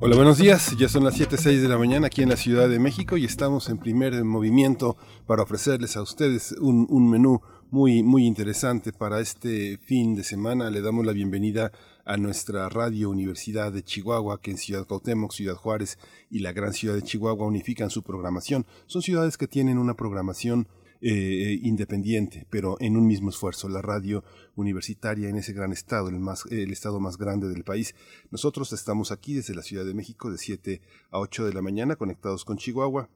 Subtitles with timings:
[0.00, 0.76] Hola, buenos días.
[0.76, 3.68] Ya son las 7.06 de la mañana aquí en la Ciudad de México y estamos
[3.68, 4.96] en primer movimiento
[5.26, 7.40] para ofrecerles a ustedes un, un, menú
[7.72, 10.70] muy, muy interesante para este fin de semana.
[10.70, 11.72] Le damos la bienvenida
[12.04, 15.98] a nuestra radio Universidad de Chihuahua, que en Ciudad Cuauhtémoc, Ciudad Juárez
[16.30, 18.66] y la gran ciudad de Chihuahua unifican su programación.
[18.86, 20.68] Son ciudades que tienen una programación
[21.00, 23.68] eh, independiente, pero en un mismo esfuerzo.
[23.68, 24.24] La radio
[24.56, 27.94] universitaria en ese gran estado, el, más, el estado más grande del país.
[28.30, 30.80] Nosotros estamos aquí desde la Ciudad de México de 7
[31.10, 33.08] a 8 de la mañana conectados con Chihuahua.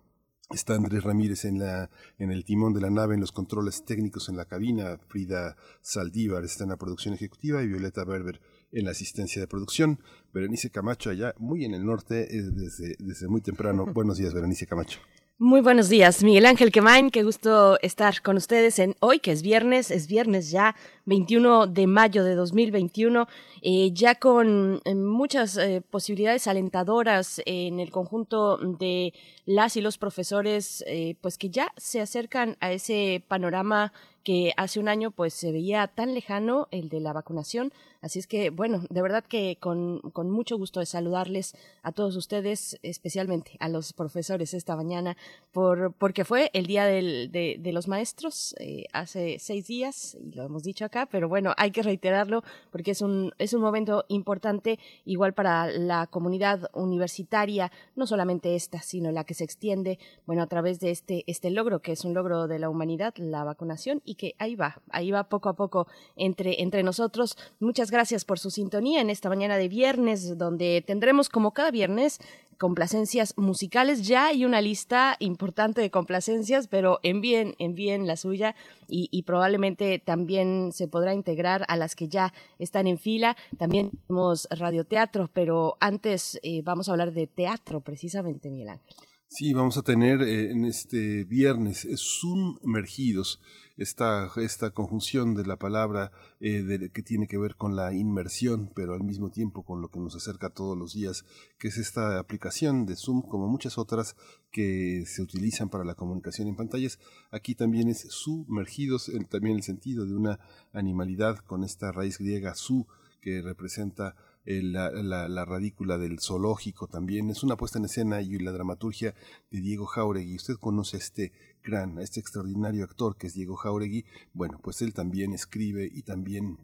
[0.51, 4.29] Está Andrés Ramírez en, la, en el timón de la nave, en los controles técnicos
[4.29, 4.99] en la cabina.
[5.09, 10.01] Frida Saldívar está en la producción ejecutiva y Violeta Berber en la asistencia de producción.
[10.33, 13.87] Berenice Camacho allá muy en el norte eh, desde, desde muy temprano.
[13.95, 15.01] Buenos días, Berenice Camacho.
[15.39, 19.43] Muy buenos días, Miguel Ángel Quemain, qué gusto estar con ustedes en hoy, que es
[19.43, 23.27] viernes, es viernes ya, 21 de mayo de 2021,
[23.63, 29.99] eh, ya con eh, muchas eh, posibilidades alentadoras en el conjunto de las y los
[29.99, 33.93] profesores, eh, pues que ya se acercan a ese panorama
[34.23, 37.73] que hace un año pues se veía tan lejano, el de la vacunación.
[38.01, 42.17] Así es que, bueno, de verdad que con, con mucho gusto de saludarles a todos
[42.17, 45.17] ustedes, especialmente a los profesores esta mañana,
[45.53, 50.45] por, porque fue el Día del, de, los Maestros eh, hace seis días, y lo
[50.45, 54.79] hemos dicho acá, pero bueno, hay que reiterarlo porque es un, es un momento importante
[55.05, 60.47] igual para la comunidad universitaria, no solamente esta, sino la que se extiende, bueno, a
[60.47, 64.35] través de este, este logro, que es un logro de la humanidad, la vacunación, que
[64.39, 67.37] ahí va, ahí va poco a poco entre, entre nosotros.
[67.61, 72.21] Muchas gracias por su sintonía en esta mañana de viernes, donde tendremos como cada viernes
[72.63, 74.07] complacencias musicales.
[74.07, 78.55] Ya hay una lista importante de complacencias, pero envíen, envíen la suya
[78.87, 83.37] y, y, probablemente también se podrá integrar a las que ya están en fila.
[83.59, 88.95] También tenemos radioteatro, pero antes eh, vamos a hablar de teatro precisamente, Miguel Ángel.
[89.27, 93.41] Sí, vamos a tener eh, en este viernes sumergidos
[93.77, 98.71] esta, esta conjunción de la palabra eh, de, que tiene que ver con la inmersión,
[98.75, 101.25] pero al mismo tiempo con lo que nos acerca todos los días,
[101.59, 104.17] que es esta aplicación de Zoom, como muchas otras
[104.51, 106.99] que se utilizan para la comunicación en pantallas.
[107.31, 110.39] Aquí también es sumergidos, también el sentido de una
[110.73, 112.87] animalidad con esta raíz griega su,
[113.21, 117.31] que representa la, la, la, radícula del zoológico también.
[117.31, 119.15] Es una puesta en escena y la dramaturgia
[119.51, 120.37] de Diego Jauregui.
[120.37, 121.33] Usted conoce a este
[121.63, 124.05] gran, a este extraordinario actor que es Diego Jauregui.
[124.33, 126.59] Bueno, pues él también escribe y también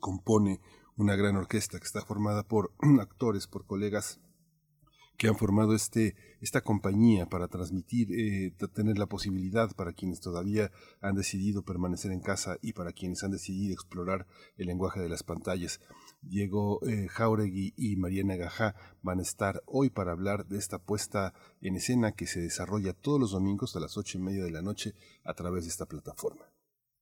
[0.00, 0.60] compone
[0.96, 4.20] una gran orquesta que está formada por actores, por colegas
[5.18, 10.72] que han formado este, esta compañía para transmitir, eh, tener la posibilidad para quienes todavía
[11.00, 15.22] han decidido permanecer en casa y para quienes han decidido explorar el lenguaje de las
[15.22, 15.80] pantallas.
[16.22, 21.34] Diego eh, Jauregui y Mariana Gajá van a estar hoy para hablar de esta puesta
[21.60, 24.62] en escena que se desarrolla todos los domingos a las ocho y media de la
[24.62, 24.94] noche
[25.24, 26.46] a través de esta plataforma.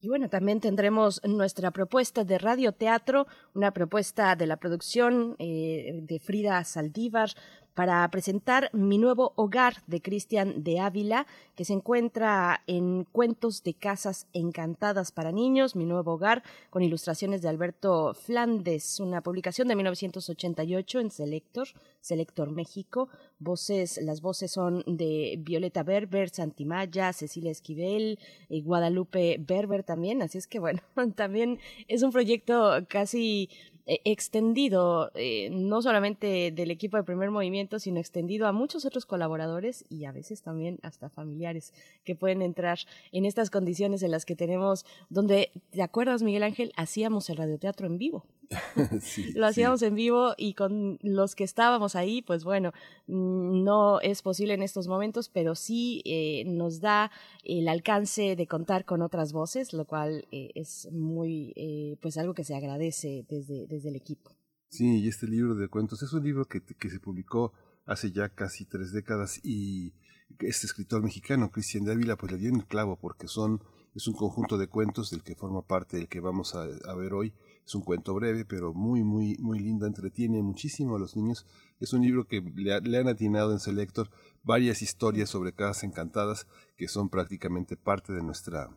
[0.03, 6.19] Y bueno, también tendremos nuestra propuesta de radioteatro, una propuesta de la producción eh, de
[6.19, 7.31] Frida Saldívar,
[7.75, 11.27] para presentar Mi nuevo hogar de Cristian de Ávila,
[11.57, 17.43] que se encuentra en Cuentos de Casas Encantadas para Niños, Mi nuevo hogar, con ilustraciones
[17.43, 21.69] de Alberto Flandes, una publicación de 1988 en Selector,
[22.01, 23.09] Selector México.
[23.39, 30.39] Voces, las voces son de Violeta Berber, Santimaya, Cecilia Esquivel, y Guadalupe Berber también, así
[30.39, 30.81] es que bueno,
[31.17, 37.79] también es un proyecto casi eh, extendido eh, no solamente del equipo de primer movimiento,
[37.79, 41.75] sino extendido a muchos otros colaboradores y a veces también hasta familiares
[42.05, 42.79] que pueden entrar
[43.11, 46.73] en estas condiciones en las que tenemos, donde, ¿te acuerdas, Miguel Ángel?
[46.77, 48.25] Hacíamos el radioteatro en vivo.
[49.01, 49.87] sí, lo hacíamos sí.
[49.87, 52.73] en vivo y con los que estábamos ahí, pues bueno,
[53.07, 57.13] mm, no es posible en estos momentos, pero sí eh, nos da
[57.45, 62.35] el alcance de contar con otras voces, lo cual eh, es muy, eh, pues algo
[62.35, 64.33] que se agradece desde, desde el equipo.
[64.69, 67.53] Sí, y este libro de cuentos es un libro que, que se publicó
[67.87, 69.93] hace ya casi tres décadas y
[70.41, 73.61] este escritor mexicano, Cristian de Ávila, pues le dio en el clavo porque son,
[73.95, 77.13] es un conjunto de cuentos del que forma parte del que vamos a, a ver
[77.15, 77.33] hoy
[77.71, 81.47] Es un cuento breve, pero muy, muy, muy lindo, entretiene muchísimo a los niños.
[81.79, 84.11] Es un libro que le, le han atinado en Selector
[84.43, 88.77] varias historias sobre casas encantadas que son prácticamente parte de nuestra,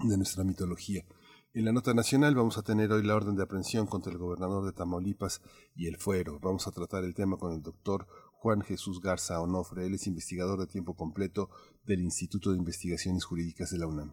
[0.00, 1.04] de nuestra mitología.
[1.52, 4.64] En la nota nacional vamos a tener hoy la orden de aprehensión contra el gobernador
[4.64, 5.40] de Tamaulipas
[5.76, 6.40] y el fuero.
[6.40, 9.86] Vamos a tratar el tema con el doctor Juan Jesús Garza Onofre.
[9.86, 11.50] Él es investigador de tiempo completo
[11.84, 14.12] del Instituto de Investigaciones Jurídicas de la UNAM.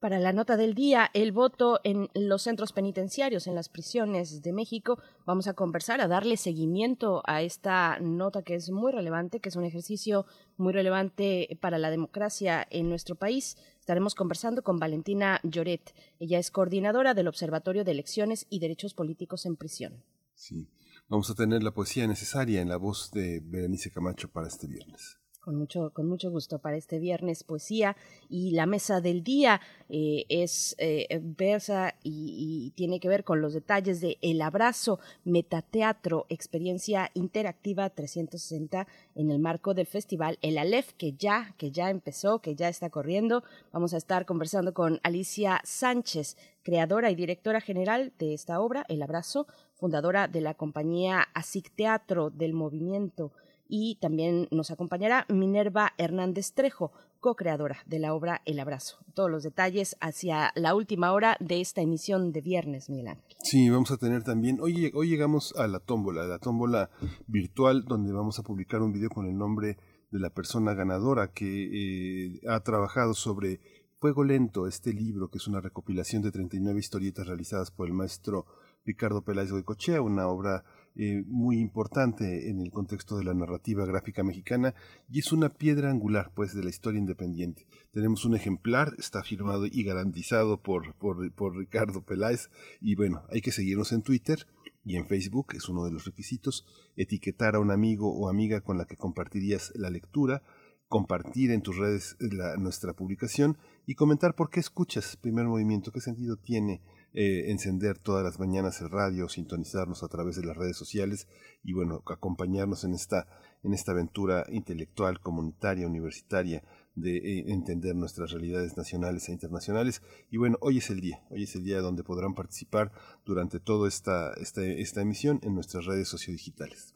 [0.00, 4.52] Para la nota del día, el voto en los centros penitenciarios, en las prisiones de
[4.52, 5.00] México.
[5.26, 9.56] Vamos a conversar, a darle seguimiento a esta nota que es muy relevante, que es
[9.56, 10.24] un ejercicio
[10.56, 13.56] muy relevante para la democracia en nuestro país.
[13.80, 15.92] Estaremos conversando con Valentina Lloret.
[16.20, 20.04] Ella es coordinadora del Observatorio de Elecciones y Derechos Políticos en Prisión.
[20.32, 20.70] Sí,
[21.08, 25.18] vamos a tener la poesía necesaria en la voz de Berenice Camacho para este viernes
[25.48, 27.96] con mucho, con mucho gusto para este viernes poesía
[28.28, 33.54] y la mesa del día eh, es eh, versa y, tiene que ver con los
[33.54, 40.92] detalles de El Abrazo Metateatro, experiencia interactiva 360 en el marco del festival El Aleph
[40.98, 43.42] que ya, que ya empezó, que ya está corriendo.
[43.72, 49.02] Vamos a estar conversando con Alicia Sánchez, creadora y directora general de esta obra, El
[49.02, 49.46] Abrazo,
[49.76, 53.32] fundadora de la compañía ASIC Teatro del Movimiento
[53.68, 58.98] y también nos acompañará Minerva Hernández Trejo, co-creadora de la obra El Abrazo.
[59.14, 63.36] Todos los detalles hacia la última hora de esta emisión de viernes, Miguel Ángel.
[63.42, 66.90] Sí, vamos a tener también, hoy, hoy llegamos a la tómbola, la tómbola
[67.26, 69.76] virtual, donde vamos a publicar un video con el nombre
[70.10, 73.60] de la persona ganadora que eh, ha trabajado sobre
[74.00, 78.46] Fuego Lento, este libro que es una recopilación de 39 historietas realizadas por el maestro
[78.84, 80.64] Ricardo Peláez de Cochea, una obra
[81.00, 84.74] eh, muy importante en el contexto de la narrativa gráfica mexicana
[85.08, 87.68] y es una piedra angular pues de la historia independiente.
[87.92, 92.50] Tenemos un ejemplar, está firmado y garantizado por, por, Ricardo Peláez
[92.80, 94.48] y bueno, hay que seguirnos en Twitter
[94.84, 96.66] y en Facebook, es uno de los requisitos,
[96.96, 100.42] etiquetar a un amigo o amiga con la que compartirías la lectura,
[100.88, 102.16] compartir en tus redes
[102.58, 103.56] nuestra publicación
[103.86, 106.82] y comentar por qué escuchas Primer Movimiento, qué sentido tiene
[107.14, 111.26] eh, encender todas las mañanas el radio, sintonizarnos a través de las redes sociales
[111.64, 113.26] y bueno, acompañarnos en esta,
[113.62, 116.62] en esta aventura intelectual, comunitaria, universitaria
[116.94, 120.02] de eh, entender nuestras realidades nacionales e internacionales.
[120.30, 122.92] Y bueno, hoy es el día, hoy es el día donde podrán participar
[123.24, 126.92] durante toda esta, esta, esta emisión en nuestras redes sociodigitales.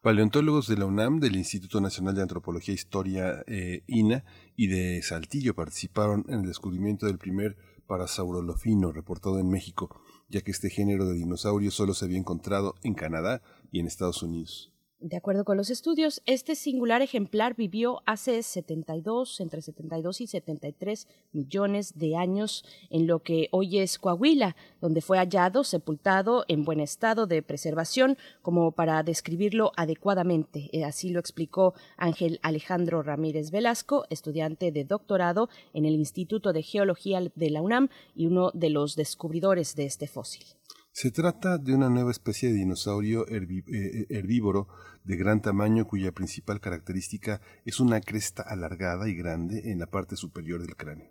[0.00, 4.24] Paleontólogos de la UNAM, del Instituto Nacional de Antropología e Historia eh, INA
[4.54, 7.56] y de Saltillo participaron en el descubrimiento del primer
[7.88, 12.94] parasaurolofino reportado en México, ya que este género de dinosaurio solo se había encontrado en
[12.94, 14.72] Canadá y en Estados Unidos.
[15.00, 21.06] De acuerdo con los estudios, este singular ejemplar vivió hace 72, entre 72 y 73
[21.30, 26.80] millones de años en lo que hoy es Coahuila, donde fue hallado, sepultado en buen
[26.80, 30.68] estado de preservación, como para describirlo adecuadamente.
[30.72, 36.64] Eh, así lo explicó Ángel Alejandro Ramírez Velasco, estudiante de doctorado en el Instituto de
[36.64, 40.57] Geología de la UNAM y uno de los descubridores de este fósil.
[41.00, 44.66] Se trata de una nueva especie de dinosaurio eh, eh, herbívoro
[45.04, 50.16] de gran tamaño cuya principal característica es una cresta alargada y grande en la parte
[50.16, 51.08] superior del cráneo.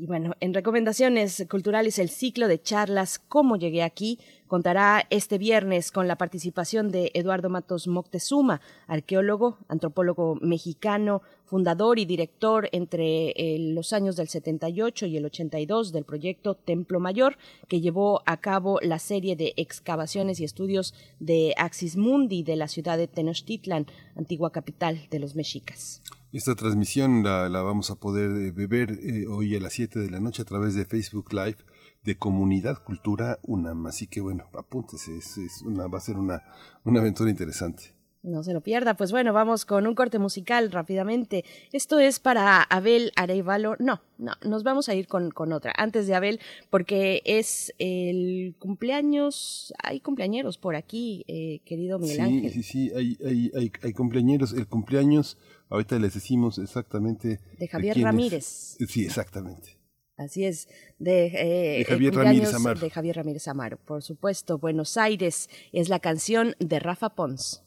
[0.00, 5.90] Y bueno, en recomendaciones culturales, el ciclo de charlas Cómo llegué aquí contará este viernes
[5.90, 13.58] con la participación de Eduardo Matos Moctezuma, arqueólogo, antropólogo mexicano, fundador y director entre eh,
[13.58, 17.36] los años del 78 y el 82 del proyecto Templo Mayor,
[17.66, 22.68] que llevó a cabo la serie de excavaciones y estudios de Axis Mundi de la
[22.68, 26.02] ciudad de Tenochtitlan, antigua capital de los mexicas.
[26.38, 30.20] Esta transmisión la, vamos a poder eh, beber eh, hoy a las 7 de la
[30.20, 31.56] noche a través de Facebook Live
[32.04, 33.86] de Comunidad Cultura UNAM.
[33.86, 36.44] Así que bueno, apúntese, es, una, va a ser una,
[36.84, 37.97] una aventura interesante.
[38.28, 38.94] No se lo pierda.
[38.94, 41.44] Pues bueno, vamos con un corte musical rápidamente.
[41.72, 43.76] Esto es para Abel Arevalo.
[43.78, 45.72] No, no, nos vamos a ir con, con otra.
[45.76, 49.72] Antes de Abel, porque es el cumpleaños.
[49.82, 52.52] Hay cumpleañeros por aquí, eh, querido Miguel Ángel.
[52.52, 54.52] Sí, sí, hay, hay, hay, hay cumpleaños.
[54.52, 55.38] El cumpleaños
[55.70, 57.40] Ahorita les decimos exactamente.
[57.58, 58.76] De Javier Ramírez.
[58.88, 59.76] Sí, exactamente.
[60.16, 60.68] Así es,
[60.98, 62.80] de, eh, Javier Ramírez Amaro.
[62.80, 64.58] De Javier Ramírez Amaro, por supuesto.
[64.58, 67.62] Buenos Aires es la canción de Rafa Pons.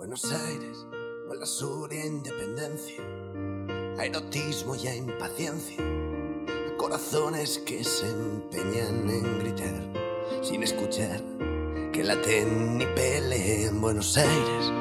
[0.00, 0.86] Buenos Aires,
[1.28, 3.04] con la sur e independencia,
[3.98, 11.22] a erotismo y a impaciencia, a corazones que se empeñan en gritar sin escuchar
[11.92, 13.78] que laten ni peleen.
[13.82, 14.72] Buenos Aires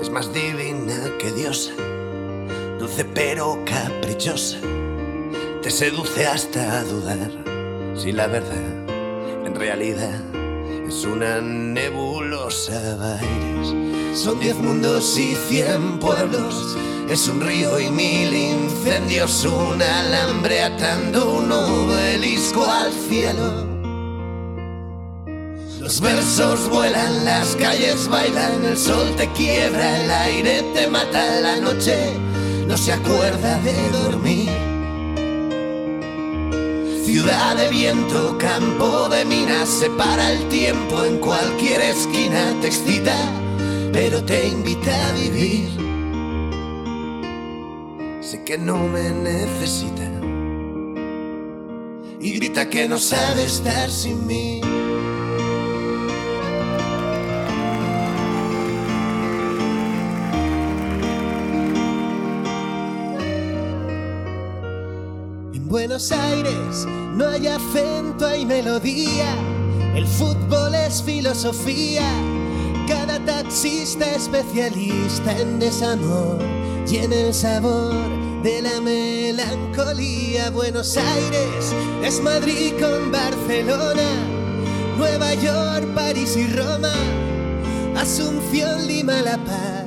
[0.00, 1.74] es más divina que diosa,
[2.78, 4.58] dulce pero caprichosa,
[5.60, 7.30] te seduce hasta dudar
[7.94, 8.86] si la verdad
[9.44, 10.18] en realidad
[10.88, 13.18] es una nebulosa.
[13.18, 13.91] Aires.
[14.14, 16.76] Son diez mundos y cien pueblos,
[17.08, 23.66] es un río y mil incendios, un alambre atando un obelisco al cielo.
[25.80, 31.56] Los versos vuelan, las calles bailan, el sol te quiebra, el aire te mata, la
[31.56, 32.12] noche
[32.66, 34.50] no se acuerda de dormir.
[37.04, 43.16] Ciudad de viento, campo de minas, separa el tiempo en cualquier esquina, te excita,
[43.92, 45.68] pero te invita a vivir.
[48.20, 50.08] Sé que no me necesita
[52.20, 54.60] y grita que no sabe estar sin mí.
[65.68, 69.34] Buenos Aires no hay acento, hay melodía.
[69.94, 72.04] El fútbol es filosofía.
[73.52, 76.38] Especialista en desamor
[76.88, 77.94] y el sabor
[78.42, 80.48] de la melancolía.
[80.48, 84.08] Buenos Aires es Madrid con Barcelona,
[84.96, 86.94] Nueva York, París y Roma,
[87.94, 89.84] Asunción, Lima, La Paz,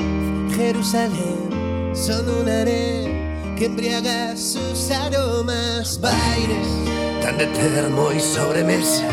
[0.56, 1.50] Jerusalén.
[1.96, 6.68] Son un arena que embriaga sus aromas, bailes
[7.20, 9.08] tan de termo y sobremesa,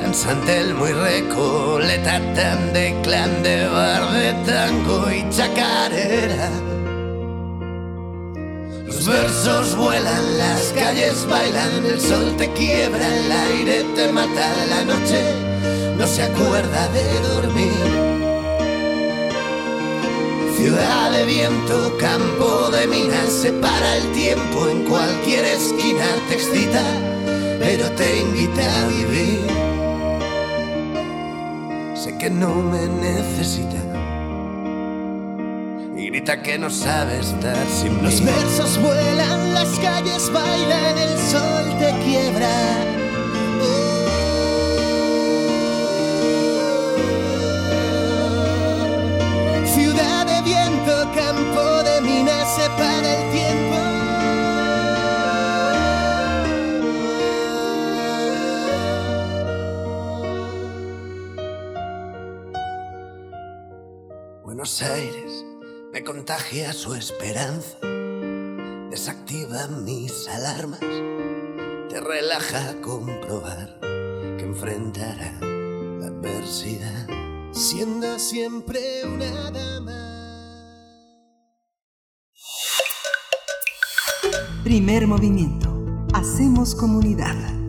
[0.00, 6.50] tan santelmo y recoleta, tan de clan de bar de tango y chacarera.
[8.86, 14.84] Los versos vuelan, las calles bailan, el sol te quiebra, el aire te mata, la
[14.84, 15.22] noche
[15.96, 17.86] no se acuerda de dormir.
[20.56, 26.82] Ciudad de viento, campo de minas, separa el tiempo en cualquier esquina, te excita,
[27.60, 29.63] pero te invita a vivir.
[32.24, 33.76] Que no me necesita
[35.94, 38.02] y grita que no sabe estar sin mí.
[38.02, 43.03] Los versos vuelan, las calles bailan, el sol te quiebra
[64.82, 65.44] Aires
[65.92, 67.78] me contagia su esperanza,
[68.90, 77.06] desactiva mis alarmas, te relaja comprobar que enfrentará la adversidad,
[77.52, 80.04] siendo siempre una dama.
[84.64, 85.68] Primer movimiento.
[86.14, 87.63] Hacemos comunidad.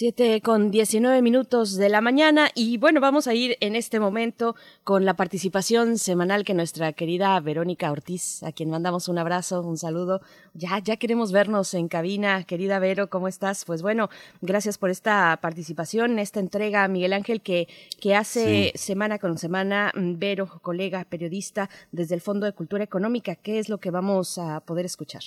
[0.00, 4.56] Siete con diecinueve minutos de la mañana y bueno, vamos a ir en este momento
[4.82, 9.76] con la participación semanal que nuestra querida Verónica Ortiz, a quien mandamos un abrazo, un
[9.76, 10.22] saludo.
[10.54, 12.44] Ya, ya queremos vernos en cabina.
[12.44, 13.66] Querida Vero, ¿cómo estás?
[13.66, 14.08] Pues bueno,
[14.40, 17.68] gracias por esta participación, esta entrega, Miguel Ángel, que,
[18.00, 23.34] que hace semana con semana mm, Vero, colega, periodista desde el Fondo de Cultura Económica.
[23.34, 25.24] ¿Qué es lo que vamos a poder escuchar?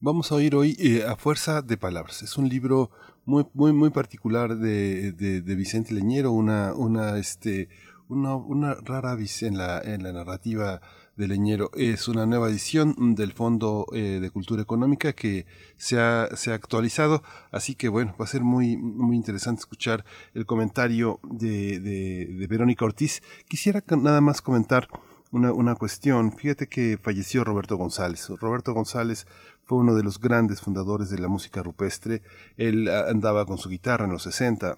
[0.00, 2.22] Vamos a oír hoy eh, A Fuerza de Palabras.
[2.22, 2.90] Es un libro
[3.28, 7.68] muy, muy, particular de, de, Vicente Leñero, una, una, este,
[8.08, 10.80] una, una rara vis en la, en la narrativa
[11.14, 11.70] de Leñero.
[11.74, 15.44] Es una nueva edición del Fondo eh, de Cultura Económica que
[15.76, 20.06] se ha, se ha actualizado, así que bueno, va a ser muy, muy interesante escuchar
[20.32, 23.20] el comentario de, de, de Verónica Ortiz.
[23.46, 24.88] Quisiera nada más comentar
[25.32, 26.32] una, una cuestión.
[26.32, 28.28] Fíjate que falleció Roberto González.
[28.40, 29.26] Roberto González
[29.68, 32.22] fue uno de los grandes fundadores de la música rupestre.
[32.56, 34.76] Él ah, andaba con su guitarra en los 60,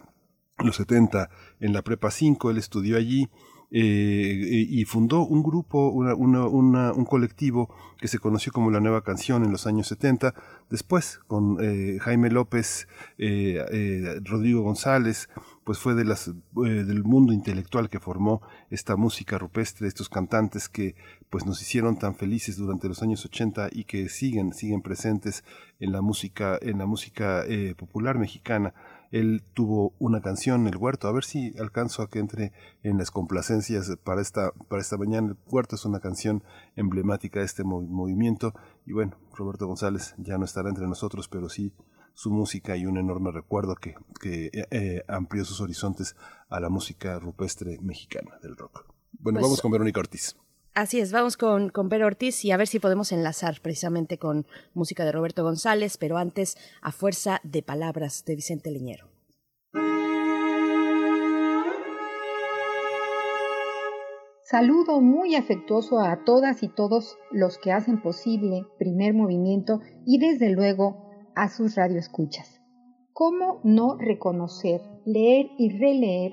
[0.65, 1.31] los 70,
[1.61, 3.31] en la Prepa 5, él estudió allí
[3.73, 9.53] eh, y fundó un grupo, un colectivo que se conoció como La Nueva Canción en
[9.53, 10.35] los años 70.
[10.69, 15.29] Después, con eh, Jaime López, eh, Rodrigo González,
[15.63, 20.97] pues fue de las, del mundo intelectual que formó esta música rupestre, estos cantantes que
[21.31, 25.45] pues nos hicieron tan felices durante los años 80 y que siguen, siguen presentes
[25.79, 27.45] en la música, en la música
[27.79, 28.75] popular mexicana.
[29.11, 33.11] Él tuvo una canción, El Huerto, a ver si alcanzo a que entre en las
[33.11, 35.29] complacencias para esta, para esta mañana.
[35.29, 36.45] El Huerto es una canción
[36.77, 38.55] emblemática de este movimiento
[38.87, 41.73] y bueno, Roberto González ya no estará entre nosotros, pero sí
[42.15, 46.17] su música y un enorme recuerdo que, que eh, eh, amplió sus horizontes
[46.49, 48.85] a la música rupestre mexicana del rock.
[49.13, 50.37] Bueno, pues vamos con Verónica Ortiz.
[50.73, 54.47] Así es, vamos con, con Pedro Ortiz y a ver si podemos enlazar precisamente con
[54.73, 59.09] música de Roberto González, pero antes a fuerza de palabras de Vicente Leñero.
[64.51, 70.51] Saludo muy afectuoso a todas y todos los que hacen posible primer movimiento y desde
[70.51, 72.61] luego a sus radioescuchas.
[73.13, 76.33] ¿Cómo no reconocer, leer y releer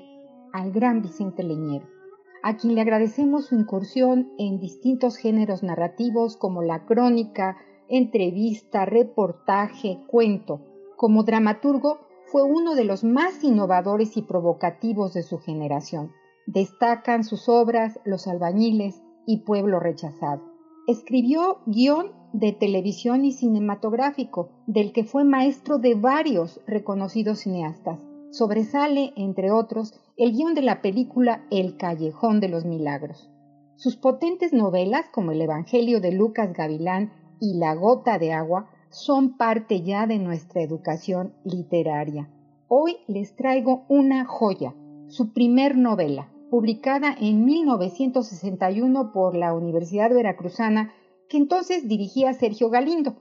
[0.52, 1.97] al gran Vicente Leñero?
[2.42, 7.56] A quien le agradecemos su incursión en distintos géneros narrativos como la crónica,
[7.88, 10.60] entrevista, reportaje, cuento.
[10.96, 16.12] Como dramaturgo, fue uno de los más innovadores y provocativos de su generación.
[16.46, 20.42] Destacan sus obras Los albañiles y Pueblo rechazado.
[20.86, 28.07] Escribió guion de televisión y cinematográfico, del que fue maestro de varios reconocidos cineastas.
[28.30, 33.30] Sobresale, entre otros, el guion de la película El Callejón de los Milagros.
[33.76, 39.36] Sus potentes novelas, como El Evangelio de Lucas Gavilán y La Gota de Agua, son
[39.36, 42.28] parte ya de nuestra educación literaria.
[42.68, 44.74] Hoy les traigo una joya,
[45.08, 50.92] su primer novela, publicada en 1961 por la Universidad Veracruzana,
[51.28, 53.16] que entonces dirigía Sergio Galindo.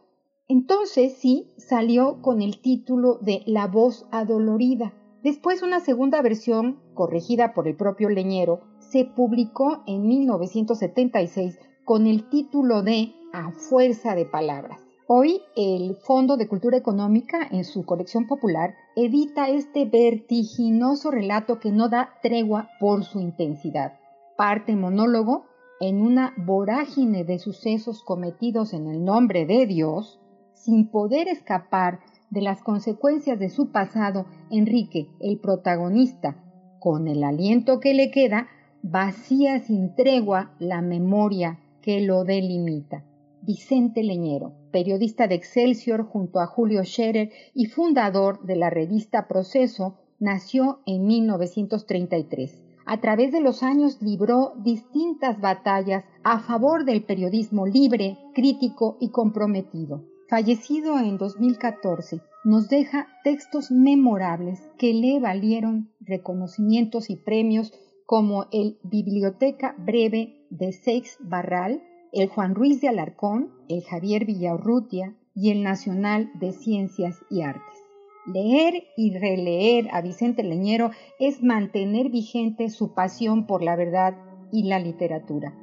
[0.48, 4.94] Entonces sí salió con el título de La voz adolorida
[5.28, 12.30] Después una segunda versión, corregida por el propio Leñero, se publicó en 1976 con el
[12.30, 14.80] título de A Fuerza de Palabras.
[15.08, 21.72] Hoy el Fondo de Cultura Económica, en su colección popular, edita este vertiginoso relato que
[21.72, 24.00] no da tregua por su intensidad.
[24.38, 25.46] Parte monólogo
[25.82, 30.17] en una vorágine de sucesos cometidos en el nombre de Dios,
[30.68, 36.44] sin poder escapar de las consecuencias de su pasado, Enrique, el protagonista,
[36.82, 38.50] con el aliento que le queda,
[38.84, 43.06] vacía sin tregua la memoria que lo delimita.
[43.42, 49.96] Vicente Leñero, periodista de Excelsior junto a Julio Scherer y fundador de la revista Proceso,
[50.20, 52.62] nació en 1933.
[52.86, 59.12] A través de los años libró distintas batallas a favor del periodismo libre, crítico y
[59.12, 67.74] comprometido fallecido en 2014, nos deja textos memorables que le valieron reconocimientos y premios
[68.06, 75.16] como el Biblioteca Breve de Seix Barral, el Juan Ruiz de Alarcón, el Javier Villaurrutia
[75.34, 77.64] y el Nacional de Ciencias y Artes.
[78.26, 84.16] Leer y releer a Vicente Leñero es mantener vigente su pasión por la verdad
[84.52, 85.54] y la literatura,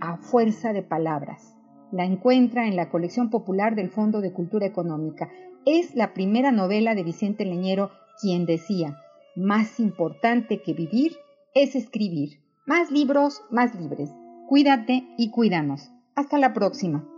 [0.00, 1.51] a fuerza de palabras
[1.92, 5.30] la encuentra en la colección popular del Fondo de Cultura Económica.
[5.64, 8.98] Es la primera novela de Vicente Leñero, quien decía,
[9.36, 11.16] más importante que vivir
[11.54, 12.40] es escribir.
[12.66, 14.10] Más libros, más libres.
[14.48, 15.90] Cuídate y cuídanos.
[16.14, 17.11] Hasta la próxima.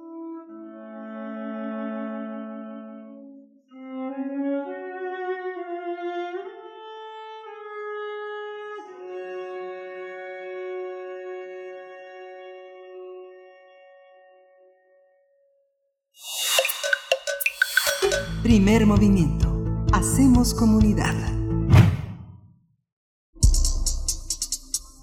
[18.54, 19.84] Primer movimiento.
[19.92, 21.12] Hacemos comunidad.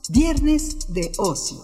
[0.08, 1.58] Viernes de ocio.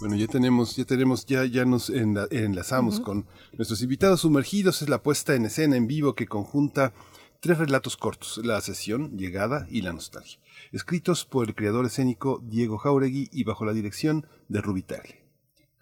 [0.00, 4.80] Bueno, ya tenemos, ya tenemos, ya, ya nos enlazamos con nuestros invitados sumergidos.
[4.80, 6.94] Es la puesta en escena en vivo que conjunta
[7.40, 10.40] tres relatos cortos, la sesión, llegada y la nostalgia,
[10.72, 15.25] escritos por el creador escénico Diego Jauregui y bajo la dirección de Rubitagli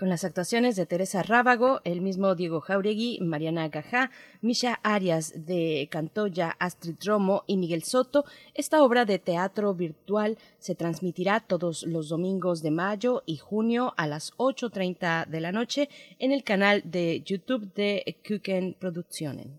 [0.04, 4.10] con las actuaciones de Teresa Rábago, el mismo Diego Jauregui, Mariana Gajá,
[4.42, 10.74] Misha Arias de Cantoya, Astrid Romo y Miguel Soto, esta obra de teatro virtual se
[10.74, 15.88] transmitirá todos los domingos de mayo y junio a las 8.30 de la noche
[16.18, 19.58] en el canal de YouTube de Kuken Productionen.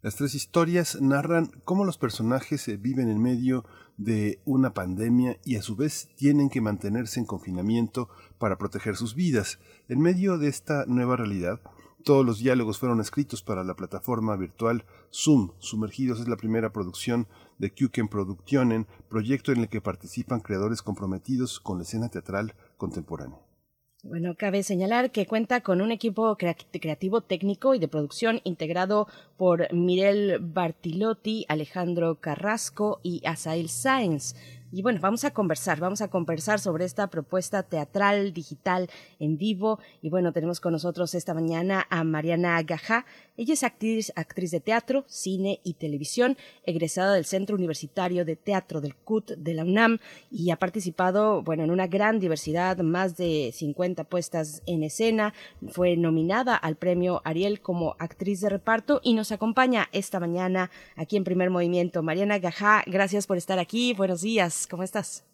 [0.00, 5.62] Las tres historias narran cómo los personajes viven en medio de una pandemia y a
[5.62, 9.58] su vez tienen que mantenerse en confinamiento para proteger sus vidas.
[9.88, 11.60] En medio de esta nueva realidad,
[12.04, 15.52] todos los diálogos fueron escritos para la plataforma virtual Zoom.
[15.58, 17.26] Sumergidos es la primera producción
[17.58, 23.43] de Kuken Productionen, proyecto en el que participan creadores comprometidos con la escena teatral contemporánea.
[24.06, 29.72] Bueno, cabe señalar que cuenta con un equipo creativo técnico y de producción integrado por
[29.72, 34.36] Mirel Bartilotti, Alejandro Carrasco y Asail Sáenz.
[34.76, 39.78] Y bueno, vamos a conversar, vamos a conversar sobre esta propuesta teatral digital en vivo.
[40.02, 43.06] Y bueno, tenemos con nosotros esta mañana a Mariana Gajá.
[43.36, 48.80] Ella es actriz, actriz de teatro, cine y televisión, egresada del Centro Universitario de Teatro
[48.80, 53.52] del CUT de la UNAM y ha participado, bueno, en una gran diversidad, más de
[53.54, 55.34] 50 puestas en escena.
[55.68, 61.16] Fue nominada al premio Ariel como actriz de reparto y nos acompaña esta mañana aquí
[61.16, 62.02] en Primer Movimiento.
[62.02, 63.94] Mariana Gajá, gracias por estar aquí.
[63.94, 64.63] Buenos días.
[64.66, 65.24] ¿Cómo estás?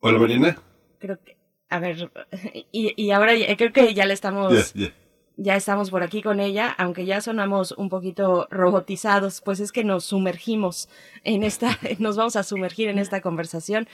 [0.00, 0.56] Hola, Marina.
[0.98, 1.36] Creo que,
[1.68, 2.10] a ver,
[2.72, 4.74] y, ahora creo que ya le estamos...
[5.36, 9.84] Ya estamos por aquí con ella, aunque ya sonamos un poquito robotizados, pues es que
[9.84, 10.90] nos sumergimos
[11.24, 13.88] en esta, nos vamos a sumergir en esta conversación.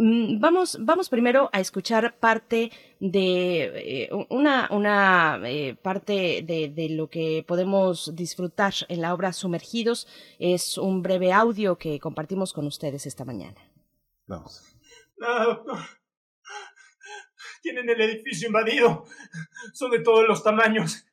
[0.00, 6.90] Mm, vamos, vamos primero a escuchar parte de eh, una, una eh, parte de, de,
[6.90, 10.06] lo que podemos disfrutar en la obra Sumergidos.
[10.38, 13.60] Es un breve audio que compartimos con ustedes esta mañana.
[14.28, 14.62] Vamos.
[17.60, 19.04] Tienen el edificio invadido.
[19.72, 21.06] Son de todos los tamaños.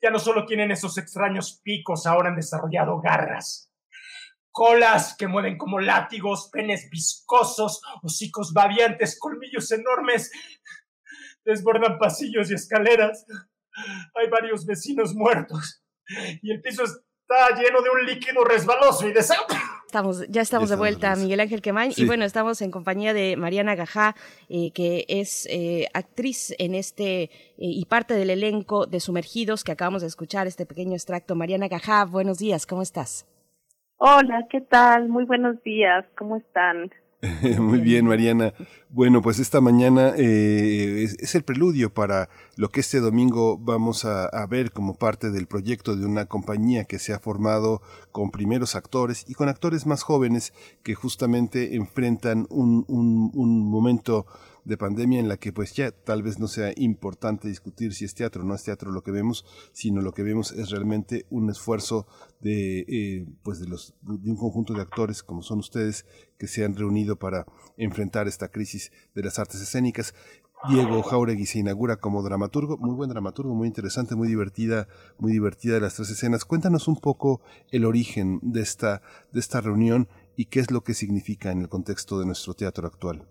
[0.00, 3.71] Ya no solo tienen esos extraños picos, ahora han desarrollado garras
[4.52, 10.30] colas que mueven como látigos, penes viscosos, hocicos babiantes, colmillos enormes,
[11.44, 13.26] desbordan pasillos y escaleras.
[14.14, 15.82] Hay varios vecinos muertos
[16.42, 19.56] y el piso está lleno de un líquido resbaloso y de sangre.
[19.86, 23.74] Estamos, ya estamos de vuelta, Miguel Ángel Quemain, y bueno, estamos en compañía de Mariana
[23.74, 24.16] Gajá,
[24.48, 29.72] eh, que es eh, actriz en este eh, y parte del elenco de Sumergidos que
[29.72, 31.34] acabamos de escuchar este pequeño extracto.
[31.34, 33.26] Mariana Gajá, buenos días, ¿cómo estás?
[34.04, 35.08] Hola, ¿qué tal?
[35.08, 36.90] Muy buenos días, ¿cómo están?
[37.60, 38.52] Muy bien, Mariana.
[38.88, 44.28] Bueno, pues esta mañana eh, es, el preludio para lo que este domingo vamos a,
[44.48, 49.24] ver como parte del proyecto de una compañía que se ha formado con primeros actores
[49.28, 54.26] y con actores más jóvenes que justamente enfrentan un, un, un momento
[54.64, 58.14] de pandemia en la que pues ya tal vez no sea importante discutir si es
[58.14, 61.50] teatro o no es teatro lo que vemos, sino lo que vemos es realmente un
[61.50, 62.06] esfuerzo
[62.40, 66.06] de eh, pues de los de un conjunto de actores como son ustedes
[66.38, 67.46] que se han reunido para
[67.76, 70.14] enfrentar esta crisis de las artes escénicas.
[70.68, 74.86] Diego Jauregui se inaugura como dramaturgo, muy buen dramaturgo, muy interesante, muy divertida,
[75.18, 76.44] muy divertida de las tres escenas.
[76.44, 77.40] Cuéntanos un poco
[77.72, 81.68] el origen de esta, de esta reunión y qué es lo que significa en el
[81.68, 83.26] contexto de nuestro teatro actual.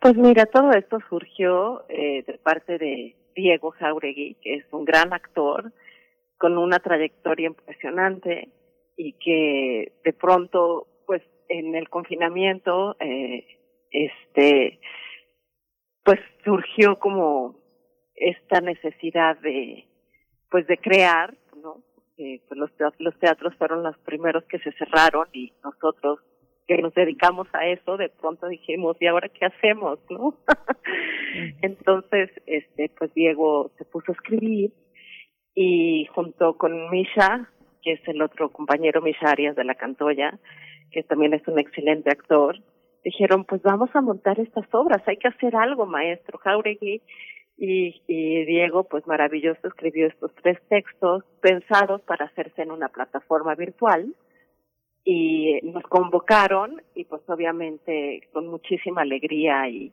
[0.00, 5.12] Pues mira, todo esto surgió eh, de parte de Diego Jauregui, que es un gran
[5.12, 5.72] actor
[6.38, 8.50] con una trayectoria impresionante
[8.96, 13.46] y que de pronto, pues en el confinamiento, eh,
[13.90, 14.80] este,
[16.04, 17.56] pues surgió como
[18.14, 19.86] esta necesidad de,
[20.50, 21.82] pues de crear, ¿no?
[22.18, 26.20] Eh, pues los, los teatros fueron los primeros que se cerraron y nosotros
[26.66, 30.34] que nos dedicamos a eso, de pronto dijimos, ¿y ahora qué hacemos, no?
[31.62, 34.72] Entonces, este, pues Diego se puso a escribir
[35.54, 37.50] y junto con Misha,
[37.82, 40.38] que es el otro compañero Misha Arias de la Cantoya,
[40.90, 42.56] que también es un excelente actor,
[43.04, 47.02] dijeron, pues vamos a montar estas obras, hay que hacer algo, maestro Jauregui.
[47.58, 53.54] Y, y Diego, pues maravilloso, escribió estos tres textos pensados para hacerse en una plataforma
[53.54, 54.14] virtual
[55.08, 59.92] y nos convocaron y pues obviamente con muchísima alegría y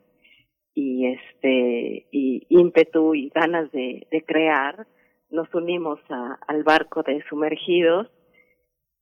[0.75, 4.87] y este y ímpetu y ganas de, de crear
[5.29, 8.07] nos unimos a, al barco de sumergidos.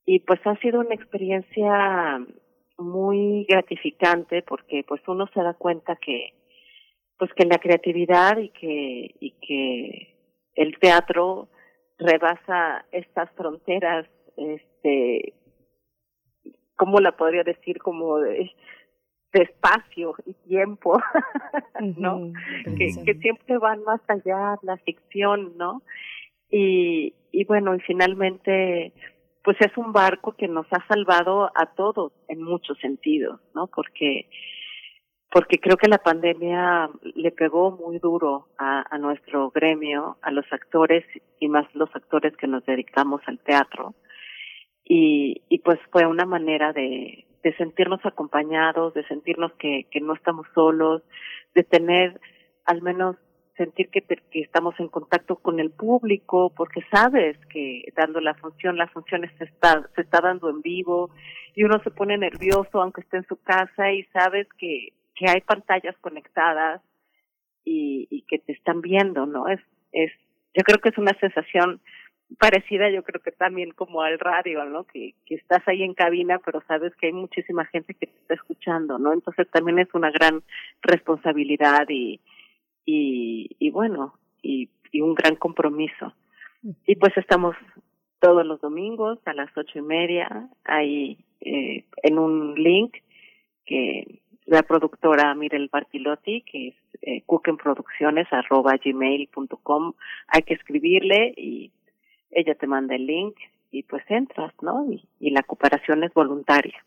[0.06, 2.20] Y pues ha sido una experiencia
[2.78, 6.34] muy gratificante porque pues uno se da cuenta que
[7.18, 10.18] pues que la creatividad y que y que
[10.56, 11.50] el teatro
[12.00, 15.34] rebasa estas fronteras este
[16.82, 18.52] cómo la podría decir como de,
[19.34, 21.00] espacio y tiempo
[21.98, 22.34] no
[22.78, 25.84] que, que siempre van más allá la ficción no
[26.50, 28.94] y y bueno y finalmente
[29.44, 33.68] pues es un barco que nos ha salvado a todos en muchos sentidos, ¿no?
[33.68, 34.28] Porque
[35.34, 40.46] porque creo que la pandemia le pegó muy duro a, a nuestro gremio, a los
[40.52, 41.06] actores
[41.40, 43.96] y más los actores que nos dedicamos al teatro.
[44.94, 47.26] Y, y pues fue una manera de,
[47.58, 51.02] sentirnos acompañados, de sentirnos que, que no estamos solos,
[51.56, 52.20] de tener
[52.66, 53.16] al menos
[53.56, 58.76] sentir que, que, estamos en contacto con el público, porque sabes que dando la función,
[58.76, 61.10] la función se está, se está dando en vivo
[61.56, 65.40] y uno se pone nervioso aunque esté en su casa y sabes que, que hay
[65.40, 66.82] pantallas conectadas
[67.64, 69.48] y, y que te están viendo, ¿no?
[69.48, 69.62] Es,
[69.94, 70.12] es,
[70.54, 71.80] yo creo que es una sensación
[72.38, 74.86] parecida, yo creo que también como al radio, ¿no?
[74.86, 78.34] Que, que estás ahí en cabina, pero sabes que hay muchísima gente que te está
[78.36, 79.14] escuchando, ¿no?
[79.14, 80.44] Entonces también es una gran
[80.82, 82.20] responsabilidad y,
[82.86, 86.14] y, y bueno, y, y un gran compromiso.
[86.86, 87.56] Y pues estamos
[88.20, 92.98] todos los domingos a las ocho y media ahí eh, en un link
[93.66, 97.24] que la productora Mirel Bartilotti, que es eh,
[98.84, 99.94] gmail.com
[100.28, 101.72] hay que escribirle y
[102.32, 103.36] ella te manda el link
[103.72, 104.92] y pues entras, ¿no?
[104.92, 106.84] Y, y la cooperación es voluntaria.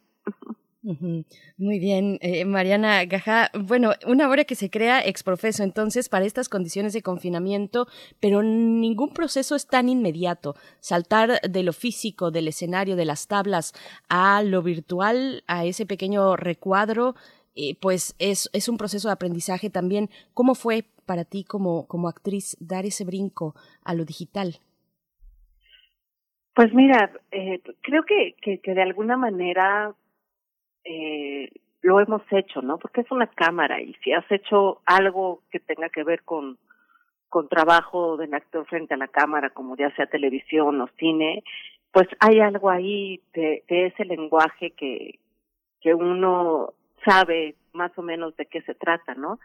[1.56, 3.50] Muy bien, eh, Mariana Gaja.
[3.58, 7.86] Bueno, una obra que se crea ex profeso, entonces, para estas condiciones de confinamiento,
[8.20, 10.56] pero ningún proceso es tan inmediato.
[10.80, 13.72] Saltar de lo físico, del escenario, de las tablas,
[14.10, 17.14] a lo virtual, a ese pequeño recuadro,
[17.54, 20.10] eh, pues es, es un proceso de aprendizaje también.
[20.34, 23.54] ¿Cómo fue para ti como, como actriz dar ese brinco
[23.84, 24.58] a lo digital?
[26.54, 29.92] Pues mira, eh, creo que, que, que de alguna manera
[30.84, 31.50] eh,
[31.82, 32.78] lo hemos hecho, ¿no?
[32.78, 36.58] Porque es una cámara y si has hecho algo que tenga que ver con,
[37.28, 41.42] con trabajo del actor frente a la cámara, como ya sea televisión o cine,
[41.90, 45.18] pues hay algo ahí de, de ese lenguaje que,
[45.80, 49.38] que uno sabe más o menos de qué se trata, ¿no?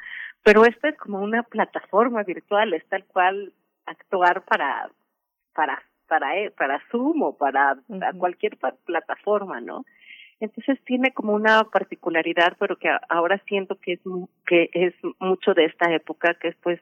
[0.44, 3.54] Pero esto es como una plataforma virtual, es tal cual
[3.86, 4.90] actuar para,
[5.54, 9.86] para, para, para Zoom o para, para cualquier plataforma, ¿no?
[10.42, 14.00] Entonces tiene como una particularidad, pero que ahora siento que es
[14.46, 16.80] que es mucho de esta época, que es pues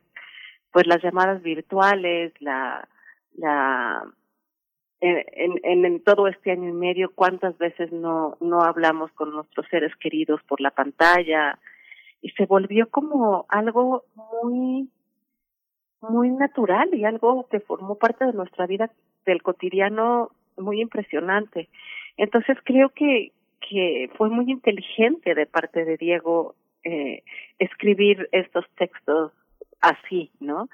[0.72, 2.88] pues las llamadas virtuales, la
[3.36, 4.04] la
[5.00, 9.68] en, en, en todo este año y medio cuántas veces no no hablamos con nuestros
[9.70, 11.60] seres queridos por la pantalla
[12.22, 14.90] y se volvió como algo muy
[16.02, 18.92] muy natural y algo que formó parte de nuestra vida
[19.26, 21.70] del cotidiano muy impresionante.
[22.18, 23.32] Entonces creo que
[23.70, 27.24] que fue muy inteligente de parte de Diego eh,
[27.60, 29.32] escribir estos textos
[29.82, 30.70] así, ¿no?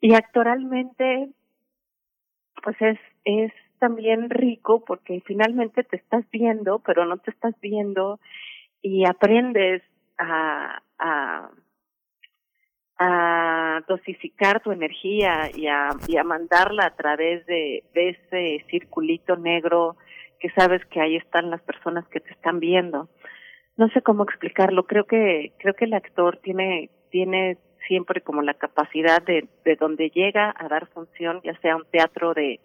[0.00, 1.28] Y actoralmente,
[2.62, 8.20] pues es, es también rico porque finalmente te estás viendo, pero no te estás viendo
[8.82, 9.82] y aprendes
[10.18, 11.50] a, a,
[13.02, 19.96] a dosificar tu energía y a, y a mandarla a través de, ese circulito negro
[20.38, 23.08] que sabes que ahí están las personas que te están viendo.
[23.78, 27.56] No sé cómo explicarlo, creo que creo que el actor tiene tiene
[27.88, 32.34] siempre como la capacidad de de donde llega a dar función, ya sea un teatro
[32.34, 32.60] de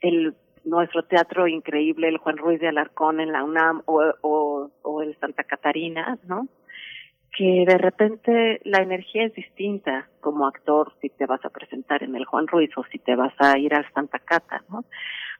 [0.00, 5.18] el nuestro teatro increíble, el Juan Ruiz de Alarcón en la UNAM o, o el
[5.18, 6.48] Santa Catarina, ¿no?
[7.38, 12.16] Que de repente la energía es distinta como actor si te vas a presentar en
[12.16, 14.84] el Juan Ruiz o si te vas a ir al Santa Cata, ¿no?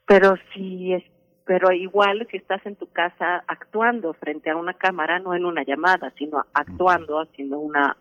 [0.06, 1.02] Pero si es,
[1.44, 5.64] pero igual si estás en tu casa actuando frente a una cámara, no en una
[5.64, 7.96] llamada, sino actuando, haciendo una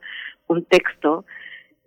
[0.45, 1.25] un texto,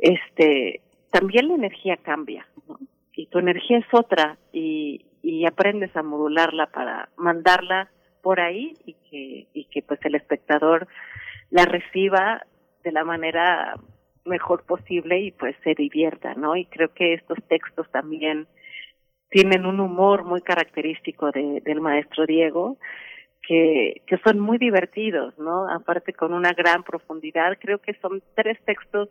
[0.01, 0.81] este,
[1.13, 2.81] también la energía cambia, ¿no?
[3.15, 7.89] Y tu energía es otra y, y aprendes a modularla para mandarla
[8.21, 10.89] por ahí y que, y que pues el espectador
[11.51, 12.43] la reciba
[12.83, 13.75] de la manera
[14.25, 16.57] mejor posible y pues se divierta, ¿no?
[16.57, 18.47] Y creo que estos textos también
[19.31, 22.79] tienen un humor muy característico de, del maestro Diego,
[23.43, 25.69] que, que son muy divertidos, ¿no?
[25.69, 29.09] Aparte con una gran profundidad, creo que son tres textos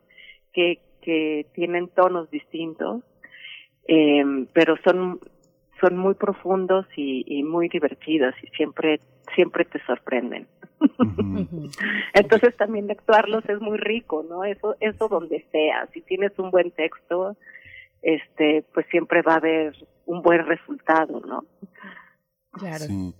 [0.53, 3.03] que, que tienen tonos distintos,
[3.87, 4.23] eh,
[4.53, 5.19] pero son,
[5.79, 8.99] son muy profundos y, muy divertidos y siempre
[9.35, 10.47] siempre te sorprenden.
[12.13, 14.43] Entonces también actuarlos es muy rico, ¿no?
[14.43, 17.37] Eso eso donde sea, si tienes un buen texto,
[18.01, 21.45] este pues siempre va a haber un buen resultado, ¿no?
[22.53, 22.85] Claro.
[22.85, 23.13] Sí.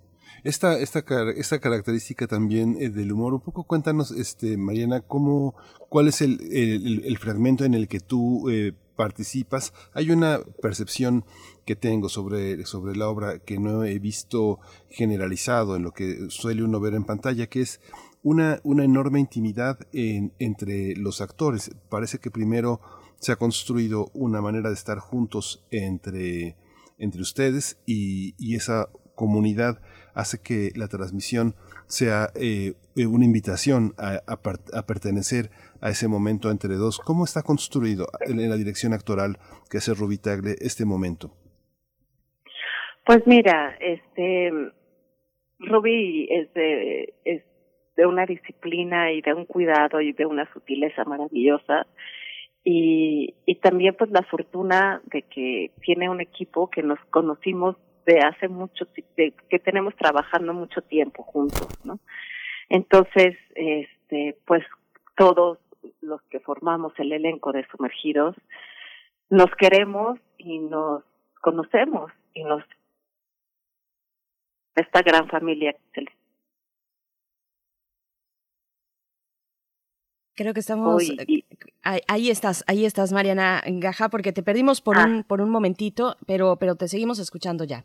[0.43, 1.03] Esta, esta,
[1.35, 5.55] esta característica también eh, del humor, un poco cuéntanos, este, Mariana, cómo,
[5.89, 9.73] cuál es el, el, fragmento en el que tú eh, participas.
[9.93, 11.25] Hay una percepción
[11.65, 16.63] que tengo sobre, sobre la obra que no he visto generalizado en lo que suele
[16.63, 17.81] uno ver en pantalla, que es
[18.23, 21.71] una, una enorme intimidad entre los actores.
[21.89, 22.81] Parece que primero
[23.19, 26.55] se ha construido una manera de estar juntos entre,
[26.97, 29.81] entre ustedes y esa comunidad
[30.13, 31.55] hace que la transmisión
[31.87, 35.49] sea eh, una invitación a, a, pertenecer
[35.81, 36.99] a ese momento entre dos.
[36.99, 39.37] ¿Cómo está construido en, la dirección actoral
[39.69, 41.31] que hace Ruby Tagle este momento?
[43.05, 44.51] Pues mira, este
[45.59, 47.43] Ruby es de, es
[47.97, 51.87] de una disciplina y de un cuidado y de una sutileza maravillosa.
[52.63, 58.19] Y, y también pues la fortuna de que tiene un equipo que nos conocimos de
[58.19, 61.99] hace mucho, de, que tenemos trabajando mucho tiempo juntos, ¿no?
[62.69, 64.63] Entonces, este, pues
[65.17, 65.59] todos
[66.01, 68.35] los que formamos el elenco de Sumergidos
[69.29, 71.03] nos queremos y nos
[71.41, 72.63] conocemos y nos
[74.75, 75.75] esta gran familia
[80.39, 81.43] Creo que estamos eh,
[81.83, 85.03] ahí, estás, ahí estás Mariana Gaja porque te perdimos por ah.
[85.05, 87.83] un por un momentito, pero pero te seguimos escuchando ya.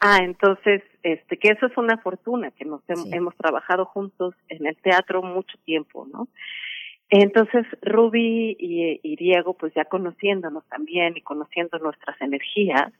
[0.00, 4.76] Ah, entonces, este, que eso es una fortuna, que nos hemos trabajado juntos en el
[4.78, 6.26] teatro mucho tiempo, ¿no?
[7.08, 12.92] Entonces, Ruby y, Diego, pues ya conociéndonos también y conociendo nuestras energías,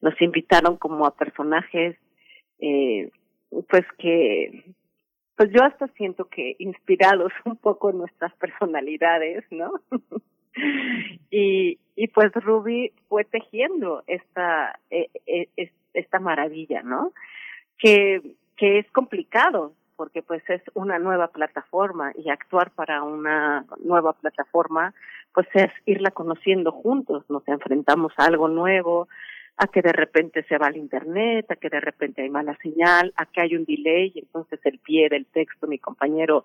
[0.00, 1.96] nos invitaron como a personajes,
[2.58, 3.10] eh,
[3.68, 4.64] pues que,
[5.36, 9.72] pues yo hasta siento que inspirados un poco en nuestras personalidades, ¿no?
[11.30, 15.08] y, y pues Ruby fue tejiendo esta, eh,
[15.94, 17.12] esta maravilla, ¿no?
[17.78, 18.22] Que,
[18.56, 24.94] que es complicado porque pues es una nueva plataforma y actuar para una nueva plataforma
[25.32, 29.06] pues es irla conociendo juntos, nos enfrentamos a algo nuevo,
[29.58, 33.12] a que de repente se va al internet, a que de repente hay mala señal,
[33.16, 36.44] a que hay un delay y entonces el pie del texto, mi compañero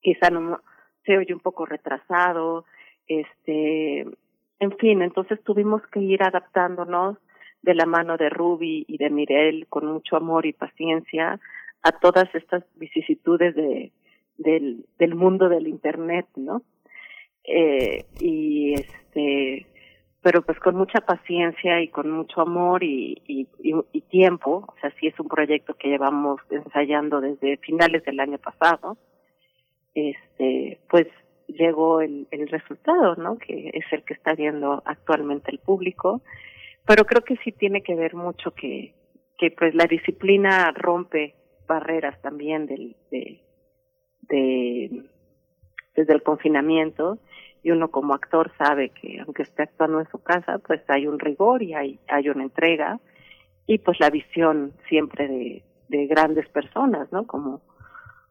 [0.00, 0.60] quizá no
[1.04, 2.64] se oye un poco retrasado,
[3.08, 4.06] este,
[4.60, 7.16] en fin, entonces tuvimos que ir adaptándonos
[7.62, 11.40] de la mano de Ruby y de Mirel con mucho amor y paciencia
[11.82, 13.92] a todas estas vicisitudes de,
[14.36, 16.62] del, del mundo del internet, ¿no?
[17.44, 19.66] Eh, y este,
[20.22, 25.06] pero pues con mucha paciencia y con mucho amor y, y, tiempo, o sea, sí
[25.06, 28.96] es un proyecto que llevamos ensayando desde finales del año pasado,
[29.94, 31.06] este, pues
[31.46, 33.38] llegó el, el resultado, ¿no?
[33.38, 36.22] Que es el que está viendo actualmente el público.
[36.86, 38.94] Pero creo que sí tiene que ver mucho que,
[39.36, 41.34] que pues la disciplina rompe
[41.66, 43.42] barreras también del, de,
[44.22, 45.04] de,
[45.94, 47.18] desde el confinamiento
[47.68, 51.18] y uno como actor sabe que aunque esté actuando en su casa, pues hay un
[51.18, 52.98] rigor y hay, hay una entrega
[53.66, 57.26] y pues la visión siempre de, de grandes personas, ¿no?
[57.26, 57.60] Como,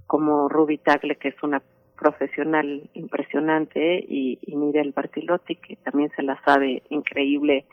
[0.08, 1.62] como Ruby Tagle, que es una
[1.96, 7.66] profesional impresionante, y, y Miguel Bartilotti, que también se la sabe increíble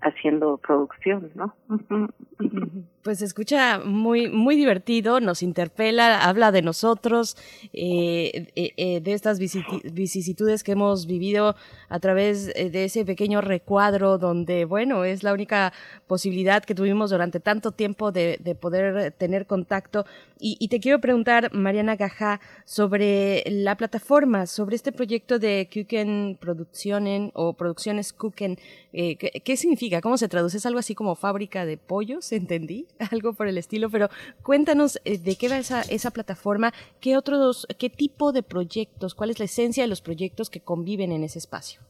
[0.00, 1.54] haciendo producción, ¿no?
[3.02, 7.34] Pues se escucha muy, muy divertido, nos interpela, habla de nosotros,
[7.72, 11.56] eh, eh, eh, de estas vicisitudes que hemos vivido
[11.88, 15.72] a través de ese pequeño recuadro donde, bueno, es la única
[16.06, 20.04] posibilidad que tuvimos durante tanto tiempo de, poder tener contacto.
[20.38, 27.30] Y, te quiero preguntar, Mariana Gajá, sobre la plataforma, sobre este proyecto de Kuken Productionen
[27.34, 28.58] o Producciones Kuken,
[28.92, 30.00] ¿qué significa?
[30.00, 30.58] ¿Cómo se traduce?
[30.58, 32.32] ¿Es algo así como fábrica de pollos?
[32.32, 32.86] ¿Entendí?
[33.10, 34.08] Algo por el estilo, pero
[34.42, 39.30] cuéntanos eh, de qué va esa, esa plataforma, qué otros, qué tipo de proyectos, cuál
[39.30, 41.82] es la esencia de los proyectos que conviven en ese espacio.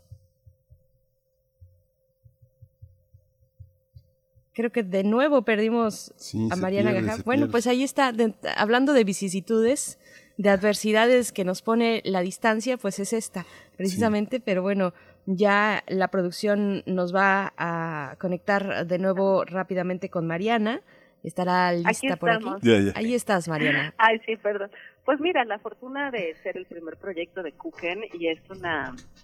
[4.53, 6.13] Creo que de nuevo perdimos
[6.51, 7.23] a Mariana Gaja.
[7.25, 8.13] Bueno, pues ahí está,
[8.57, 9.99] hablando de vicisitudes,
[10.37, 13.47] de adversidades que nos pone la distancia, pues es esta,
[13.77, 14.93] precisamente, pero bueno,
[15.27, 20.83] ya la producción nos va a conectar de nuevo rápidamente con Mariana.
[21.23, 22.49] Estará lista por aquí.
[22.95, 23.95] Ahí estás, Mariana.
[23.99, 24.71] Ay, sí, perdón.
[25.05, 28.63] Pues mira, la fortuna de ser el primer proyecto de Kuchen y es un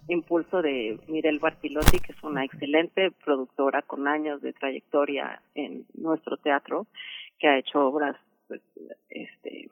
[0.09, 6.37] impulso de Mirel Bartilotti, que es una excelente productora con años de trayectoria en nuestro
[6.39, 6.87] teatro,
[7.39, 8.17] que ha hecho obras,
[8.49, 8.63] pues,
[9.09, 9.71] este,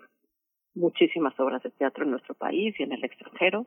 [0.75, 3.66] muchísimas obras de teatro en nuestro país y en el extranjero.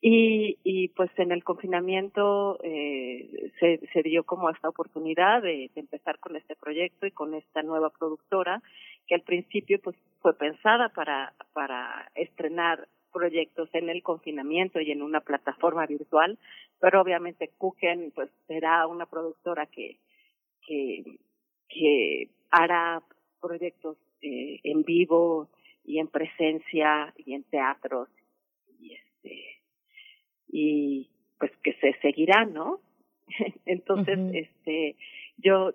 [0.00, 5.80] Y, y pues en el confinamiento eh, se, se dio como esta oportunidad de, de,
[5.80, 8.62] empezar con este proyecto y con esta nueva productora
[9.08, 15.02] que al principio pues fue pensada para, para estrenar proyectos en el confinamiento y en
[15.02, 16.38] una plataforma virtual,
[16.78, 19.96] pero obviamente Kuchen pues será una productora que,
[20.66, 21.04] que,
[21.68, 23.02] que hará
[23.40, 25.48] proyectos eh, en vivo
[25.84, 28.08] y en presencia y en teatros
[28.78, 29.57] y este
[30.48, 32.80] y pues que se seguirá, ¿no?
[33.66, 34.96] Entonces, este,
[35.36, 35.72] yo,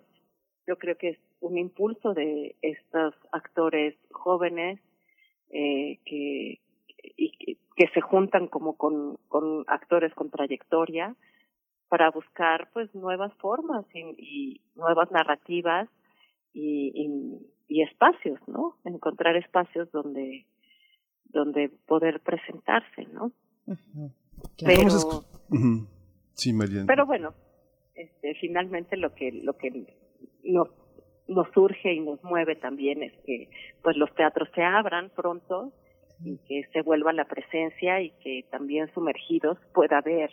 [0.68, 4.80] yo creo que es un impulso de estos actores jóvenes
[5.50, 6.60] eh, que,
[7.18, 11.16] y, que se juntan como con, con actores con trayectoria
[11.90, 15.90] para buscar pues nuevas formas y, y nuevas narrativas
[16.54, 18.78] y, y, y, espacios, ¿no?
[18.84, 20.46] Encontrar espacios donde
[21.26, 23.32] donde poder presentarse, ¿no?
[24.64, 24.90] Pero,
[26.34, 26.54] sí,
[26.88, 27.34] Pero bueno,
[27.96, 29.86] este, finalmente lo que lo que
[30.44, 30.70] nos
[31.28, 33.50] nos surge y nos mueve también es que
[33.82, 35.72] pues los teatros se abran pronto
[36.24, 40.32] y que se vuelva la presencia y que también sumergidos pueda ver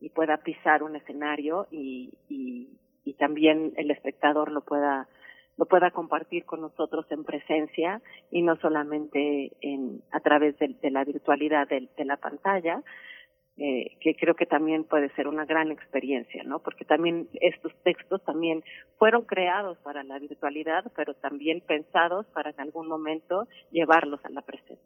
[0.00, 2.68] y pueda pisar un escenario y, y,
[3.04, 5.08] y también el espectador lo pueda
[5.56, 10.90] lo pueda compartir con nosotros en presencia y no solamente en a través de, de
[10.90, 12.82] la virtualidad de, de la pantalla
[13.58, 16.60] eh, que creo que también puede ser una gran experiencia, ¿no?
[16.60, 18.62] Porque también estos textos también
[18.98, 24.42] fueron creados para la virtualidad, pero también pensados para en algún momento llevarlos a la
[24.42, 24.78] presencia.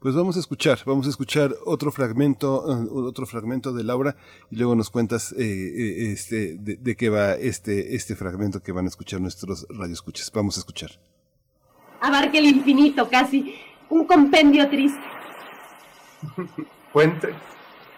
[0.00, 4.14] Pues vamos a escuchar, vamos a escuchar otro fragmento, eh, otro fragmento de Laura
[4.48, 8.70] y luego nos cuentas eh, eh, este, de, de, qué va este, este fragmento que
[8.70, 10.30] van a escuchar nuestros radioescuchas.
[10.32, 10.90] Vamos a escuchar.
[12.00, 13.56] Abarca el infinito casi,
[13.90, 15.00] un compendio triste.
[16.92, 17.34] Fuentes.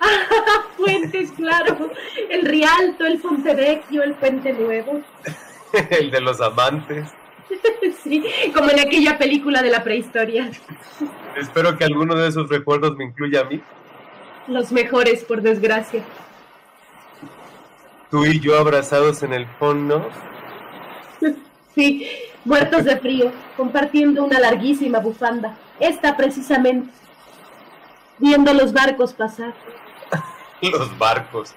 [0.77, 1.91] Fuentes, claro.
[2.29, 5.03] El Rialto, el Fontevecchio, el Puente Nuevo.
[5.91, 7.09] el de los amantes.
[8.03, 8.25] sí,
[8.55, 10.51] como en aquella película de la prehistoria.
[11.37, 13.61] Espero que alguno de esos recuerdos me incluya a mí.
[14.49, 16.03] Los mejores, por desgracia.
[18.11, 20.11] Tú y yo abrazados en el fondo.
[21.75, 22.09] sí,
[22.45, 25.57] muertos de frío, compartiendo una larguísima bufanda.
[25.79, 26.91] Esta precisamente
[28.21, 29.55] viendo los barcos pasar.
[30.63, 31.55] los barcos.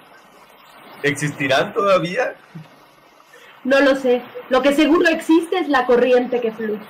[1.03, 2.35] ¿Existirán todavía?
[3.63, 4.21] No lo sé.
[4.49, 6.81] Lo que seguro existe es la corriente que fluye.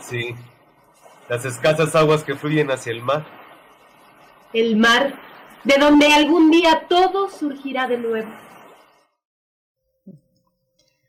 [0.00, 0.34] Sí.
[1.28, 3.24] Las escasas aguas que fluyen hacia el mar.
[4.52, 5.14] El mar,
[5.64, 8.30] de donde algún día todo surgirá de nuevo.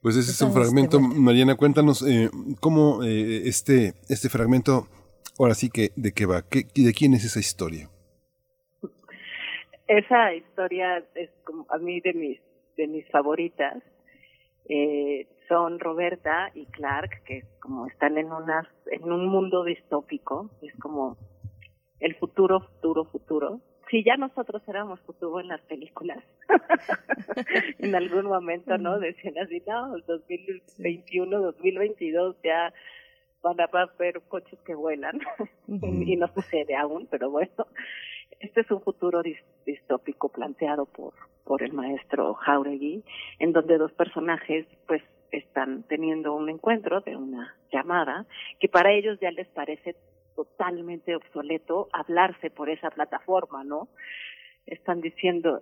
[0.01, 2.29] Pues ese es un fragmento, Mariana, cuéntanos eh,
[2.59, 4.87] cómo eh, este, este fragmento
[5.39, 6.41] Ahora sí que, ¿de qué va?
[6.41, 7.89] ¿De quién es esa historia?
[9.87, 12.39] Esa historia es como a mí de mis,
[12.77, 13.81] de mis favoritas.
[14.69, 20.73] Eh, son Roberta y Clark, que como están en, una, en un mundo distópico, es
[20.79, 21.17] como
[21.99, 23.59] el futuro, futuro, futuro.
[23.89, 26.23] Si ya nosotros éramos futuro en las películas,
[27.79, 28.99] en algún momento, ¿no?
[28.99, 32.73] Decían así, no, 2021, 2022 ya
[33.43, 33.69] van a
[33.99, 35.19] ver coches que vuelan
[35.67, 37.67] y no sucede aún, pero bueno,
[38.39, 39.21] este es un futuro
[39.65, 41.13] distópico planteado por
[41.43, 43.03] por el maestro Jauregui,
[43.39, 48.25] en donde dos personajes pues están teniendo un encuentro de una llamada
[48.59, 49.95] que para ellos ya les parece
[50.35, 53.87] totalmente obsoleto hablarse por esa plataforma, ¿no?
[54.65, 55.61] Están diciendo,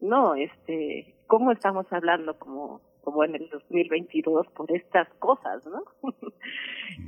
[0.00, 5.84] no, este, ¿cómo estamos hablando como como en el 2022 por estas cosas, ¿no?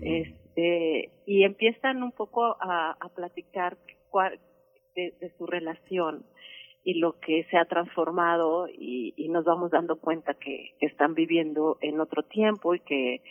[0.02, 3.78] este, y empiezan un poco a, a platicar
[4.10, 4.38] cuál,
[4.94, 6.24] de, de, su relación
[6.84, 11.14] y lo que se ha transformado y, y nos vamos dando cuenta que, que, están
[11.14, 13.22] viviendo en otro tiempo y que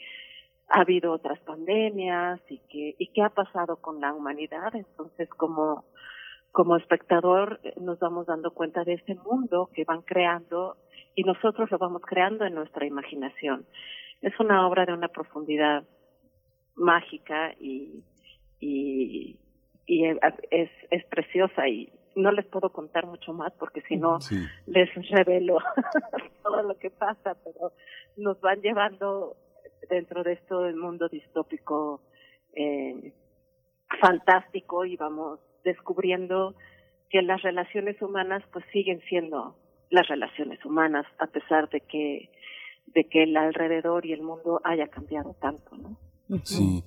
[0.68, 5.86] ha habido otras pandemias y que y qué ha pasado con la humanidad entonces como
[6.54, 10.78] como espectador nos vamos dando cuenta de ese mundo que van creando
[11.16, 13.66] y nosotros lo vamos creando en nuestra imaginación.
[14.22, 15.84] Es una obra de una profundidad
[16.76, 18.04] mágica y,
[18.60, 19.40] y,
[19.88, 24.20] y es, es preciosa y no les puedo contar mucho más porque si no
[24.68, 25.58] les revelo
[26.44, 27.72] todo lo que pasa, pero
[28.16, 29.38] nos van llevando
[29.90, 32.02] dentro de esto del mundo distópico
[32.56, 33.12] eh,
[34.00, 36.56] fantástico y vamos descubriendo
[37.10, 39.56] que las relaciones humanas pues siguen siendo
[39.90, 42.30] las relaciones humanas a pesar de que
[42.88, 45.98] de que el alrededor y el mundo haya cambiado tanto, ¿no?
[46.44, 46.84] Sí.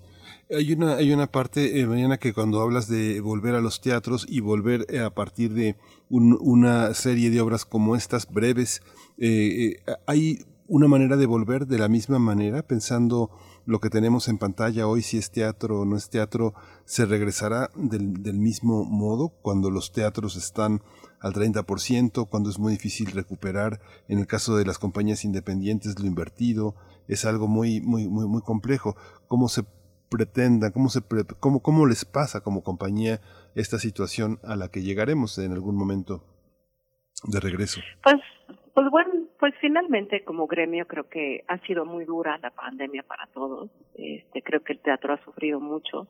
[0.51, 4.27] Hay una, hay una parte, eh, Mariana, que cuando hablas de volver a los teatros
[4.29, 5.77] y volver eh, a partir de
[6.09, 8.83] una serie de obras como estas, breves,
[9.19, 13.31] eh, hay una manera de volver de la misma manera, pensando
[13.67, 16.55] lo que tenemos en pantalla hoy, si es teatro o no es teatro,
[16.85, 20.83] se regresará del, del mismo modo cuando los teatros están
[21.21, 26.07] al 30%, cuando es muy difícil recuperar, en el caso de las compañías independientes, lo
[26.07, 26.77] invertido,
[27.09, 28.97] es algo muy, muy, muy, muy complejo.
[29.27, 29.65] ¿Cómo se
[30.09, 31.03] pretenda, cómo, se
[31.41, 33.21] cómo, cómo les pasa como compañía
[33.55, 36.25] esta situación a la que llegaremos en algún momento
[37.25, 37.81] de regreso?
[38.03, 38.17] Pues,
[38.77, 43.27] pues bueno, pues finalmente como gremio creo que ha sido muy dura la pandemia para
[43.29, 43.71] todos.
[43.95, 46.09] Este, creo que el teatro ha sufrido mucho.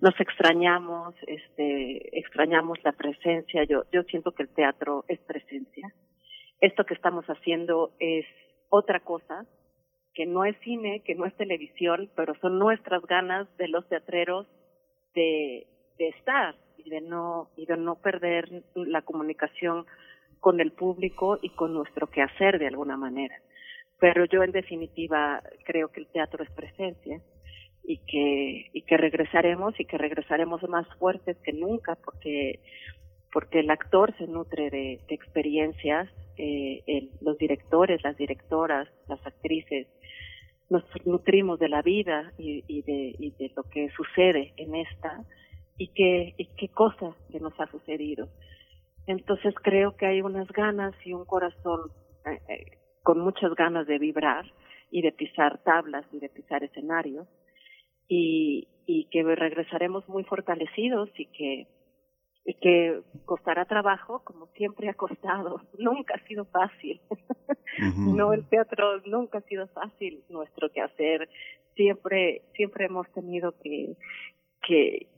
[0.00, 3.62] Nos extrañamos, este, extrañamos la presencia.
[3.62, 5.94] Yo, yo siento que el teatro es presencia.
[6.60, 8.26] Esto que estamos haciendo es
[8.68, 9.46] otra cosa,
[10.12, 14.48] que no es cine, que no es televisión, pero son nuestras ganas de los teatreros
[15.14, 15.68] de,
[15.98, 19.86] de estar y de no y de no perder la comunicación
[20.40, 23.36] con el público y con nuestro quehacer de alguna manera.
[23.98, 27.20] Pero yo en definitiva creo que el teatro es presencia
[27.84, 32.60] y que y que regresaremos y que regresaremos más fuertes que nunca porque
[33.32, 36.08] porque el actor se nutre de, experiencias,
[36.38, 39.88] eh, el, los directores, las directoras, las actrices,
[40.70, 45.22] nos nutrimos de la vida y, de, y de lo que sucede en esta
[45.78, 48.28] y qué, y qué cosa que nos ha sucedido.
[49.06, 51.90] Entonces creo que hay unas ganas y un corazón
[52.26, 54.44] eh, eh, con muchas ganas de vibrar
[54.90, 57.28] y de pisar tablas y de pisar escenarios
[58.08, 61.66] y, y que regresaremos muy fortalecidos y que
[62.48, 65.60] y que costará trabajo, como siempre ha costado.
[65.78, 67.00] Nunca ha sido fácil.
[67.98, 71.28] No, el teatro nunca ha sido fácil nuestro quehacer.
[71.74, 73.96] Siempre, siempre hemos tenido que,
[74.62, 75.08] que,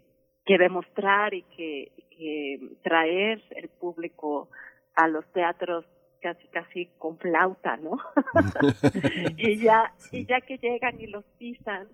[0.45, 4.49] que demostrar y que, que traer el público
[4.95, 5.85] a los teatros
[6.21, 7.97] casi casi con flauta, ¿no?
[9.37, 11.87] y ya y ya que llegan y los pisan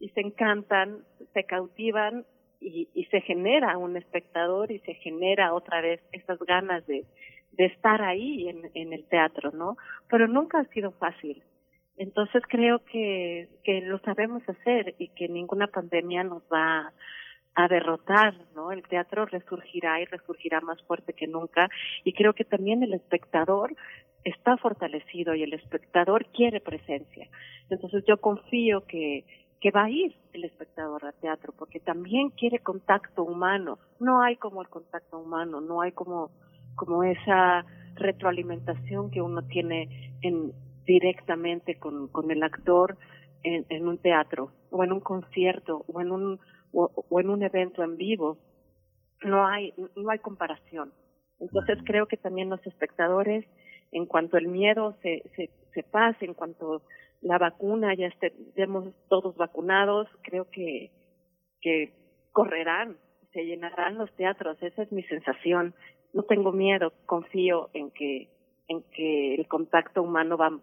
[0.00, 1.04] y se encantan,
[1.34, 2.24] se cautivan
[2.60, 7.04] y, y se genera un espectador y se genera otra vez esas ganas de,
[7.52, 9.76] de estar ahí en, en el teatro, ¿no?
[10.08, 11.42] Pero nunca ha sido fácil.
[11.96, 16.92] Entonces creo que, que lo sabemos hacer y que ninguna pandemia nos va
[17.58, 18.70] a derrotar, ¿no?
[18.70, 21.68] El teatro resurgirá y resurgirá más fuerte que nunca
[22.04, 23.74] y creo que también el espectador
[24.22, 27.28] está fortalecido y el espectador quiere presencia.
[27.68, 29.24] Entonces yo confío que
[29.60, 33.80] que va a ir el espectador al teatro, porque también quiere contacto humano.
[33.98, 36.30] No hay como el contacto humano, no hay como,
[36.76, 37.64] como esa
[37.96, 40.52] retroalimentación que uno tiene en,
[40.86, 42.96] directamente con, con el actor
[43.42, 46.38] en, en un teatro, o en un concierto, o en un,
[46.72, 48.38] o, en un evento en vivo.
[49.22, 50.92] No hay, no hay comparación.
[51.40, 53.44] Entonces creo que también los espectadores,
[53.92, 56.82] en cuanto el miedo se, se, se pase, en cuanto
[57.20, 60.90] la vacuna, ya estemos todos vacunados, creo que,
[61.60, 61.92] que
[62.32, 62.96] correrán,
[63.32, 65.74] se llenarán los teatros, esa es mi sensación.
[66.12, 68.28] No tengo miedo, confío en que,
[68.68, 70.58] en que el contacto humano va,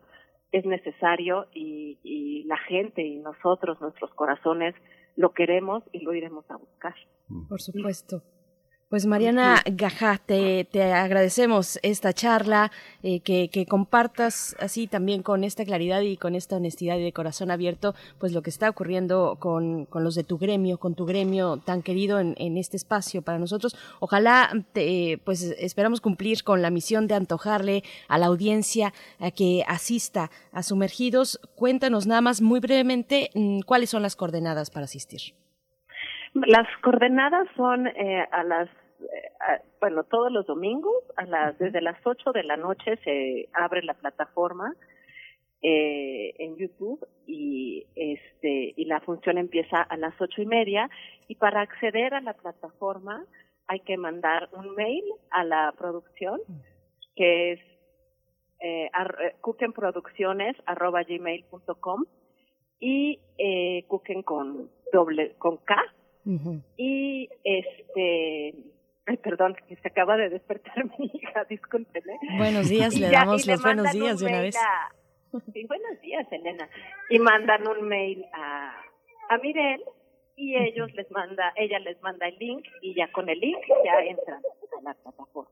[0.51, 4.75] es necesario y, y la gente y nosotros, nuestros corazones,
[5.15, 6.95] lo queremos y lo iremos a buscar.
[7.49, 8.23] Por supuesto.
[8.95, 12.71] Pues Mariana Gajá, te, te agradecemos esta charla,
[13.03, 17.11] eh, que, que, compartas así también con esta claridad y con esta honestidad y de
[17.11, 21.05] corazón abierto, pues lo que está ocurriendo con, con los de tu gremio, con tu
[21.05, 23.75] gremio tan querido en, en este espacio para nosotros.
[23.99, 29.65] Ojalá, te, pues esperamos cumplir con la misión de antojarle a la audiencia a que
[29.67, 31.41] asista a Sumergidos.
[31.55, 35.33] Cuéntanos nada más muy brevemente mm, cuáles son las coordenadas para asistir.
[36.35, 38.69] Las coordenadas son eh, a las,
[39.79, 43.93] bueno, todos los domingos, a las, desde las 8 de la noche se abre la
[43.93, 44.75] plataforma
[45.67, 50.91] eh, en YouTube y este y la función empieza a las ocho y media.
[51.27, 53.25] Y para acceder a la plataforma
[53.65, 56.39] hay que mandar un mail a la producción
[57.15, 57.59] que es
[58.59, 58.91] eh,
[61.07, 62.05] gmail.com
[62.79, 65.75] y eh, cooken con doble con K.
[66.77, 68.53] Y este,
[69.07, 72.17] ay, perdón, que se acaba de despertar mi hija, discúlpeme.
[72.37, 74.55] Buenos días, le damos los buenos días de una vez.
[75.53, 76.69] sí, buenos días, Elena.
[77.09, 78.75] Y mandan un mail a,
[79.29, 79.83] a Mirel
[80.35, 83.99] y ellos les manda, ella les manda el link y ya con el link ya
[83.99, 84.41] entran
[84.79, 85.51] a la plataforma.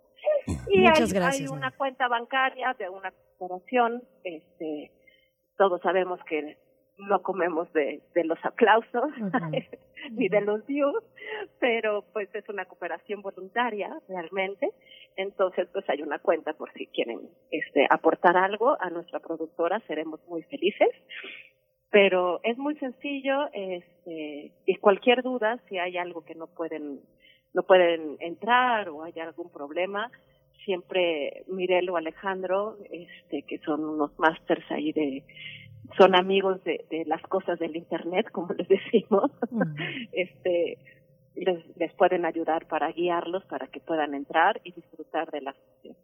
[0.67, 4.91] Y Muchas hay, gracias, hay una cuenta bancaria de una corporación, este,
[5.57, 6.57] todos sabemos que
[6.97, 9.09] no comemos de, de los aplausos
[10.11, 11.03] ni de los views,
[11.59, 14.71] pero pues es una cooperación voluntaria realmente.
[15.15, 17.21] Entonces, pues hay una cuenta por si quieren
[17.51, 20.89] este aportar algo a nuestra productora, seremos muy felices.
[21.89, 27.01] Pero es muy sencillo, este, y cualquier duda, si hay algo que no pueden,
[27.53, 30.09] no pueden entrar o hay algún problema,
[30.65, 35.23] siempre Mirel o Alejandro, este, que son unos másters ahí de,
[35.97, 39.31] son amigos de, de las cosas del internet, como les decimos,
[40.11, 40.77] este,
[41.35, 45.95] les, les pueden ayudar para guiarlos para que puedan entrar y disfrutar de la sesión.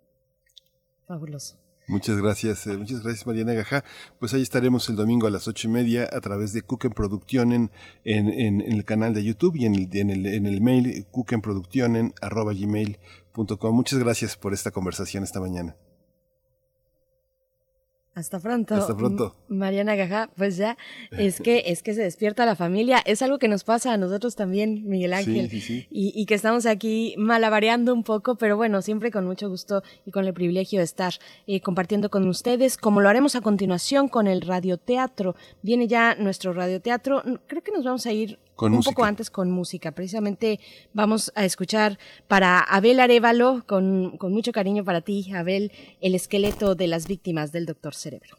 [1.08, 1.58] Fabuloso.
[1.88, 3.84] Muchas gracias, eh, muchas gracias Mariana Gajá.
[4.20, 6.92] Pues ahí estaremos el domingo a las ocho y media a través de Cook en
[6.92, 7.72] Producción en,
[8.04, 12.14] en, en, el canal de YouTube y en el, en el, en el mail cookenproductionen
[12.22, 13.76] arroba gmail.com.
[13.76, 15.76] Muchas gracias por esta conversación esta mañana.
[18.20, 18.76] Hasta pronto.
[18.76, 19.34] Hasta pronto.
[19.48, 20.78] Mariana Gajá, pues ya,
[21.12, 23.02] es que, es que se despierta la familia.
[23.06, 25.50] Es algo que nos pasa a nosotros también, Miguel Ángel.
[25.50, 25.88] Sí, sí, sí.
[25.90, 30.12] Y, y, que estamos aquí malabareando un poco, pero bueno, siempre con mucho gusto y
[30.12, 31.14] con el privilegio de estar
[31.48, 35.36] eh, compartiendo con ustedes, como lo haremos a continuación con el radioteatro.
[35.62, 37.24] Viene ya nuestro radioteatro.
[37.48, 38.94] Creo que nos vamos a ir con un música.
[38.94, 39.94] poco antes con música.
[39.94, 40.60] Precisamente
[40.92, 41.98] vamos a escuchar
[42.28, 47.54] para Abel Arevalo, con, con mucho cariño para ti, Abel, el esqueleto de las víctimas
[47.54, 48.36] del doctor Cerebro.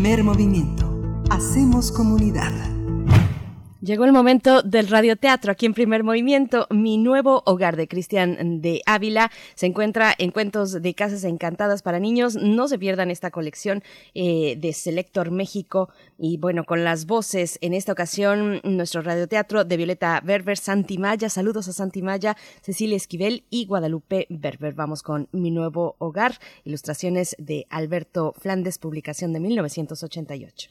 [0.00, 1.22] Primer movimiento.
[1.28, 2.79] Hacemos comunidad.
[3.82, 6.66] Llegó el momento del radioteatro aquí en Primer Movimiento.
[6.68, 11.98] Mi nuevo hogar de Cristian de Ávila se encuentra en Cuentos de Casas Encantadas para
[11.98, 12.36] Niños.
[12.36, 15.88] No se pierdan esta colección eh, de Selector México.
[16.18, 21.30] Y bueno, con las voces en esta ocasión, nuestro radioteatro de Violeta Berber, Santi Maya.
[21.30, 24.74] Saludos a Santi Maya, Cecilia Esquivel y Guadalupe Berber.
[24.74, 30.68] Vamos con Mi nuevo hogar, ilustraciones de Alberto Flandes, publicación de 1988.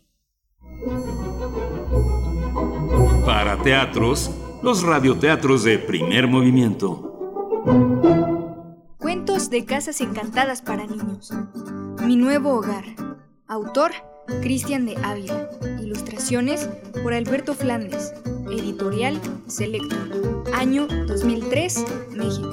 [3.29, 4.31] Para teatros,
[4.63, 7.61] los radioteatros de primer movimiento.
[8.97, 11.31] Cuentos de casas encantadas para niños.
[12.07, 12.85] Mi nuevo hogar.
[13.47, 13.91] Autor,
[14.41, 15.47] Cristian de Ávila.
[15.79, 16.67] Ilustraciones
[17.03, 18.15] por Alberto Flandes.
[18.49, 20.43] Editorial, Selector.
[20.55, 22.49] Año 2003, México.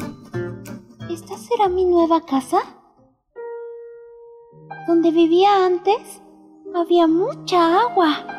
[1.09, 2.59] ¿Esta será mi nueva casa?
[4.87, 6.21] Donde vivía antes
[6.75, 8.36] había mucha agua.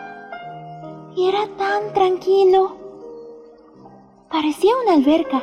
[1.17, 2.73] Y era tan tranquilo.
[4.29, 5.41] Parecía una alberca,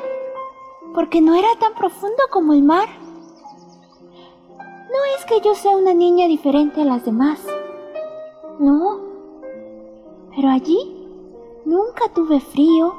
[0.95, 2.89] porque no era tan profundo como el mar.
[4.57, 7.45] No es que yo sea una niña diferente a las demás.
[8.61, 9.01] No.
[10.37, 11.09] Pero allí
[11.65, 12.95] nunca tuve frío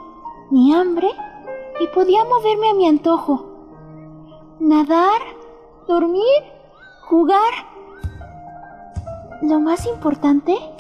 [0.52, 1.08] ni hambre
[1.80, 3.46] y podía moverme a mi antojo.
[4.60, 5.22] Nadar,
[5.88, 6.44] dormir,
[7.08, 7.54] jugar.
[9.42, 10.75] Lo más importante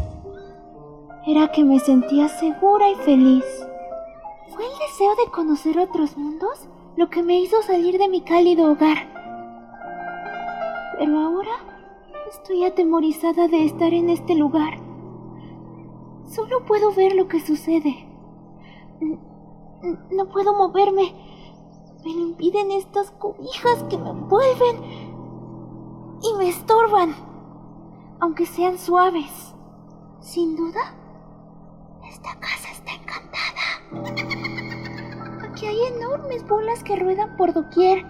[1.27, 3.45] era que me sentía segura y feliz.
[4.53, 8.71] ¿Fue el deseo de conocer otros mundos lo que me hizo salir de mi cálido
[8.71, 8.97] hogar?
[10.99, 11.51] Pero ahora
[12.29, 14.79] estoy atemorizada de estar en este lugar.
[16.25, 18.07] Solo puedo ver lo que sucede.
[20.11, 21.13] No puedo moverme.
[22.03, 24.75] Me lo impiden estas cobijas que me envuelven
[26.21, 27.15] y me estorban,
[28.19, 29.55] aunque sean suaves.
[30.19, 31.04] Sin duda,
[32.09, 33.45] esta casa está encantada.
[35.43, 38.05] Aquí hay enormes bolas que ruedan por doquier.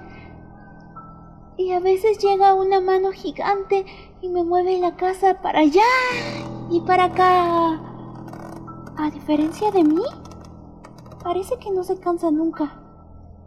[1.58, 3.86] Y a veces llega una mano gigante
[4.22, 5.82] y me mueve la casa para allá
[6.70, 7.82] y para acá.
[8.98, 10.04] A diferencia de mí,
[11.24, 12.82] parece que no se cansa nunca.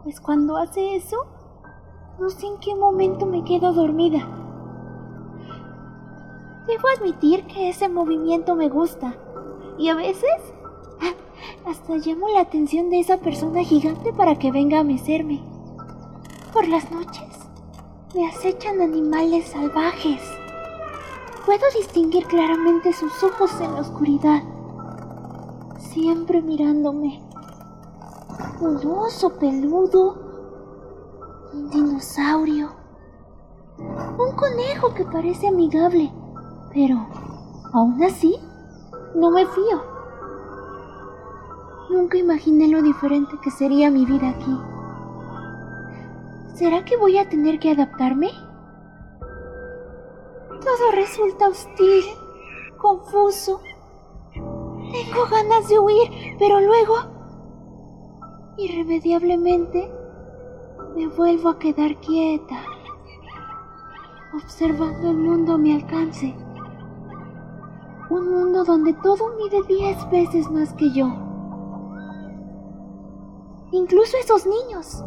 [0.03, 1.17] Pues cuando hace eso,
[2.19, 4.27] no sé en qué momento me quedo dormida.
[6.67, 9.15] Debo admitir que ese movimiento me gusta.
[9.79, 10.53] Y a veces
[11.65, 15.41] hasta llamo la atención de esa persona gigante para que venga a mecerme.
[16.51, 17.29] Por las noches
[18.13, 20.21] me acechan animales salvajes.
[21.45, 24.43] Puedo distinguir claramente sus ojos en la oscuridad,
[25.77, 27.21] siempre mirándome.
[28.59, 30.17] Un oso peludo,
[31.53, 32.71] un dinosaurio,
[33.77, 36.11] un conejo que parece amigable,
[36.73, 37.07] pero
[37.71, 38.35] aún así
[39.15, 39.81] no me fío.
[41.89, 44.57] Nunca imaginé lo diferente que sería mi vida aquí.
[46.53, 48.29] ¿Será que voy a tener que adaptarme?
[50.49, 52.03] Todo resulta hostil,
[52.77, 53.61] confuso.
[54.33, 56.95] Tengo ganas de huir, pero luego,
[58.57, 59.91] irremediablemente,
[60.95, 62.61] me vuelvo a quedar quieta,
[64.33, 66.35] observando el mundo a mi alcance.
[68.09, 71.07] Un mundo donde todo mide diez veces más que yo.
[73.71, 75.03] Incluso esos niños.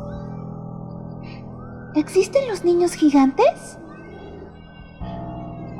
[1.96, 3.78] ¿Existen los niños gigantes?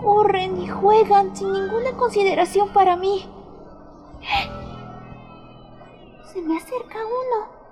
[0.02, 3.24] Corren y juegan sin ninguna consideración para mí.
[6.32, 7.62] Se me acerca uno.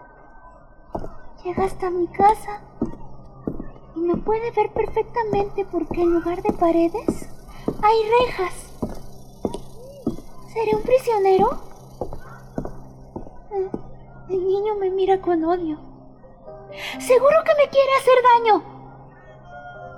[1.43, 2.63] Llega hasta mi casa
[3.97, 7.29] y me puede ver perfectamente porque en lugar de paredes
[7.83, 7.97] hay
[8.27, 8.70] rejas.
[10.53, 11.49] ¿Seré un prisionero?
[14.29, 15.79] El niño me mira con odio.
[16.99, 18.65] Seguro que me quiere hacer daño.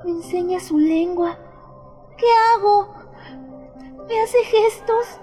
[0.05, 1.39] Me enseña su lengua.
[2.19, 2.87] ¿Qué hago?
[4.07, 5.21] Me hace gestos.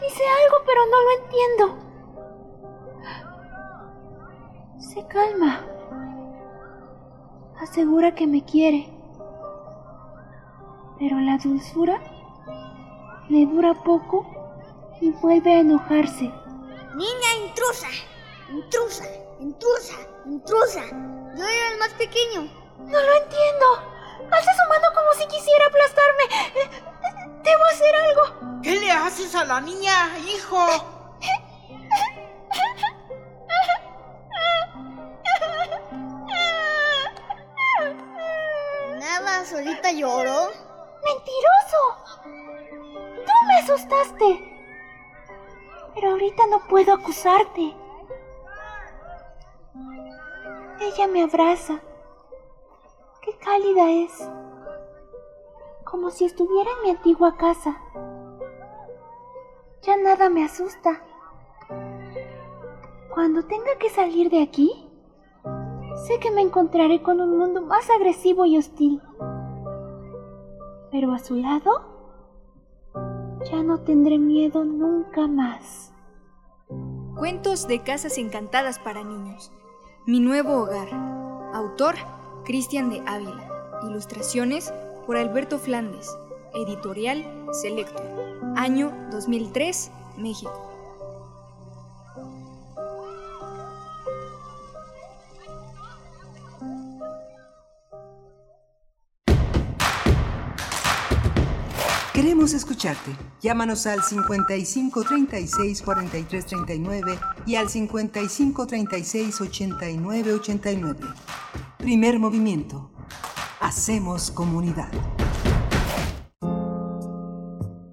[0.00, 1.64] Dice algo, pero no lo entiendo.
[4.78, 5.60] Se calma.
[7.60, 8.90] Asegura que me quiere.
[10.98, 12.00] Pero la dulzura
[13.28, 14.37] le dura poco
[15.00, 16.32] y vuelve a enojarse.
[16.94, 17.88] Niña intrusa,
[18.50, 19.04] intrusa,
[19.40, 19.94] intrusa,
[20.26, 20.82] intrusa.
[21.36, 22.42] Yo era el más pequeño.
[22.78, 23.66] No lo entiendo.
[24.30, 27.42] Alza su mano como si quisiera aplastarme.
[27.42, 28.60] Debo hacer algo.
[28.62, 30.66] ¿Qué le haces a la niña, hijo?
[38.98, 40.50] Nada, solita lloró.
[41.04, 42.18] ¡Mentiroso!
[43.46, 44.57] me asustaste.
[45.94, 47.74] Pero ahorita no puedo acusarte.
[50.80, 51.80] Ella me abraza.
[53.22, 54.30] Qué cálida es.
[55.84, 57.80] Como si estuviera en mi antigua casa.
[59.82, 61.02] Ya nada me asusta.
[63.12, 64.88] Cuando tenga que salir de aquí,
[66.06, 69.02] sé que me encontraré con un mundo más agresivo y hostil.
[70.90, 71.97] Pero a su lado,
[73.44, 75.92] ya no tendré miedo nunca más.
[77.16, 79.52] Cuentos de casas encantadas para niños.
[80.06, 80.88] Mi nuevo hogar.
[81.52, 81.94] Autor,
[82.44, 83.80] Cristian de Ávila.
[83.82, 84.72] Ilustraciones
[85.06, 86.16] por Alberto Flandes.
[86.54, 88.02] Editorial Selecto.
[88.56, 90.67] Año 2003, México.
[102.20, 103.12] Queremos escucharte.
[103.40, 107.16] Llámanos al 55 36 43 39
[107.46, 110.98] y al 55 36 89 89.
[111.78, 112.90] Primer movimiento.
[113.60, 114.90] Hacemos comunidad.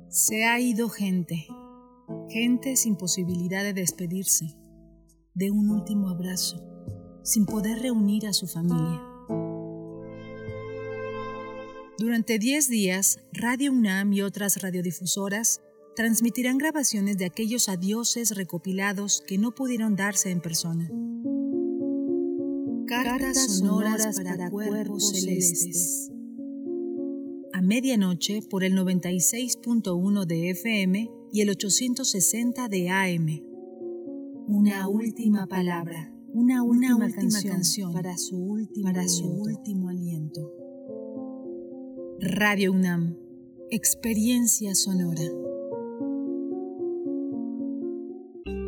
[0.10, 1.46] Se ha ido gente.
[2.28, 4.58] Gente sin posibilidad de despedirse,
[5.36, 6.64] de un último abrazo,
[7.24, 9.15] sin poder reunir a su familia.
[11.98, 15.62] Durante 10 días, Radio UNAM y otras radiodifusoras
[15.96, 20.92] transmitirán grabaciones de aquellos adioses recopilados que no pudieron darse en persona.
[22.86, 26.12] Cartas sonoras para cuerpos celestes.
[27.54, 33.42] A medianoche por el 96.1 de FM y el 860 de AM.
[34.48, 40.65] Una última palabra, una última, canción, para su último, para su último aliento.
[42.28, 43.16] Radio UNAM,
[43.70, 45.22] experiencia sonora.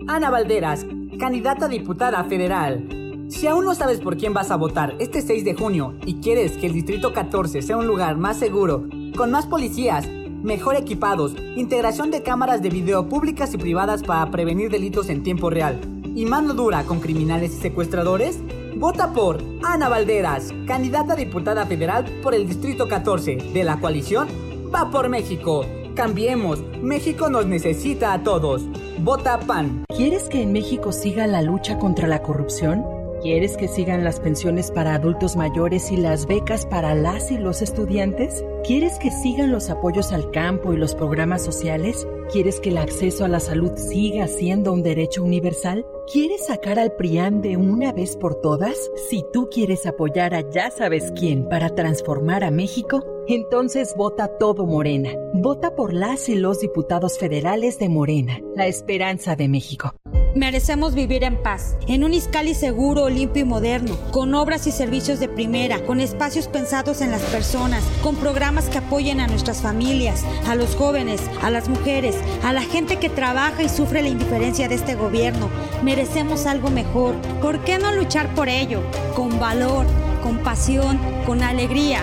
[0.08, 0.86] Ana Valderas,
[1.20, 2.88] candidata a diputada federal.
[3.30, 6.52] Si aún no sabes por quién vas a votar este 6 de junio y quieres
[6.52, 8.88] que el Distrito 14 sea un lugar más seguro,
[9.18, 14.70] con más policías, mejor equipados, integración de cámaras de video públicas y privadas para prevenir
[14.70, 15.82] delitos en tiempo real
[16.16, 18.40] y mano dura con criminales y secuestradores,
[18.80, 24.28] vota por Ana Valderas, candidata a diputada federal por el Distrito 14 de la coalición
[24.74, 25.66] Va por México.
[25.96, 28.64] Cambiemos, México nos necesita a todos.
[29.00, 29.86] Vota PAN.
[29.96, 32.97] ¿Quieres que en México siga la lucha contra la corrupción?
[33.22, 37.64] ¿Quieres que sigan las pensiones para adultos mayores y las becas para las y los
[37.64, 38.46] estudiantes?
[38.64, 42.08] ¿Quieres que sigan los apoyos al campo y los programas sociales?
[42.32, 45.84] ¿Quieres que el acceso a la salud siga siendo un derecho universal?
[46.12, 48.78] ¿Quieres sacar al PRIAN de una vez por todas?
[49.10, 54.68] Si tú quieres apoyar a ya sabes quién para transformar a México, entonces vota todo
[54.68, 55.10] Morena.
[55.34, 59.96] Vota por las y los diputados federales de Morena, la esperanza de México.
[60.38, 65.20] Merecemos vivir en paz, en un Iscali seguro, limpio y moderno, con obras y servicios
[65.20, 70.24] de primera, con espacios pensados en las personas, con programas que apoyen a nuestras familias,
[70.48, 74.68] a los jóvenes, a las mujeres, a la gente que trabaja y sufre la indiferencia
[74.68, 75.50] de este gobierno.
[75.82, 77.16] Merecemos algo mejor.
[77.42, 78.84] ¿Por qué no luchar por ello?
[79.16, 79.88] Con valor,
[80.22, 82.02] con pasión, con alegría.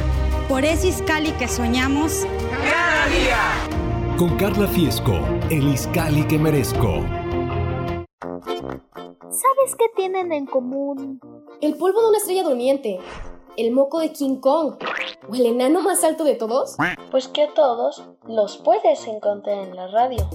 [0.48, 2.26] Por ese Iscali que soñamos.
[2.50, 4.16] ¡Cada día!
[4.18, 5.20] Con Carla Fiesco,
[5.50, 7.23] el Iscali que merezco.
[9.30, 11.20] ¿Sabes qué tienen en común?
[11.60, 13.00] El polvo de una estrella durmiente,
[13.56, 14.76] el moco de King Kong
[15.28, 16.76] o el enano más alto de todos.
[17.10, 20.28] Pues que a todos los puedes encontrar en la radio.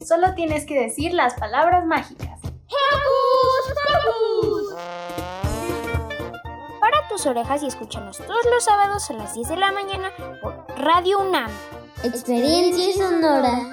[0.00, 2.38] Solo tienes que decir las palabras mágicas.
[2.42, 4.74] ¡Hocus Pocus!
[6.80, 10.66] Para tus orejas y escúchanos todos los sábados a las 10 de la mañana por
[10.76, 11.50] Radio UNAM.
[12.04, 13.70] Experiencia sonora.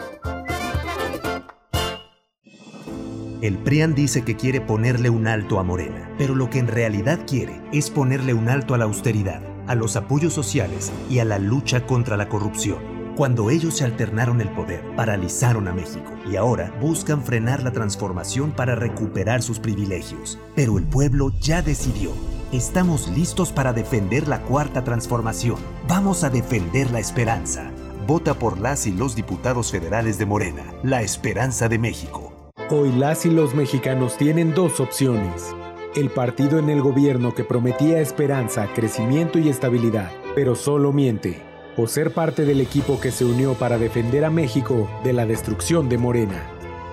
[3.42, 7.22] El PRIAN dice que quiere ponerle un alto a Morena, pero lo que en realidad
[7.26, 11.40] quiere es ponerle un alto a la austeridad, a los apoyos sociales y a la
[11.40, 12.80] lucha contra la corrupción.
[13.16, 18.52] Cuando ellos se alternaron el poder, paralizaron a México y ahora buscan frenar la transformación
[18.52, 20.38] para recuperar sus privilegios.
[20.54, 22.12] Pero el pueblo ya decidió.
[22.52, 25.60] Estamos listos para defender la cuarta transformación.
[25.88, 27.72] Vamos a defender la esperanza.
[28.06, 32.29] Vota por las y los diputados federales de Morena, la esperanza de México.
[32.72, 35.56] Hoy las y los mexicanos tienen dos opciones.
[35.96, 41.42] El partido en el gobierno que prometía esperanza, crecimiento y estabilidad, pero solo miente.
[41.78, 45.90] O ser parte del equipo que se unió para defender a México de la destrucción
[45.90, 46.44] de Morena.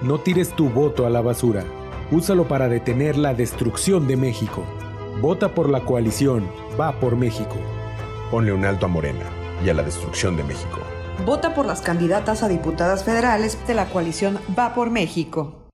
[0.01, 1.63] No tires tu voto a la basura.
[2.11, 4.65] Úsalo para detener la destrucción de México.
[5.21, 6.49] Vota por la coalición.
[6.81, 7.57] Va por México.
[8.31, 9.27] Ponle un alto a Morena
[9.63, 10.79] y a la destrucción de México.
[11.27, 15.66] Vota por las candidatas a diputadas federales de la coalición Va por México.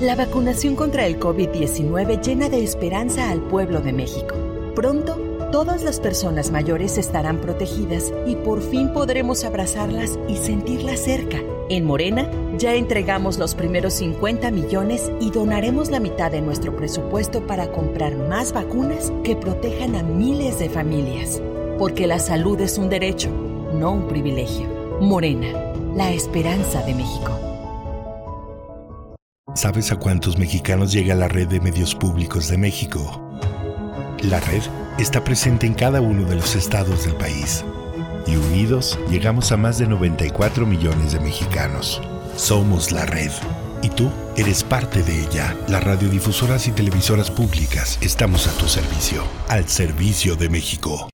[0.00, 4.34] La vacunación contra el COVID-19 llena de esperanza al pueblo de México.
[4.74, 5.16] Pronto,
[5.52, 11.38] todas las personas mayores estarán protegidas y por fin podremos abrazarlas y sentirlas cerca.
[11.70, 12.28] En Morena,
[12.58, 18.16] ya entregamos los primeros 50 millones y donaremos la mitad de nuestro presupuesto para comprar
[18.16, 21.40] más vacunas que protejan a miles de familias.
[21.78, 23.30] Porque la salud es un derecho,
[23.74, 24.66] no un privilegio.
[25.00, 25.48] Morena,
[25.94, 27.43] la esperanza de México.
[29.54, 33.22] ¿Sabes a cuántos mexicanos llega la red de medios públicos de México?
[34.22, 34.62] La red
[34.98, 37.64] está presente en cada uno de los estados del país.
[38.26, 42.02] Y unidos llegamos a más de 94 millones de mexicanos.
[42.34, 43.30] Somos la red.
[43.80, 45.56] Y tú eres parte de ella.
[45.68, 49.22] Las radiodifusoras y televisoras públicas estamos a tu servicio.
[49.48, 51.13] Al servicio de México.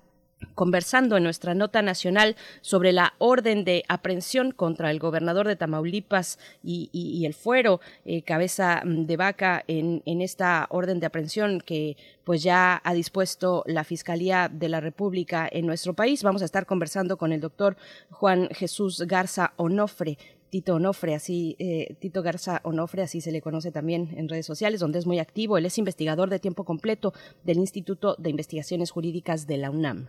[0.55, 6.39] conversando en nuestra nota nacional sobre la orden de aprehensión contra el gobernador de Tamaulipas
[6.63, 12.43] y, el fuero eh, cabeza de vaca en, en, esta orden de aprehensión que pues
[12.43, 16.23] ya ha dispuesto la Fiscalía de la República en nuestro país.
[16.23, 17.77] Vamos a estar conversando con el doctor
[18.11, 20.19] Juan Jesús Garza Onofre,
[20.51, 24.81] Tito Onofre, así, eh, Tito Garza Onofre, así se le conoce también en redes sociales,
[24.81, 25.59] donde es muy activo.
[25.59, 27.13] Él es investigador de tiempo completo
[27.45, 30.09] del Instituto de Investigaciones Jurídicas de la UNAM.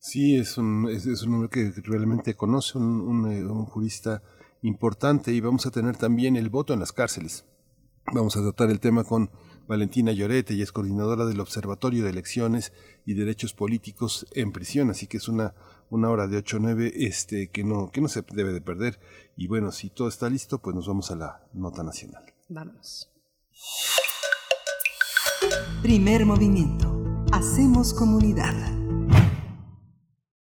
[0.00, 4.22] Sí, es un, es, un hombre que realmente conoce, un, un, eh, un jurista
[4.62, 7.44] importante y vamos a tener también el voto en las cárceles.
[8.12, 9.30] Vamos a tratar el tema con
[9.68, 12.72] Valentina Llorete, y es coordinadora del Observatorio de Elecciones
[13.06, 15.54] y Derechos Políticos en Prisión, así que es una,
[15.90, 18.98] una hora de 8 a 9 este, que, no, que no se debe de perder.
[19.36, 22.24] Y bueno, si todo está listo, pues nos vamos a la nota nacional.
[22.48, 23.12] Vamos.
[25.82, 27.24] Primer movimiento.
[27.32, 28.79] Hacemos comunidad.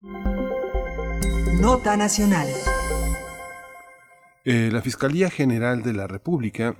[0.03, 2.49] Nota nacional.
[4.43, 6.75] Eh, la Fiscalía General de la República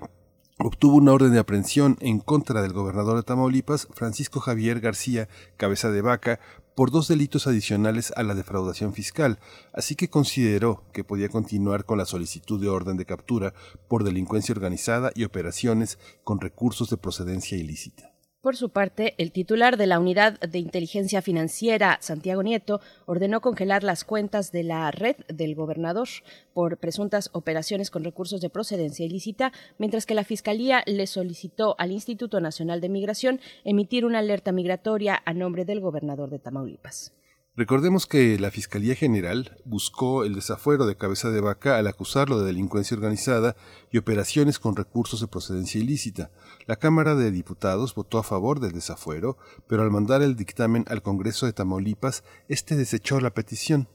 [0.59, 5.89] obtuvo una orden de aprehensión en contra del gobernador de Tamaulipas, Francisco Javier García Cabeza
[5.89, 6.41] de Vaca,
[6.75, 9.39] por dos delitos adicionales a la defraudación fiscal,
[9.73, 13.53] así que consideró que podía continuar con la solicitud de orden de captura
[13.87, 18.12] por delincuencia organizada y operaciones con recursos de procedencia ilícita.
[18.43, 23.85] Por su parte, el titular de la Unidad de Inteligencia Financiera, Santiago Nieto, ordenó congelar
[23.85, 26.09] las cuentas de la red del gobernador
[26.53, 31.93] por presuntas operaciones con recursos de procedencia ilícita, mientras que la Fiscalía le solicitó al
[31.93, 37.13] Instituto Nacional de Migración emitir una alerta migratoria a nombre del gobernador de Tamaulipas.
[37.55, 42.47] Recordemos que la Fiscalía General buscó el desafuero de cabeza de vaca al acusarlo de
[42.47, 43.55] delincuencia organizada
[43.91, 46.31] y operaciones con recursos de procedencia ilícita.
[46.65, 49.37] La Cámara de Diputados votó a favor del desafuero,
[49.67, 53.87] pero al mandar el dictamen al Congreso de Tamaulipas, este desechó la petición.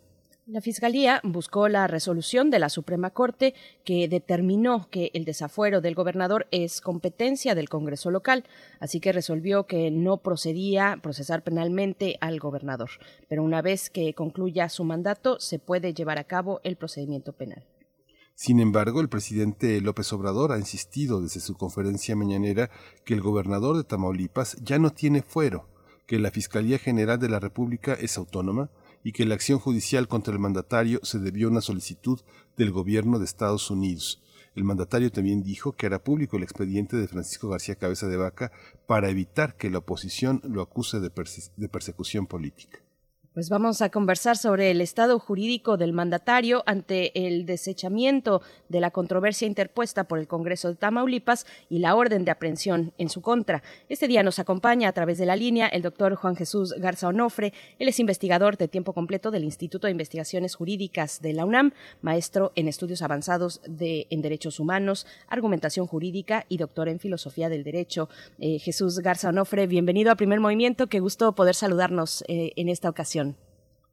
[0.50, 5.94] La Fiscalía buscó la resolución de la Suprema Corte que determinó que el desafuero del
[5.94, 8.44] gobernador es competencia del Congreso local,
[8.80, 12.88] así que resolvió que no procedía procesar penalmente al gobernador.
[13.28, 17.66] Pero una vez que concluya su mandato, se puede llevar a cabo el procedimiento penal.
[18.34, 22.70] Sin embargo, el presidente López Obrador ha insistido desde su conferencia mañanera
[23.04, 25.68] que el gobernador de Tamaulipas ya no tiene fuero,
[26.06, 28.70] que la Fiscalía General de la República es autónoma,
[29.04, 32.20] y que la acción judicial contra el mandatario se debió a una solicitud
[32.56, 34.22] del gobierno de Estados Unidos.
[34.54, 38.50] El mandatario también dijo que hará público el expediente de Francisco García Cabeza de Vaca
[38.86, 41.12] para evitar que la oposición lo acuse de,
[41.56, 42.80] de persecución política.
[43.38, 48.90] Pues vamos a conversar sobre el estado jurídico del mandatario ante el desechamiento de la
[48.90, 53.62] controversia interpuesta por el Congreso de Tamaulipas y la orden de aprehensión en su contra.
[53.88, 57.52] Este día nos acompaña a través de la línea el doctor Juan Jesús Garza Onofre.
[57.78, 62.50] Él es investigador de tiempo completo del Instituto de Investigaciones Jurídicas de la UNAM, maestro
[62.56, 68.08] en estudios avanzados de, en derechos humanos, argumentación jurídica y doctor en filosofía del derecho.
[68.40, 70.88] Eh, Jesús Garza Onofre, bienvenido a Primer Movimiento.
[70.88, 73.27] Qué gusto poder saludarnos eh, en esta ocasión.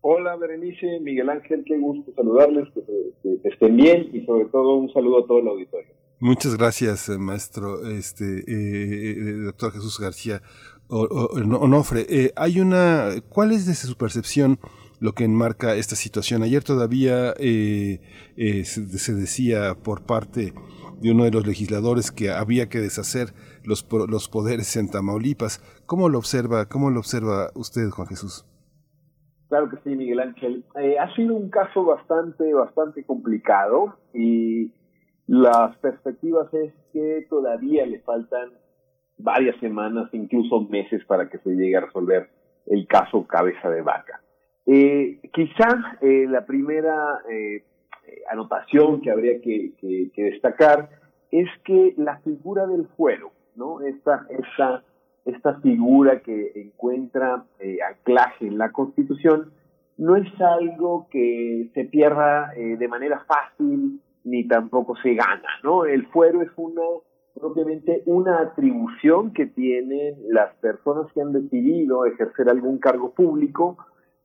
[0.07, 5.23] Hola Berenice, Miguel Ángel, qué gusto saludarles, que, estén bien y sobre todo un saludo
[5.23, 5.87] a todo el auditorio.
[6.19, 10.43] Muchas gracias, maestro, este, eh, doctor Jesús García
[10.89, 12.05] Onofre.
[12.07, 14.59] Eh, hay una, ¿cuál es desde su percepción
[14.99, 16.43] lo que enmarca esta situación?
[16.43, 17.99] Ayer todavía eh,
[18.35, 20.53] se, se, decía por parte
[21.01, 23.33] de uno de los legisladores que había que deshacer
[23.63, 25.63] los, los poderes en Tamaulipas.
[25.87, 28.45] ¿Cómo lo observa, cómo lo observa usted, Juan Jesús?
[29.49, 30.63] Claro que sí, Miguel Ángel.
[30.75, 34.71] Eh, ha sido un caso bastante, bastante complicado y
[35.27, 38.51] las perspectivas es que todavía le faltan
[39.17, 42.29] varias semanas, incluso meses para que se llegue a resolver
[42.65, 44.21] el caso cabeza de vaca.
[44.65, 47.21] Eh, quizá eh, la primera
[48.31, 50.89] anotación que habría que, destacar
[51.31, 53.81] es que la figura del fuero, ¿no?
[53.81, 54.83] Esta, esta
[55.25, 59.51] esta figura que encuentra eh, anclaje en la Constitución,
[59.97, 65.85] no es algo que se pierda eh, de manera fácil ni tampoco se gana, ¿no?
[65.85, 66.81] El fuero es una
[67.39, 73.77] propiamente una atribución que tienen las personas que han decidido ejercer algún cargo público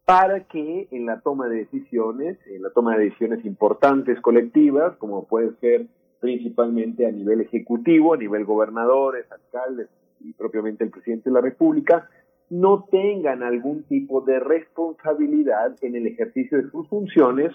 [0.04, 5.26] para que en la toma de decisiones, en la toma de decisiones importantes colectivas, como
[5.26, 5.86] puede ser
[6.20, 9.88] principalmente a nivel ejecutivo, a nivel gobernadores, alcaldes,
[10.20, 12.08] y propiamente el presidente de la República,
[12.50, 17.52] no tengan algún tipo de responsabilidad en el ejercicio de sus funciones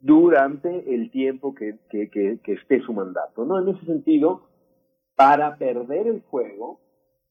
[0.00, 3.44] durante el tiempo que, que, que, esté su mandato.
[3.44, 3.60] ¿no?
[3.60, 4.42] En ese sentido,
[5.14, 6.80] para perder el juego,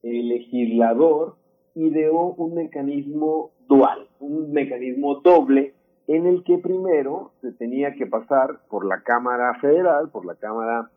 [0.02, 1.36] el legislador
[1.76, 5.74] ideó un mecanismo dual, un mecanismo doble
[6.08, 10.90] en el que primero se tenía que pasar por la Cámara Federal, por la Cámara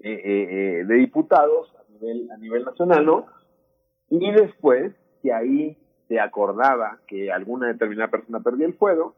[0.00, 3.26] eh, eh, de Diputados, nivel, a nivel nacional, ¿no?
[4.08, 5.76] Y después, si ahí
[6.08, 9.14] se acordaba que alguna determinada persona perdía el fuego,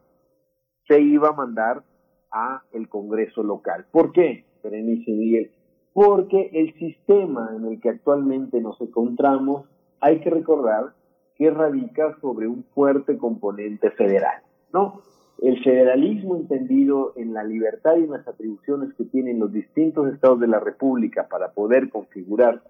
[0.87, 1.83] se iba a mandar
[2.31, 3.85] a el Congreso local.
[3.91, 5.51] ¿Por qué, Miguel?
[5.93, 9.67] Porque el sistema en el que actualmente nos encontramos,
[9.99, 10.93] hay que recordar
[11.35, 14.41] que radica sobre un fuerte componente federal,
[14.73, 15.01] ¿no?
[15.41, 20.39] El federalismo entendido en la libertad y en las atribuciones que tienen los distintos estados
[20.39, 22.61] de la República para poder configurar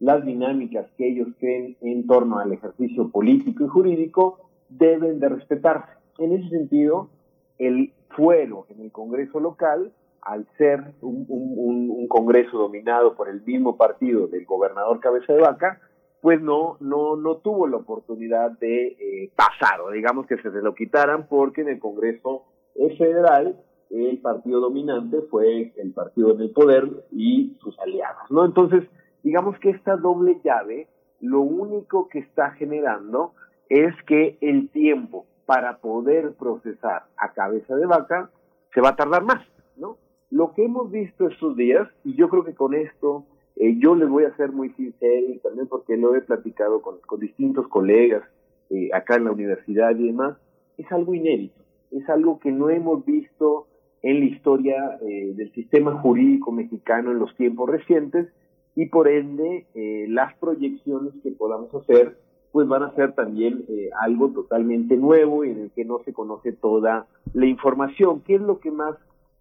[0.00, 4.38] las dinámicas que ellos creen en torno al ejercicio político y jurídico
[4.68, 5.92] deben de respetarse.
[6.18, 7.10] En ese sentido,
[7.58, 9.92] el fuero en el Congreso local,
[10.22, 15.40] al ser un, un- un Congreso dominado por el mismo partido del gobernador Cabeza de
[15.40, 15.80] Vaca,
[16.24, 20.74] pues no, no, no tuvo la oportunidad de eh, pasar, o digamos que se lo
[20.74, 22.44] quitaran, porque en el Congreso
[22.76, 23.60] eh, federal
[23.90, 28.46] el partido dominante fue el partido en el poder y sus aliados, ¿no?
[28.46, 28.84] Entonces,
[29.22, 30.88] digamos que esta doble llave,
[31.20, 33.34] lo único que está generando
[33.68, 38.30] es que el tiempo para poder procesar a cabeza de vaca
[38.72, 39.46] se va a tardar más,
[39.76, 39.98] ¿no?
[40.30, 43.26] Lo que hemos visto estos días, y yo creo que con esto
[43.56, 47.00] eh, yo les voy a ser muy sincero, y también porque lo he platicado con,
[47.00, 48.22] con distintos colegas
[48.70, 50.36] eh, acá en la universidad y demás,
[50.76, 53.66] es algo inédito, es algo que no hemos visto
[54.02, 58.28] en la historia eh, del sistema jurídico mexicano en los tiempos recientes
[58.76, 62.16] y por ende eh, las proyecciones que podamos hacer
[62.52, 66.52] pues van a ser también eh, algo totalmente nuevo en el que no se conoce
[66.52, 68.20] toda la información.
[68.20, 68.94] ¿Qué es lo que más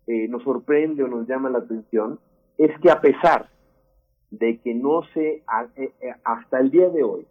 [0.07, 2.19] eh, nos sorprende o nos llama la atención?
[2.57, 3.49] Es que a pesar
[4.39, 5.43] de que no se, eh,
[5.77, 5.91] eh,
[6.23, 7.25] hasta el día de hoy,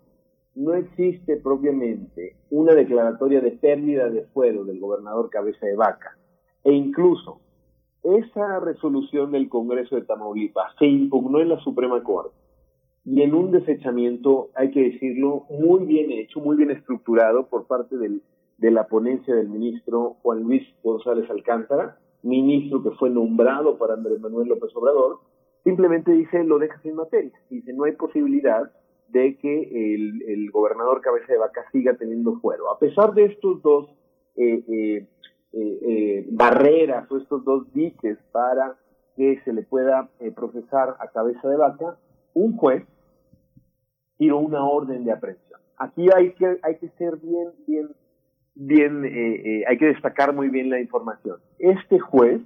[0.55, 6.17] no existe propiamente una declaratoria de pérdida de fuero del gobernador Cabeza de Vaca,
[6.63, 7.41] e incluso
[8.05, 12.37] esa resolución del Congreso de Tamaulipas se impugnó en la Suprema Corte
[13.05, 17.97] y en un desechamiento, hay que decirlo, muy bien hecho, muy bien estructurado por parte
[17.97, 18.23] del-
[18.59, 24.21] de la ponencia del ministro Juan Luis González Alcántara, ministro que fue nombrado para Andrés
[24.21, 25.19] Manuel López Obrador,
[25.65, 28.71] simplemente dice lo deja sin materia, dice no hay posibilidad
[29.13, 32.71] de que el, el gobernador Cabeza de Vaca siga teniendo fuero.
[32.71, 33.91] A pesar de estos dos
[34.37, 35.07] eh, eh,
[35.53, 38.77] eh, eh, barreras o estos dos diques para
[39.17, 41.99] que se le pueda procesar a Cabeza de Vaca,
[42.33, 42.83] un juez
[44.17, 45.61] tiró una orden de aprehensión.
[45.77, 47.89] Aquí hay que hay que ser bien bien
[48.55, 49.05] bien
[49.69, 51.37] hay que destacar muy bien la información.
[51.59, 52.41] Este juez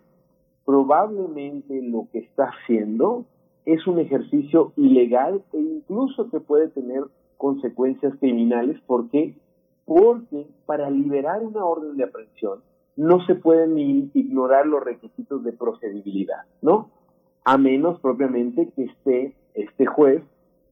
[0.67, 3.25] probablemente lo que está haciendo
[3.65, 7.05] es un ejercicio ilegal e incluso que puede tener
[7.39, 8.79] consecuencias criminales.
[8.87, 9.35] ¿Por qué?
[9.87, 12.61] Porque para liberar una orden de aprehensión
[12.97, 13.79] no se pueden
[14.15, 16.91] ignorar los requisitos de procedibilidad, ¿no?
[17.45, 20.23] A menos propiamente que esté este juez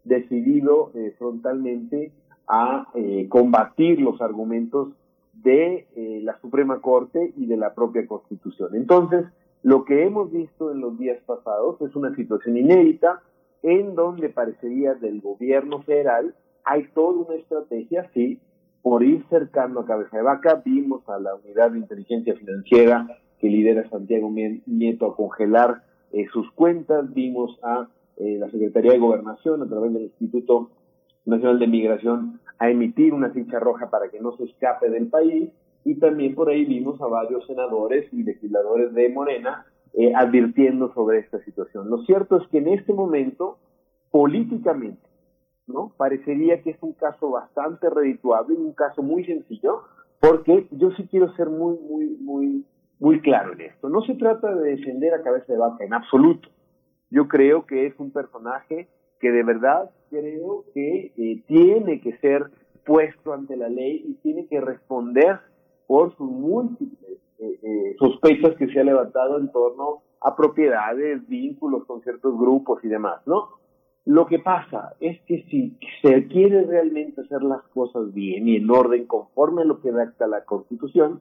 [0.05, 2.13] decidido eh, frontalmente
[2.49, 4.89] a eh, combatir los argumentos
[5.35, 8.75] de eh, la Suprema Corte y de la propia Constitución.
[8.75, 9.27] Entonces,
[9.65, 13.23] lo que hemos visto en los días pasados es una situación inédita
[13.63, 16.35] en donde parecería del gobierno federal
[16.65, 18.39] hay toda una estrategia, sí,
[18.83, 20.63] por ir cercando a Cabeza de Vaca.
[20.63, 23.07] Vimos a la Unidad de Inteligencia Financiera
[23.39, 24.31] que lidera Santiago
[24.67, 25.83] Nieto a congelar
[26.13, 27.13] eh, sus cuentas.
[27.15, 27.89] Vimos a
[28.19, 30.69] eh, la Secretaría de Gobernación a través del Instituto
[31.25, 35.49] Nacional de Migración a emitir una ficha roja para que no se escape del país
[35.85, 41.19] y también por ahí vimos a varios senadores y legisladores de Morena eh, advirtiendo sobre
[41.19, 41.91] esta situación.
[41.91, 43.59] Lo cierto es que en este momento,
[44.11, 45.07] políticamente,
[45.67, 45.93] ¿no?
[45.97, 49.83] Parecería que es un caso bastante redituable, un caso muy sencillo,
[50.21, 52.65] porque yo sí quiero ser muy, muy, muy,
[52.99, 53.89] muy claro en esto.
[53.89, 56.49] No se trata de defender a cabeza de vaca en absoluto.
[57.11, 58.89] Yo creo que es un personaje
[59.21, 62.51] que de verdad creo que eh, tiene que ser
[62.85, 65.41] puesto ante la ley y tiene que responder
[65.87, 71.85] por sus múltiples eh, eh, sospechas que se ha levantado en torno a propiedades, vínculos
[71.85, 73.49] con ciertos grupos y demás, ¿no?
[74.07, 78.71] Lo que pasa es que si se quiere realmente hacer las cosas bien y en
[78.71, 81.21] orden conforme a lo que dicta la Constitución,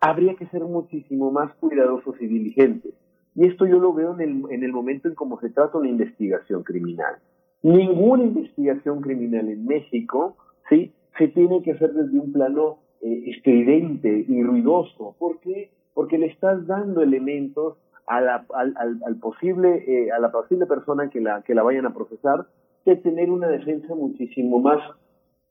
[0.00, 2.94] habría que ser muchísimo más cuidadosos y diligentes.
[3.34, 5.90] Y esto yo lo veo en el, en el momento en cómo se trata una
[5.90, 7.16] investigación criminal.
[7.62, 10.36] Ninguna investigación criminal en México,
[10.70, 10.92] ¿sí?
[11.18, 15.14] Se tiene que hacer desde un plano eh, estridente y ruidoso.
[15.18, 15.70] ¿Por qué?
[15.94, 20.66] Porque le estás dando elementos a la, al, al, al posible, eh, a la posible
[20.66, 22.46] persona que la, que la vayan a procesar
[22.84, 24.78] de tener una defensa muchísimo más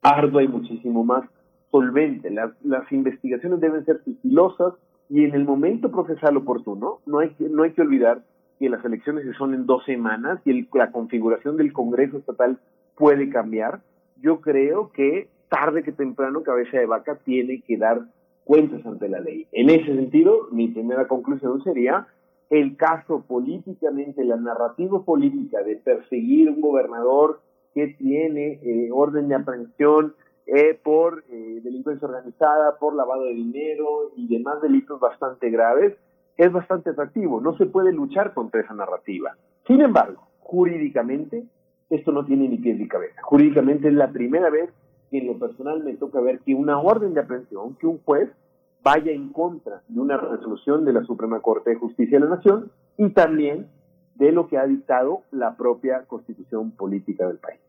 [0.02, 1.24] ardua y muchísimo más
[1.72, 2.30] solvente.
[2.30, 4.74] Las, las investigaciones deben ser sigilosas
[5.10, 8.24] y en el momento procesal oportuno, no hay, que- no hay que olvidar
[8.58, 12.58] que las elecciones son en dos semanas y el- la configuración del Congreso Estatal
[12.96, 13.82] puede cambiar.
[14.22, 18.02] Yo creo que tarde que temprano Cabeza de Vaca tiene que dar
[18.44, 19.48] cuentas ante la ley.
[19.52, 22.08] En ese sentido, mi primera conclusión sería
[22.50, 27.42] el caso políticamente, la narrativa política de perseguir un gobernador
[27.74, 30.14] que tiene eh, orden de aprehensión
[30.46, 35.96] eh, por eh, delincuencia organizada, por lavado de dinero y demás delitos bastante graves,
[36.38, 37.42] es bastante atractivo.
[37.42, 39.36] No se puede luchar contra esa narrativa.
[39.66, 41.44] Sin embargo, jurídicamente,
[41.90, 43.22] esto no tiene ni pies ni cabeza.
[43.24, 44.70] Jurídicamente es la primera vez
[45.16, 48.30] que en lo personal me toca ver que una orden de aprehensión, que un juez
[48.84, 52.72] vaya en contra de una resolución de la Suprema Corte de Justicia de la Nación
[52.98, 53.68] y también
[54.16, 57.60] de lo que ha dictado la propia constitución política del país.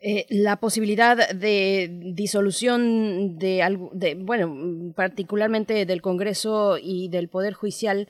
[0.00, 8.08] Eh, la posibilidad de disolución de, de, bueno, particularmente del Congreso y del Poder Judicial,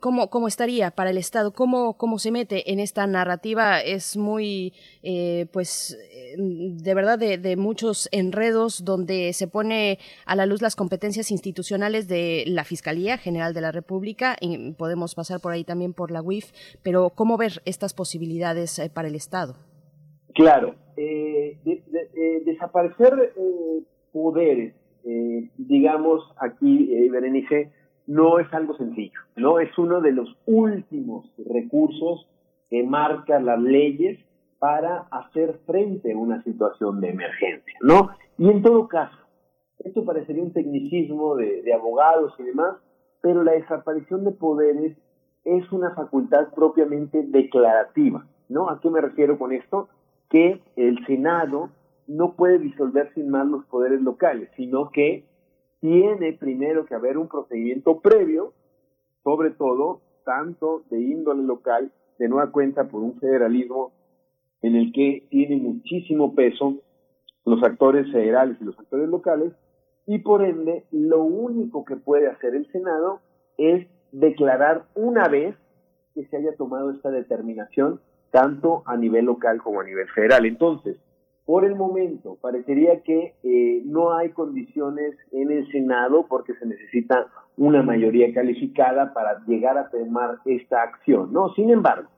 [0.00, 1.52] ¿Cómo, ¿Cómo, estaría para el Estado?
[1.52, 3.80] ¿Cómo, ¿Cómo se mete en esta narrativa?
[3.80, 4.72] Es muy,
[5.04, 10.74] eh, pues, eh, de verdad, de, muchos enredos donde se pone a la luz las
[10.74, 15.92] competencias institucionales de la Fiscalía General de la República y podemos pasar por ahí también
[15.92, 16.50] por la UIF,
[16.82, 19.54] pero ¿cómo ver estas posibilidades para el Estado?
[20.34, 23.32] Claro, de, de, desaparecer
[24.12, 24.74] poderes,
[25.56, 27.70] digamos aquí, Berenice,
[28.12, 29.58] no es algo sencillo, ¿no?
[29.58, 32.28] Es uno de los últimos recursos
[32.68, 34.18] que marcan las leyes
[34.58, 38.10] para hacer frente a una situación de emergencia, ¿no?
[38.36, 39.16] Y en todo caso,
[39.78, 42.76] esto parecería un tecnicismo de, de abogados y demás,
[43.22, 44.94] pero la desaparición de poderes
[45.44, 48.68] es una facultad propiamente declarativa, ¿no?
[48.68, 49.88] ¿A qué me refiero con esto?
[50.28, 51.70] Que el Senado
[52.06, 55.24] no puede disolver sin más los poderes locales, sino que
[55.82, 58.52] tiene primero que haber un procedimiento previo,
[59.24, 61.90] sobre todo tanto de índole local,
[62.20, 63.90] de nueva cuenta por un federalismo
[64.62, 66.76] en el que tiene muchísimo peso
[67.44, 69.52] los actores federales y los actores locales,
[70.06, 73.18] y por ende lo único que puede hacer el Senado
[73.58, 75.56] es declarar una vez
[76.14, 78.00] que se haya tomado esta determinación,
[78.30, 80.46] tanto a nivel local como a nivel federal.
[80.46, 80.96] Entonces,
[81.44, 87.26] por el momento, parecería que eh, no hay condiciones en el Senado porque se necesita
[87.56, 91.52] una mayoría calificada para llegar a tomar esta acción, ¿no?
[91.54, 92.08] Sin embargo,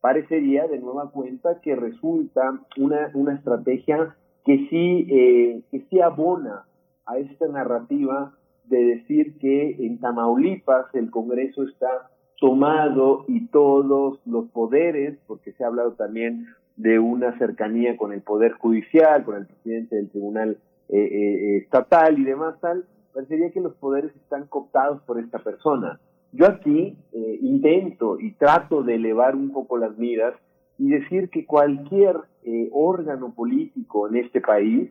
[0.00, 6.64] parecería de nueva cuenta que resulta una, una estrategia que sí, eh, que sí abona
[7.06, 8.32] a esta narrativa
[8.64, 12.10] de decir que en Tamaulipas el Congreso está
[12.40, 16.46] tomado y todos los poderes, porque se ha hablado también
[16.78, 22.18] de una cercanía con el Poder Judicial, con el presidente del Tribunal eh, eh, Estatal
[22.18, 26.00] y demás tal, parecería que los poderes están cooptados por esta persona.
[26.32, 30.34] Yo aquí eh, intento y trato de elevar un poco las miras
[30.78, 34.90] y decir que cualquier eh, órgano político en este país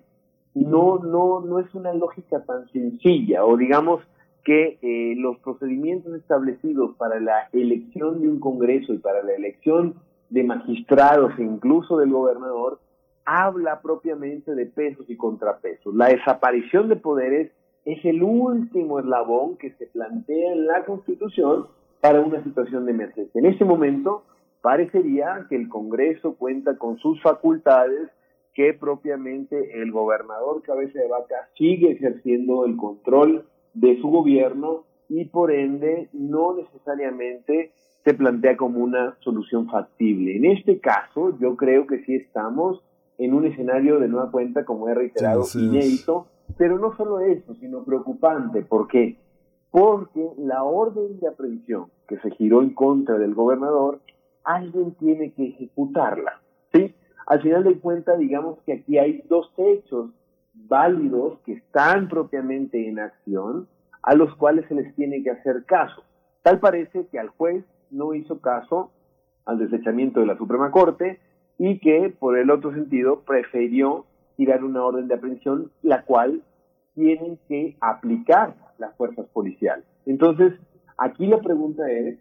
[0.54, 4.02] no, no, no es una lógica tan sencilla, o digamos
[4.44, 9.96] que eh, los procedimientos establecidos para la elección de un Congreso y para la elección
[10.30, 12.80] de magistrados e incluso del gobernador,
[13.26, 15.94] habla propiamente de pesos y contrapesos.
[15.94, 17.52] La desaparición de poderes
[17.86, 21.68] es el último eslabón que se plantea en la Constitución
[22.02, 23.40] para una situación de emergencia.
[23.40, 24.24] En este momento
[24.62, 28.10] parecería que el Congreso cuenta con sus facultades,
[28.54, 35.26] que propiamente el gobernador cabeza de vaca sigue ejerciendo el control de su gobierno y
[35.26, 37.72] por ende no necesariamente
[38.04, 40.38] se plantea como una solución factible.
[40.38, 42.82] En este caso, yo creo que sí estamos
[43.18, 46.28] en un escenario de nueva cuenta, como he reiterado, inédito,
[46.58, 48.62] pero no solo eso, sino preocupante.
[48.62, 49.18] ¿Por qué?
[49.72, 54.00] Porque la orden de aprehensión que se giró en contra del gobernador,
[54.44, 56.42] alguien tiene que ejecutarla.
[56.74, 56.96] ¿sí?
[57.26, 60.12] Al final de cuentas, digamos que aquí hay dos hechos
[60.54, 63.68] válidos que están propiamente en acción,
[64.08, 66.02] a los cuales se les tiene que hacer caso.
[66.42, 68.90] Tal parece que al juez no hizo caso
[69.44, 71.20] al desechamiento de la Suprema Corte
[71.58, 74.06] y que, por el otro sentido, prefirió
[74.38, 76.42] tirar una orden de aprehensión, la cual
[76.96, 79.84] tienen que aplicar las fuerzas policiales.
[80.06, 80.54] Entonces,
[80.98, 82.18] aquí la pregunta es,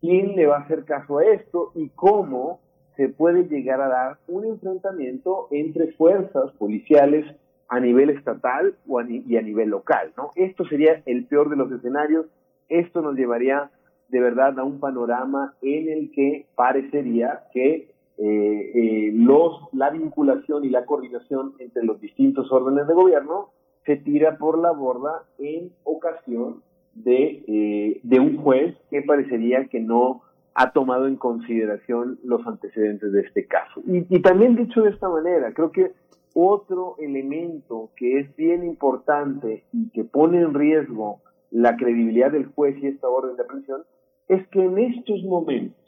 [0.00, 2.60] ¿quién le va a hacer caso a esto y cómo
[2.94, 7.26] se puede llegar a dar un enfrentamiento entre fuerzas policiales
[7.68, 10.12] a nivel estatal o y a nivel local?
[10.16, 10.30] ¿no?
[10.34, 12.26] Esto sería el peor de los escenarios,
[12.68, 13.70] esto nos llevaría
[14.08, 17.88] de verdad a un panorama en el que parecería que
[18.18, 23.50] eh, eh, los, la vinculación y la coordinación entre los distintos órdenes de gobierno
[23.84, 26.62] se tira por la borda en ocasión
[26.94, 30.22] de, eh, de un juez que parecería que no
[30.54, 33.82] ha tomado en consideración los antecedentes de este caso.
[33.86, 35.92] Y también dicho de esta manera, creo que
[36.38, 42.76] otro elemento que es bien importante y que pone en riesgo la credibilidad del juez
[42.82, 43.84] y esta orden de aprehensión
[44.28, 45.80] es que en estos momentos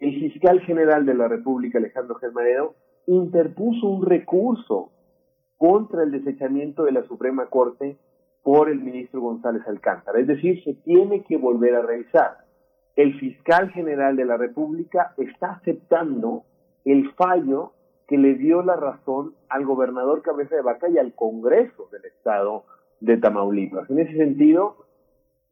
[0.00, 2.74] el fiscal general de la República, Alejandro Germanero,
[3.06, 4.90] interpuso un recurso
[5.58, 7.98] contra el desechamiento de la Suprema Corte
[8.42, 10.18] por el ministro González Alcántara.
[10.18, 12.38] Es decir, se tiene que volver a revisar.
[12.96, 16.44] El fiscal general de la República está aceptando
[16.86, 17.72] el fallo
[18.08, 22.64] que le dio la razón al gobernador Cabeza de Vaca y al Congreso del Estado
[23.00, 23.88] de Tamaulipas.
[23.90, 24.76] En ese sentido,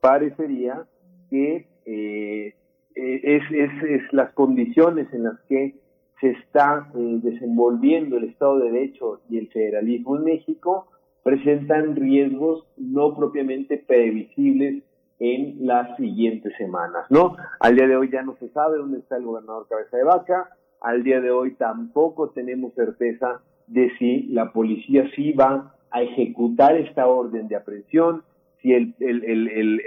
[0.00, 0.84] parecería
[1.30, 2.54] que eh,
[2.94, 5.76] eh, es, es, es, las condiciones en las que
[6.20, 10.86] se está eh, desenvolviendo el Estado de Derecho y el federalismo en México
[11.22, 14.82] presentan riesgos no propiamente previsibles
[15.18, 17.36] en las siguientes semanas, ¿no?
[17.60, 20.48] Al día de hoy ya no se sabe dónde está el gobernador Cabeza de Vaca,
[20.82, 26.76] al día de hoy tampoco tenemos certeza de si la policía sí va a ejecutar
[26.76, 28.22] esta orden de aprehensión,
[28.60, 29.80] si el, el, el,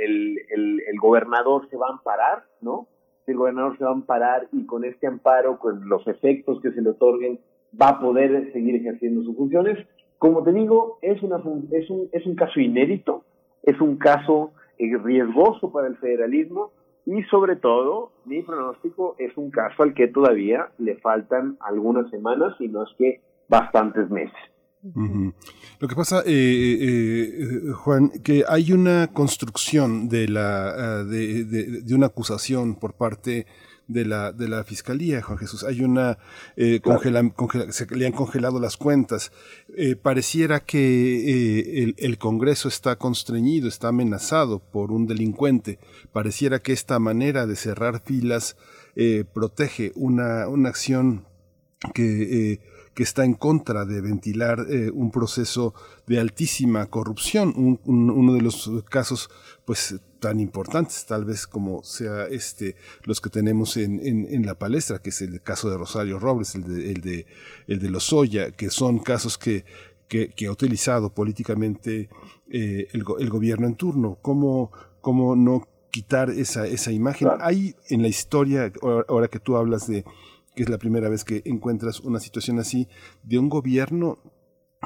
[0.49, 2.87] el, gobernador se va a amparar, ¿no?
[3.25, 6.71] Si el gobernador se va a amparar y con este amparo, con los efectos que
[6.71, 7.39] se le otorguen,
[7.79, 9.85] va a poder seguir ejerciendo sus funciones.
[10.17, 11.37] Como te digo, es, una,
[11.71, 13.23] es, un, es un caso inédito,
[13.63, 16.71] es un caso eh, riesgoso para el federalismo
[17.05, 22.55] y sobre todo, mi pronóstico es un caso al que todavía le faltan algunas semanas
[22.59, 24.37] y no es que bastantes meses.
[25.79, 31.95] Lo que pasa, eh, eh, Juan, que hay una construcción de la de, de, de,
[31.95, 33.47] una acusación por parte
[33.87, 35.63] de la de la fiscalía, Juan Jesús.
[35.63, 36.17] Hay una
[36.55, 36.81] eh,
[37.69, 39.31] se le han congelado las cuentas.
[39.75, 45.79] Eh, pareciera que el, el, Congreso está constreñido, está amenazado por un delincuente.
[46.11, 48.57] Pareciera que esta manera de cerrar filas
[49.33, 51.25] protege una una acción
[51.93, 52.59] que
[52.95, 55.75] que está en contra de ventilar eh, un proceso
[56.07, 59.29] de altísima corrupción, un, un, uno de los casos
[59.65, 64.55] pues tan importantes tal vez como sea este los que tenemos en, en, en la
[64.55, 67.27] palestra, que es el caso de Rosario Robles, el de, el de,
[67.67, 69.65] el de Lozoya, que son casos que,
[70.07, 72.09] que, que ha utilizado políticamente
[72.51, 74.17] eh, el, el, gobierno en turno.
[74.23, 77.27] ¿Cómo, cómo no quitar esa, esa imagen?
[77.39, 78.73] Hay en la historia,
[79.07, 80.05] ahora que tú hablas de
[80.55, 82.87] que es la primera vez que encuentras una situación así
[83.21, 84.17] de un gobierno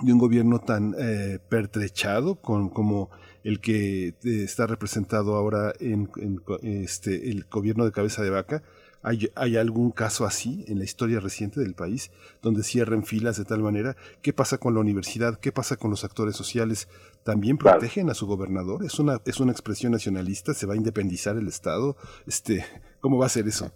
[0.01, 3.09] de un gobierno tan eh, pertrechado con, como
[3.49, 8.63] el que eh, está representado ahora en, en, este el gobierno de cabeza de vaca
[9.01, 12.11] ¿Hay, ¿Hay algún caso así en la historia reciente del país
[12.41, 13.95] donde cierren filas de tal manera?
[14.21, 15.39] ¿Qué pasa con la universidad?
[15.39, 16.89] ¿Qué pasa con los actores sociales?
[17.23, 18.83] ¿También protegen a su gobernador?
[18.83, 20.53] ¿Es una, ¿Es una expresión nacionalista?
[20.53, 21.95] ¿Se va a independizar el Estado?
[22.27, 22.65] Este,
[22.99, 23.71] ¿Cómo va a ser eso?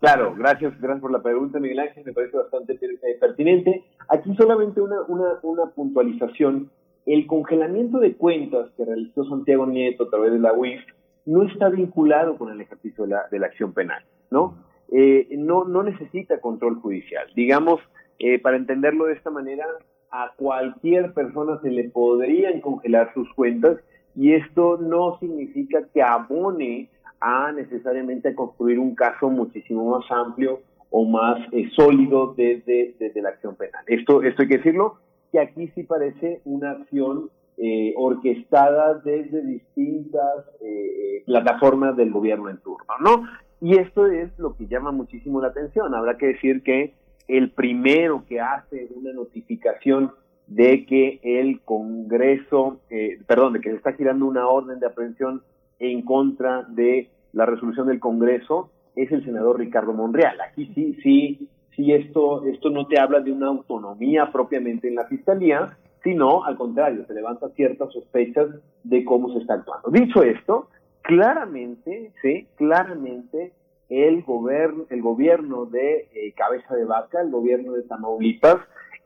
[0.00, 2.78] Claro, gracias, gracias por la pregunta, Miguel Ángel, me parece bastante
[3.20, 3.84] pertinente.
[4.08, 6.70] Aquí solamente una, una, una puntualización.
[7.06, 10.80] El congelamiento de cuentas que realizó Santiago Nieto a través de la UIF
[11.26, 14.56] no está vinculado con el ejercicio de la, de la acción penal, ¿no?
[14.92, 17.26] Eh, no, no necesita control judicial.
[17.34, 17.80] Digamos,
[18.18, 19.66] eh, para entenderlo de esta manera,
[20.10, 23.78] a cualquier persona se le podrían congelar sus cuentas
[24.14, 26.88] y esto no significa que abone
[27.20, 30.60] a necesariamente construir un caso muchísimo más amplio
[30.90, 33.82] o más eh, sólido desde, desde la acción penal.
[33.88, 34.98] Esto, esto hay que decirlo,
[35.34, 42.58] que aquí sí parece una acción eh, orquestada desde distintas eh, plataformas del gobierno en
[42.58, 43.24] turno, ¿no?
[43.60, 45.92] Y esto es lo que llama muchísimo la atención.
[45.92, 46.94] Habrá que decir que
[47.26, 50.12] el primero que hace una notificación
[50.46, 55.42] de que el Congreso, eh, perdón, de que se está girando una orden de aprehensión
[55.80, 60.40] en contra de la resolución del Congreso es el senador Ricardo Monreal.
[60.40, 65.06] Aquí sí, sí, sí, esto, esto no te habla de una autonomía propiamente en la
[65.06, 68.48] Fiscalía, sino al contrario, se levanta ciertas sospechas
[68.82, 69.90] de cómo se está actuando.
[69.90, 70.68] Dicho esto,
[71.02, 73.52] claramente, sí, claramente
[73.88, 78.56] el gobierno, el gobierno de eh, Cabeza de Vaca, el gobierno de Tamaulipas,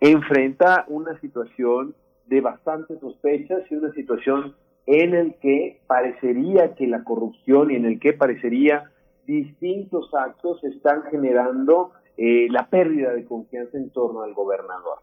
[0.01, 1.95] enfrenta una situación
[2.27, 4.55] de bastantes sospechas y una situación
[4.87, 8.91] en el que parecería que la corrupción y en el que parecería
[9.27, 14.99] distintos actos están generando eh, la pérdida de confianza en torno al gobernador.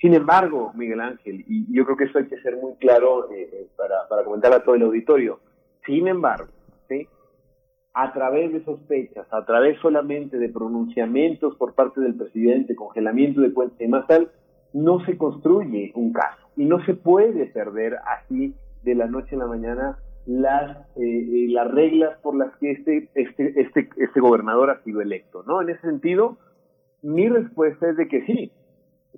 [0.00, 3.66] Sin embargo, Miguel Ángel, y yo creo que eso hay que ser muy claro eh,
[3.76, 5.40] para, para comentar a todo el auditorio,
[5.84, 6.52] sin embargo,
[6.88, 7.08] ¿sí?
[7.94, 13.52] a través de sospechas, a través solamente de pronunciamientos por parte del presidente, congelamiento de
[13.52, 14.30] cuentas y más tal,
[14.72, 19.38] no se construye un caso y no se puede perder así de la noche a
[19.38, 24.68] la mañana las eh, eh, las reglas por las que este, este este este gobernador
[24.70, 26.36] ha sido electo no en ese sentido
[27.02, 28.52] mi respuesta es de que sí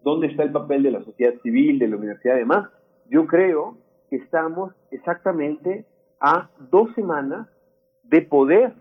[0.03, 2.69] dónde está el papel de la sociedad civil de la universidad además
[3.09, 3.77] yo creo
[4.09, 5.85] que estamos exactamente
[6.21, 7.49] a dos semanas
[8.05, 8.75] de poder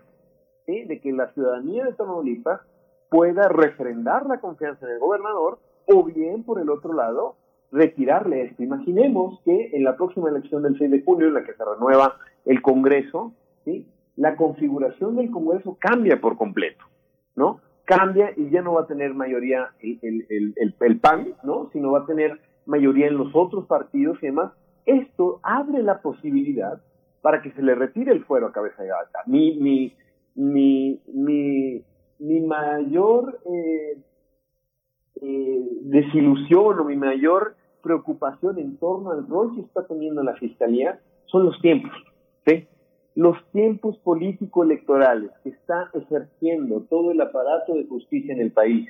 [0.70, 2.60] de que la ciudadanía de Tamaulipas
[3.08, 7.36] pueda refrendar la confianza en el gobernador o bien por el otro lado
[7.72, 8.62] retirarle esto.
[8.62, 12.16] Imaginemos que en la próxima elección del 6 de junio, en la que se renueva
[12.44, 13.32] el Congreso,
[13.64, 13.88] ¿sí?
[14.16, 16.84] la configuración del Congreso cambia por completo,
[17.34, 17.60] ¿no?
[17.90, 21.70] Cambia y ya no va a tener mayoría el, el, el, el PAN, ¿no?
[21.72, 24.52] Sino va a tener mayoría en los otros partidos y demás.
[24.86, 26.80] Esto abre la posibilidad
[27.20, 29.20] para que se le retire el fuero a cabeza de gata.
[29.26, 29.92] Mi, mi,
[30.36, 31.82] mi, mi,
[32.20, 33.98] mi mayor eh,
[35.20, 41.00] eh, desilusión o mi mayor preocupación en torno al rol que está teniendo la Fiscalía
[41.26, 41.90] son los tiempos.
[42.46, 42.68] ¿sí?
[43.14, 48.88] Los tiempos político-electorales que está ejerciendo todo el aparato de justicia en el país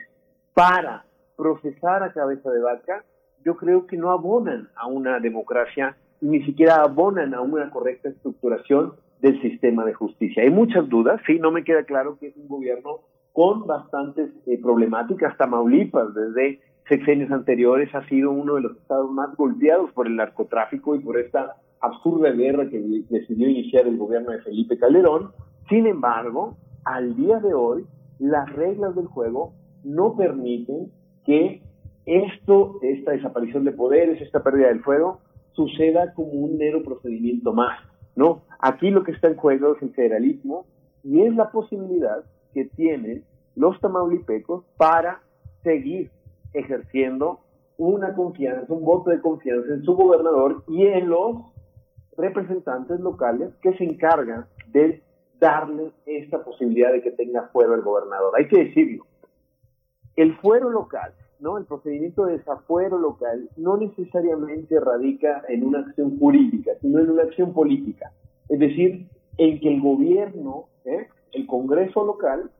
[0.54, 1.04] para
[1.36, 3.04] procesar a cabeza de vaca,
[3.44, 8.92] yo creo que no abonan a una democracia ni siquiera abonan a una correcta estructuración
[9.20, 10.42] del sistema de justicia.
[10.42, 13.00] Hay muchas dudas, sí, no me queda claro que es un gobierno
[13.32, 15.36] con bastantes eh, problemáticas.
[15.36, 20.94] Tamaulipas, desde sexenios anteriores, ha sido uno de los estados más golpeados por el narcotráfico
[20.94, 25.32] y por esta absurda guerra que decidió iniciar el gobierno de Felipe Calderón.
[25.68, 27.86] Sin embargo, al día de hoy,
[28.18, 29.52] las reglas del juego
[29.82, 30.90] no permiten
[31.24, 31.62] que
[32.06, 35.20] esto, esta desaparición de poderes, esta pérdida del fuego,
[35.52, 37.78] suceda como un mero procedimiento más,
[38.16, 38.42] ¿no?
[38.58, 40.66] Aquí lo que está en juego es el federalismo
[41.02, 43.24] y es la posibilidad que tienen
[43.56, 45.22] los tamaulipecos para
[45.62, 46.10] seguir
[46.52, 47.40] ejerciendo
[47.78, 51.36] una confianza, un voto de confianza en su gobernador y en los
[52.20, 55.02] representantes locales que se encargan de
[55.40, 58.34] darle esta posibilidad de que tenga fuero el gobernador.
[58.36, 59.06] Hay que decirlo.
[60.16, 61.56] El fuero local, ¿no?
[61.56, 67.22] El procedimiento de desafuero local no necesariamente radica en una acción jurídica, sino en una
[67.22, 68.12] acción política.
[68.48, 71.08] Es decir, en que el gobierno, ¿eh?
[71.32, 72.50] el Congreso local,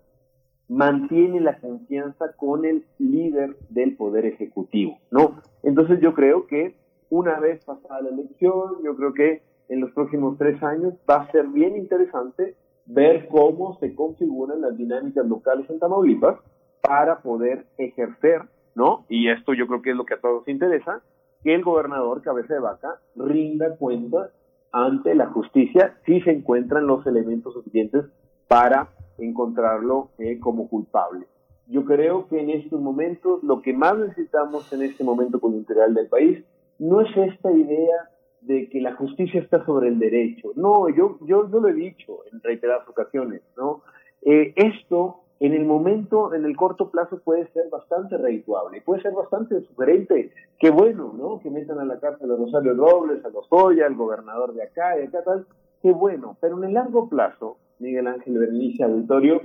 [0.68, 5.42] mantiene la confianza con el líder del Poder Ejecutivo, ¿no?
[5.64, 6.76] Entonces yo creo que
[7.10, 11.30] una vez pasada la elección, yo creo que en los próximos tres años va a
[11.30, 12.56] ser bien interesante
[12.86, 16.38] ver cómo se configuran las dinámicas locales en Tamaulipas
[16.82, 18.42] para poder ejercer,
[18.74, 19.04] ¿no?
[19.08, 21.02] Y esto yo creo que es lo que a todos interesa,
[21.44, 24.30] que el gobernador cabeza de vaca rinda cuenta
[24.72, 28.06] ante la justicia si se encuentran los elementos suficientes
[28.48, 28.88] para
[29.18, 31.26] encontrarlo eh, como culpable.
[31.68, 36.08] Yo creo que en estos momentos lo que más necesitamos en este momento coyuntural del
[36.08, 36.44] país
[36.80, 38.10] no es esta idea
[38.42, 40.52] de que la justicia está sobre el derecho.
[40.56, 43.82] No, yo, yo, lo he dicho en reiteradas ocasiones, ¿no?
[44.22, 49.12] Eh, esto en el momento, en el corto plazo puede ser bastante redituable, puede ser
[49.12, 50.32] bastante sugerente.
[50.58, 51.40] Qué bueno, ¿no?
[51.40, 55.06] Que metan a la cárcel a Rosario Robles, a Lozoya, al gobernador de acá y
[55.06, 55.46] acá tal.
[55.80, 59.40] Qué bueno, pero en el largo plazo, Miguel Ángel Bernice Auditorio,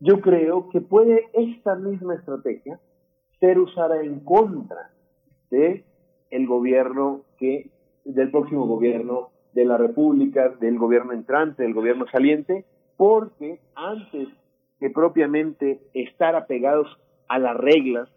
[0.00, 2.78] yo creo que puede esta misma estrategia
[3.40, 4.90] ser usada en contra
[5.50, 5.84] de
[6.30, 7.70] el gobierno que
[8.14, 12.64] del próximo gobierno de la República, del gobierno entrante, del gobierno saliente,
[12.96, 14.28] porque antes
[14.80, 16.98] que propiamente estar apegados
[17.28, 18.08] a las reglas,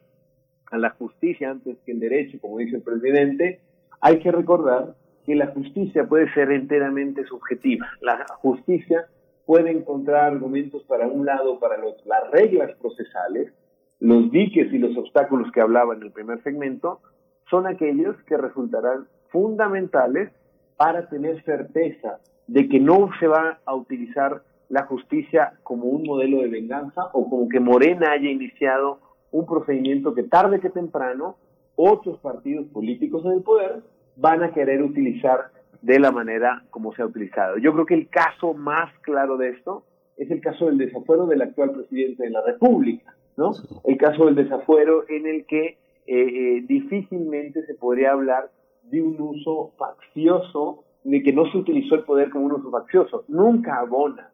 [0.71, 3.59] a la justicia antes que el derecho, como dice el presidente,
[3.99, 4.95] hay que recordar
[5.25, 7.87] que la justicia puede ser enteramente subjetiva.
[8.01, 9.07] La justicia
[9.45, 12.03] puede encontrar argumentos para un lado, para el otro.
[12.05, 13.53] Las reglas procesales,
[13.99, 17.01] los diques y los obstáculos que hablaba en el primer segmento,
[17.49, 20.29] son aquellos que resultarán fundamentales
[20.77, 26.41] para tener certeza de que no se va a utilizar la justicia como un modelo
[26.41, 28.99] de venganza o como que Morena haya iniciado
[29.31, 31.35] un procedimiento que tarde que temprano
[31.75, 33.81] otros partidos políticos en el poder
[34.15, 35.51] van a querer utilizar
[35.81, 37.57] de la manera como se ha utilizado.
[37.57, 39.83] Yo creo que el caso más claro de esto
[40.17, 43.51] es el caso del desafuero del actual presidente de la República, ¿no?
[43.83, 45.77] El caso del desafuero en el que eh,
[46.07, 48.49] eh, difícilmente se podría hablar
[48.91, 53.23] de un uso faccioso, de que no se utilizó el poder como un uso faccioso.
[53.27, 54.29] Nunca abona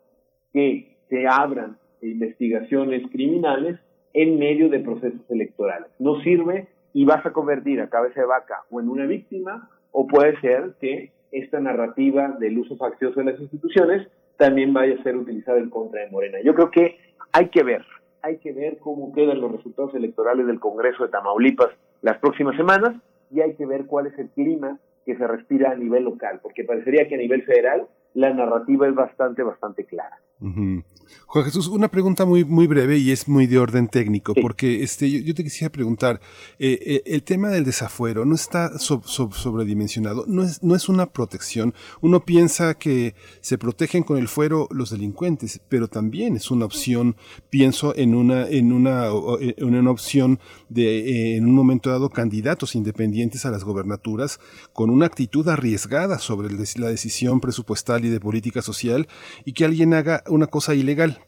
[0.52, 3.80] que se abran investigaciones criminales
[4.14, 5.90] en medio de procesos electorales.
[6.00, 10.08] No sirve y vas a convertir a cabeza de vaca o en una víctima o
[10.08, 14.08] puede ser que esta narrativa del uso faccioso de las instituciones
[14.38, 16.40] también vaya a ser utilizada en contra de Morena.
[16.44, 16.98] Yo creo que
[17.32, 17.84] hay que ver,
[18.22, 21.70] hay que ver cómo quedan los resultados electorales del Congreso de Tamaulipas
[22.02, 22.96] las próximas semanas
[23.32, 26.64] y hay que ver cuál es el clima que se respira a nivel local, porque
[26.64, 30.20] parecería que a nivel federal la narrativa es bastante, bastante clara.
[30.39, 30.84] Ujú.
[31.27, 35.09] Juan Jesús, una pregunta muy, muy breve y es muy de orden técnico, porque este,
[35.09, 36.19] yo, yo te quisiera preguntar,
[36.59, 40.89] eh, eh, el tema del desafuero no está so- so- sobredimensionado, no es, no es
[40.89, 41.73] una protección.
[42.01, 47.15] Uno piensa que se protegen con el fuero los delincuentes, pero también es una opción,
[47.49, 50.39] pienso en una, en una, o- en una opción
[50.69, 50.99] de,
[51.34, 54.39] eh, en un momento dado, candidatos independientes a las gobernaturas
[54.73, 59.07] con una actitud arriesgada sobre la decisión presupuestal y de política social
[59.45, 61.22] y que alguien haga una cosa ilegal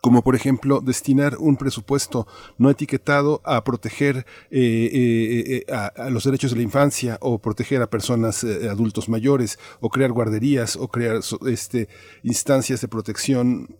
[0.00, 2.26] como por ejemplo destinar un presupuesto
[2.58, 7.82] no etiquetado a proteger eh, eh, eh, a, los derechos de la infancia o proteger
[7.82, 11.88] a personas adultos mayores o crear guarderías o crear este
[12.22, 13.76] instancias de protección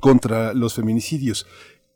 [0.00, 1.46] contra los feminicidios.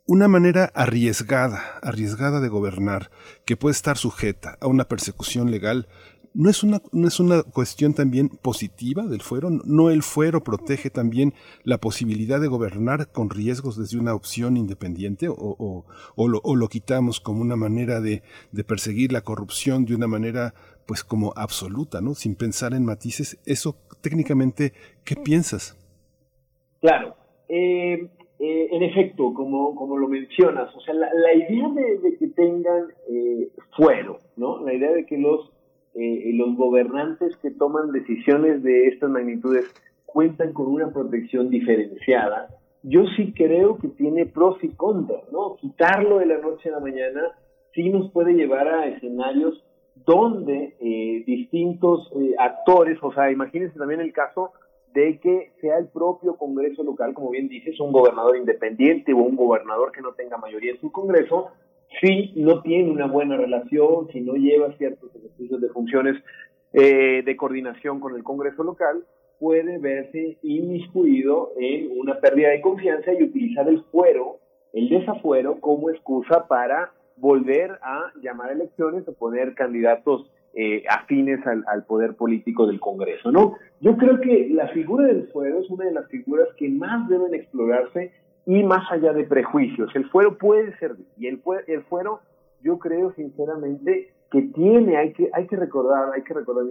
[0.07, 3.13] Una manera arriesgada, arriesgada de gobernar,
[3.45, 5.87] que puede estar sujeta a una persecución legal,
[6.35, 9.51] ¿no es una, no es una cuestión también positiva del fuero?
[9.51, 11.35] ¿No el fuero protege también
[11.65, 15.29] la posibilidad de gobernar con riesgos desde una opción independiente?
[15.29, 15.85] ¿O, o-
[16.17, 20.07] o lo, o lo quitamos como una manera de, de perseguir la corrupción de una
[20.07, 20.55] manera
[20.87, 22.15] pues como absoluta, ¿no?
[22.15, 23.39] Sin pensar en matices.
[23.47, 24.73] Eso técnicamente,
[25.05, 25.77] ¿qué piensas?
[26.81, 27.15] Claro,
[27.49, 28.09] eh,
[28.39, 32.29] eh, en efecto, como, como lo mencionas, o sea, la, la idea de, de que
[32.29, 34.65] tengan eh, fuero, ¿no?
[34.65, 35.50] La idea de que los,
[35.95, 39.65] eh, los gobernantes que toman decisiones de estas magnitudes
[40.07, 42.49] cuentan con una protección diferenciada,
[42.83, 45.57] yo sí creo que tiene pros y contras, ¿no?
[45.57, 47.21] Quitarlo de la noche a la mañana
[47.75, 49.63] sí nos puede llevar a escenarios
[49.95, 54.53] donde eh, distintos eh, actores, o sea, imagínense también el caso
[54.95, 59.37] de que sea el propio Congreso local, como bien dices, un gobernador independiente o un
[59.37, 61.51] gobernador que no tenga mayoría en su Congreso,
[62.01, 66.23] si no tiene una buena relación, si no lleva ciertos ejercicios de funciones
[66.73, 69.05] eh, de coordinación con el Congreso local,
[69.39, 74.39] puede verse inmiscuido en una pérdida de confianza y utilizar el fuero,
[74.73, 81.45] el desafuero, como excusa para volver a llamar a elecciones o poner candidatos eh, afines
[81.47, 83.57] al, al poder político del Congreso, ¿no?
[83.81, 87.35] Yo creo que la figura del fuero es una de las figuras que más deben
[87.35, 88.13] explorarse
[88.47, 89.91] y más allá de prejuicios.
[89.95, 92.21] El fuero puede servir y el, el fuero,
[92.63, 96.65] yo creo sinceramente que tiene, hay que, hay que recordar, hay que recordar,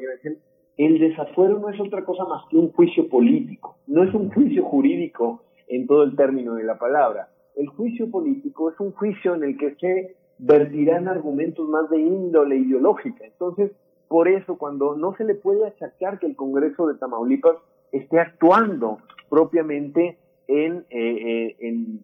[0.77, 4.63] el desafuero no es otra cosa más que un juicio político, no es un juicio
[4.63, 7.29] jurídico en todo el término de la palabra.
[7.55, 12.55] El juicio político es un juicio en el que se vertirán argumentos más de índole
[12.55, 13.25] ideológica.
[13.25, 13.71] Entonces,
[14.07, 17.57] por eso, cuando no se le puede achacar que el Congreso de Tamaulipas
[17.91, 20.17] esté actuando propiamente
[20.49, 22.03] en, eh, eh, en,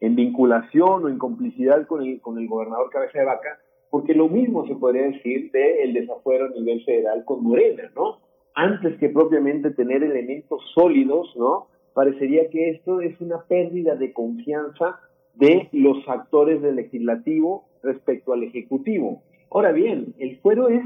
[0.00, 3.58] en vinculación o en complicidad con el, con el gobernador Cabeza de Vaca,
[3.90, 8.18] porque lo mismo se podría decir del desafuero a nivel federal con Morena, ¿no?
[8.54, 11.68] Antes que propiamente tener elementos sólidos, ¿no?
[11.94, 15.00] Parecería que esto es una pérdida de confianza
[15.34, 19.22] de los actores del legislativo respecto al ejecutivo.
[19.50, 20.84] Ahora bien, el fuero es,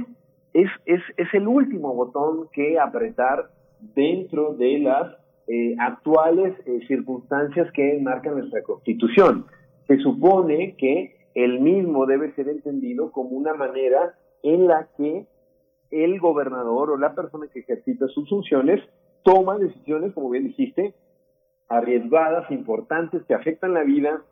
[0.53, 3.51] es, es, es el último botón que apretar
[3.95, 5.20] dentro de las
[5.53, 9.47] eh, actuales eh, circunstancias que marcan nuestra constitución.
[9.89, 14.15] Se supone que el mismo debe ser entendido como una manera
[14.45, 15.27] en la que
[15.91, 18.81] el gobernador o la persona que ejercita sus funciones
[19.25, 20.95] toma decisiones, como bien dijiste,
[21.69, 24.23] arriesgadas, importantes, que afectan la vida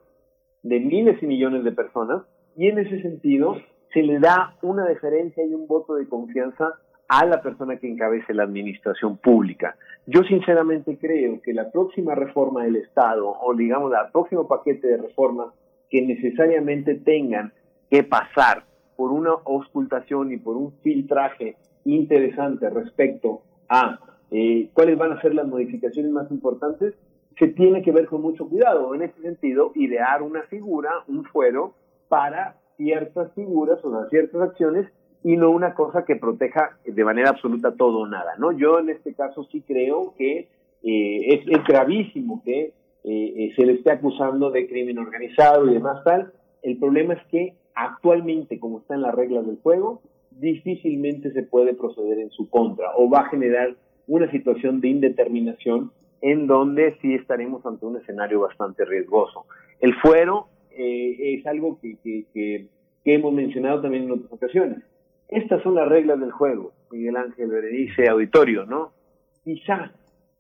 [0.62, 2.22] de miles y millones de personas,
[2.56, 3.56] y en ese sentido
[3.92, 6.74] se le da una deferencia y un voto de confianza
[7.08, 9.76] a la persona que encabece la administración pública.
[10.06, 14.96] Yo sinceramente creo que la próxima reforma del Estado, o digamos el próximo paquete de
[14.98, 15.48] reformas
[15.90, 17.52] que necesariamente tengan
[17.90, 18.64] que pasar
[18.96, 23.98] por una auscultación y por un filtraje interesante respecto a
[24.30, 26.94] eh, cuáles van a ser las modificaciones más importantes,
[27.38, 28.94] se tiene que ver con mucho cuidado.
[28.94, 31.74] En ese sentido, idear una figura, un fuero,
[32.08, 34.90] para ciertas figuras o para ciertas acciones
[35.24, 38.52] y no una cosa que proteja de manera absoluta todo o nada, ¿no?
[38.52, 40.48] Yo en este caso sí creo que
[40.82, 42.72] eh, es, gravísimo que eh,
[43.04, 46.32] eh, se le esté acusando de crimen organizado y demás tal.
[46.62, 52.18] El problema es que actualmente, como están las reglas del juego, difícilmente se puede proceder
[52.18, 53.74] en su contra o va a generar
[54.06, 59.46] una situación de indeterminación en donde sí estaremos ante un escenario bastante riesgoso.
[59.80, 62.66] El fuero eh, es algo que, que, que,
[63.04, 64.78] que hemos mencionado también en otras ocasiones.
[65.28, 68.92] Estas son las reglas del juego, Miguel Ángel Berenice, auditorio, ¿no?
[69.44, 69.92] Quizá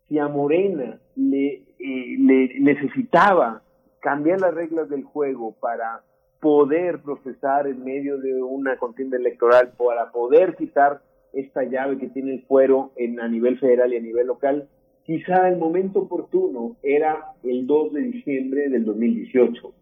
[0.08, 3.62] si a Morena le, eh, le necesitaba
[4.00, 6.02] cambiar las reglas del juego para
[6.40, 11.02] poder procesar en medio de una contienda electoral, para poder quitar
[11.32, 14.68] esta llave que tiene el fuero en, a nivel federal y a nivel local,
[15.04, 19.72] quizá el momento oportuno era el 2 de diciembre del 2018,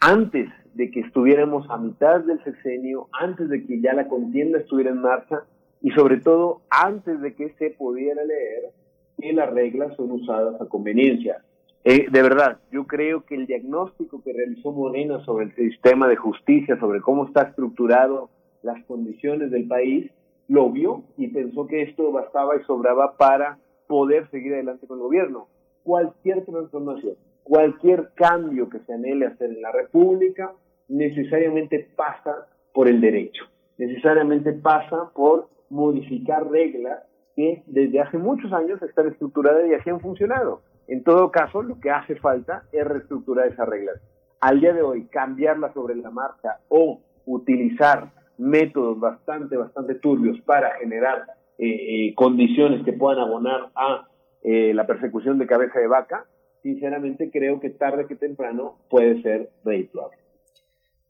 [0.00, 4.90] antes de que estuviéramos a mitad del sexenio, antes de que ya la contienda estuviera
[4.90, 5.44] en marcha
[5.82, 8.72] y sobre todo antes de que se pudiera leer
[9.18, 11.42] que las reglas son usadas a conveniencia.
[11.84, 16.16] Eh, de verdad, yo creo que el diagnóstico que realizó Morena sobre el sistema de
[16.16, 18.30] justicia, sobre cómo está estructurado
[18.62, 20.10] las condiciones del país,
[20.48, 25.04] lo vio y pensó que esto bastaba y sobraba para poder seguir adelante con el
[25.04, 25.48] gobierno.
[25.82, 27.14] Cualquier transformación,
[27.50, 30.52] cualquier cambio que se anhele hacer en la República,
[30.86, 33.42] necesariamente pasa por el derecho,
[33.76, 37.02] necesariamente pasa por modificar reglas
[37.34, 40.62] que desde hace muchos años están estructuradas y así han funcionado.
[40.86, 44.00] En todo caso, lo que hace falta es reestructurar esas reglas.
[44.40, 50.76] Al día de hoy, cambiarlas sobre la marcha o utilizar métodos bastante, bastante turbios para
[50.76, 51.24] generar
[51.58, 54.06] eh, eh, condiciones que puedan abonar a
[54.44, 56.26] eh, la persecución de cabeza de vaca,
[56.62, 60.16] sinceramente creo que tarde que temprano puede ser redituable.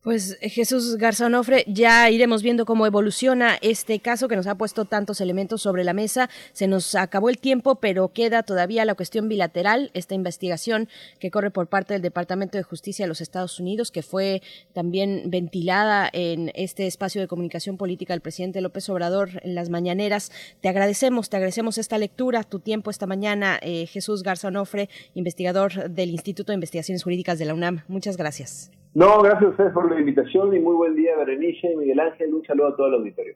[0.03, 5.21] Pues Jesús Garzonofre, ya iremos viendo cómo evoluciona este caso que nos ha puesto tantos
[5.21, 6.31] elementos sobre la mesa.
[6.55, 11.51] Se nos acabó el tiempo, pero queda todavía la cuestión bilateral, esta investigación que corre
[11.51, 14.41] por parte del Departamento de Justicia de los Estados Unidos, que fue
[14.73, 20.33] también ventilada en este espacio de comunicación política del presidente López Obrador en las mañaneras.
[20.63, 26.09] Te agradecemos, te agradecemos esta lectura, tu tiempo esta mañana, eh, Jesús Garzonofre, investigador del
[26.09, 27.85] Instituto de Investigaciones Jurídicas de la UNAM.
[27.87, 28.71] Muchas gracias.
[28.95, 32.35] No, gracias a ustedes por la invitación y muy buen día, Berenice, Miguel Ángel.
[32.35, 33.35] Un saludo a todo el auditorio.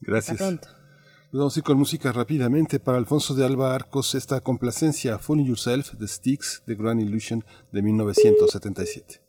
[0.00, 0.40] Gracias.
[1.32, 2.80] Vamos a ir con música rápidamente.
[2.80, 7.82] Para Alfonso de Alba Arcos, esta complacencia Funny Yourself de Styx, The Grand Illusion de
[7.82, 9.25] 1977.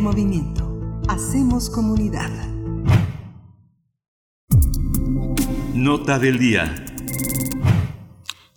[0.00, 1.00] Movimiento.
[1.08, 2.30] Hacemos comunidad.
[5.74, 6.93] Nota del día.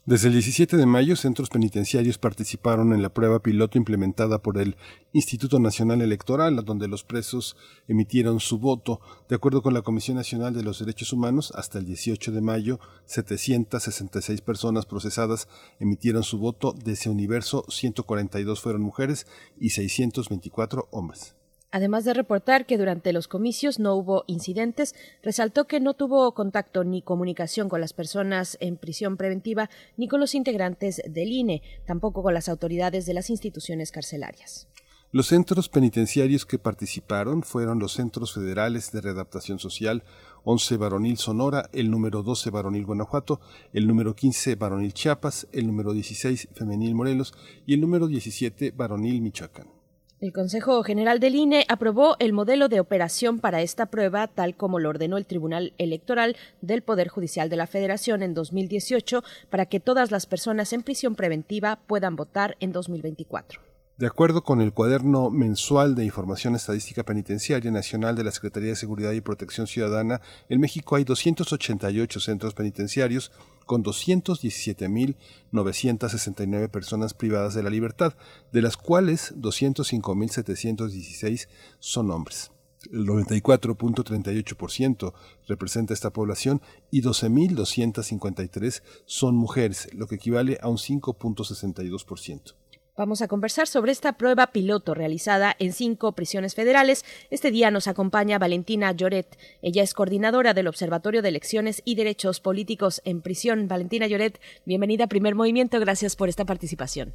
[0.08, 4.78] Desde el 17 de mayo, centros penitenciarios participaron en la prueba piloto implementada por el
[5.12, 7.58] Instituto Nacional Electoral, donde los presos
[7.90, 9.02] emitieron su voto.
[9.28, 12.80] De acuerdo con la Comisión Nacional de los Derechos Humanos, hasta el 18 de mayo,
[13.04, 16.72] 766 personas procesadas emitieron su voto.
[16.72, 19.28] De ese universo, 142 fueron mujeres
[19.60, 21.37] y 624 hombres.
[21.70, 26.86] Además de reportar que durante los comicios no hubo incidentes, resaltó que no tuvo contacto
[26.86, 32.24] ni comunicación con las personas en prisión preventiva ni con los integrantes del INE, tampoco
[32.24, 34.68] con las autoridades de las instituciones carcelarias.
[35.12, 40.04] Los centros penitenciarios que participaron fueron los Centros Federales de Readaptación Social,
[40.44, 43.40] 11 Varonil Sonora, el número 12 Varonil Guanajuato,
[43.72, 47.34] el número 15 Varonil Chiapas, el número 16 Femenil Morelos
[47.66, 49.77] y el número 17 Varonil Michoacán.
[50.20, 54.80] El Consejo General del INE aprobó el modelo de operación para esta prueba, tal como
[54.80, 59.80] lo ordenó el Tribunal Electoral del Poder Judicial de la Federación en 2018, para que
[59.80, 63.67] todas las personas en prisión preventiva puedan votar en 2024.
[63.98, 68.76] De acuerdo con el cuaderno mensual de información estadística penitenciaria nacional de la Secretaría de
[68.76, 73.32] Seguridad y Protección Ciudadana, en México hay 288 centros penitenciarios
[73.66, 78.14] con 217.969 personas privadas de la libertad,
[78.54, 81.48] de las cuales 205.716
[81.80, 82.52] son hombres.
[82.92, 85.14] El 94.38%
[85.48, 86.62] representa esta población
[86.92, 92.54] y 12.253 son mujeres, lo que equivale a un 5.62%.
[92.98, 97.06] Vamos a conversar sobre esta prueba piloto realizada en cinco prisiones federales.
[97.30, 99.38] Este día nos acompaña Valentina Lloret.
[99.62, 103.68] Ella es coordinadora del Observatorio de Elecciones y Derechos Políticos en Prisión.
[103.68, 105.80] Valentina Lloret, bienvenida a Primer Movimiento.
[105.80, 107.14] Gracias por esta participación.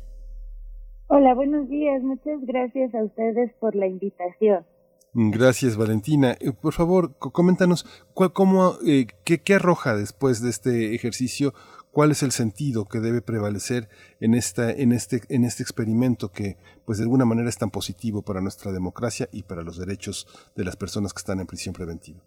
[1.09, 2.01] Hola, buenos días.
[2.01, 4.65] Muchas gracias a ustedes por la invitación.
[5.15, 6.37] Gracias, Valentina.
[6.39, 7.85] Eh, por favor, coméntanos
[8.15, 11.55] cuál, cómo, eh, qué, qué arroja después de este ejercicio
[11.93, 13.89] cuál es el sentido que debe prevalecer
[14.21, 18.23] en esta en este en este experimento que pues de alguna manera es tan positivo
[18.23, 22.21] para nuestra democracia y para los derechos de las personas que están en prisión preventiva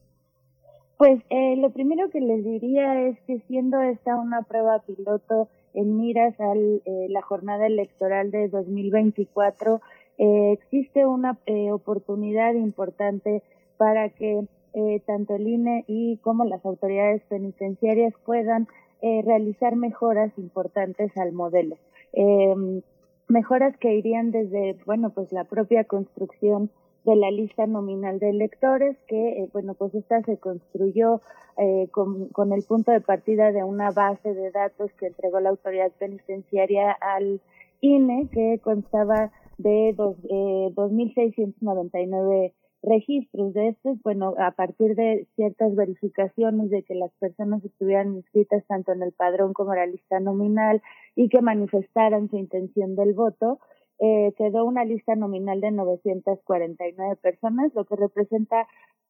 [0.98, 5.98] pues eh, lo primero que les diría es que siendo esta una prueba piloto en
[5.98, 9.82] miras a eh, la jornada electoral de 2024
[10.18, 13.44] eh, existe una eh, oportunidad importante
[13.78, 18.68] para que eh, tanto el INE y como las autoridades penitenciarias puedan
[19.06, 21.77] eh, realizar mejoras importantes al modelo.
[22.14, 22.82] Eh,
[23.27, 26.72] mejoras que irían desde, bueno, pues la propia construcción
[27.03, 31.22] de la lista nominal de electores, que, eh, bueno, pues esta se construyó
[31.57, 35.49] eh, con, con, el punto de partida de una base de datos que entregó la
[35.49, 37.41] autoridad penitenciaria al
[37.82, 42.53] INE, que constaba de dos, eh, 2.699
[42.86, 48.64] registros de estos, bueno, a partir de ciertas verificaciones de que las personas estuvieran inscritas
[48.68, 50.82] tanto en el padrón como en la lista nominal
[51.16, 53.60] y que manifestaran su intención del voto,
[53.99, 58.68] eh, quedó una lista nominal de 949 personas, lo que representa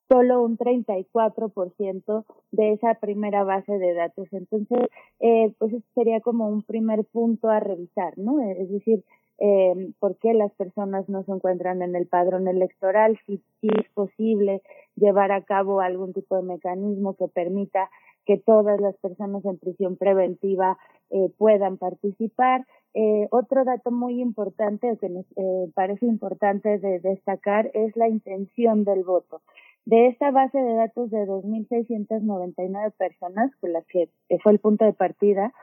[0.07, 4.27] solo un 34% de esa primera base de datos.
[4.31, 4.89] Entonces,
[5.19, 8.39] eh, pues sería como un primer punto a revisar, ¿no?
[8.41, 9.03] Es decir,
[9.39, 13.89] eh, por qué las personas no se encuentran en el padrón electoral, si, si es
[13.93, 14.61] posible
[14.95, 17.89] llevar a cabo algún tipo de mecanismo que permita
[18.25, 20.77] que todas las personas en prisión preventiva
[21.11, 22.65] eh, puedan participar.
[22.93, 28.83] Eh, otro dato muy importante que nos eh, parece importante de destacar es la intención
[28.83, 29.41] del voto.
[29.85, 34.09] De esta base de datos de 2.699 personas, con las que
[34.41, 35.53] fue el punto de partida,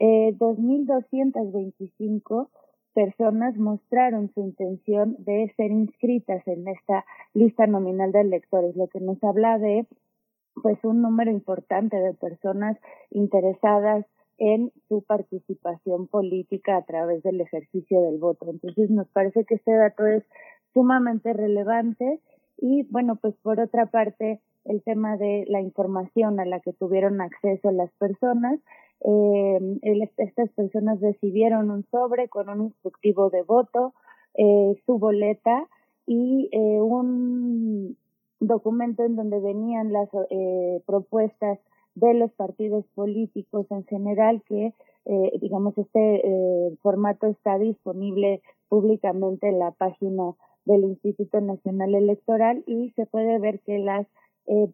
[0.00, 2.48] eh, 2.225
[2.94, 7.04] personas mostraron su intención de ser inscritas en esta
[7.34, 9.86] lista nominal de electores, lo que nos habla de
[10.62, 12.76] pues un número importante de personas
[13.10, 14.04] interesadas
[14.38, 18.50] en su participación política a través del ejercicio del voto.
[18.50, 20.24] Entonces nos parece que este dato es
[20.72, 22.20] sumamente relevante
[22.56, 27.20] y bueno, pues por otra parte el tema de la información a la que tuvieron
[27.20, 28.60] acceso las personas
[29.02, 29.78] eh,
[30.18, 33.94] estas personas recibieron un sobre con un instructivo de voto,
[34.34, 35.68] eh, su boleta
[36.06, 37.96] y eh, un
[38.40, 41.60] documento en donde venían las eh, propuestas
[41.94, 44.74] de los partidos políticos en general que
[45.04, 46.22] eh, digamos este
[46.82, 53.60] formato está disponible públicamente en la página del Instituto Nacional Electoral y se puede ver
[53.60, 54.06] que las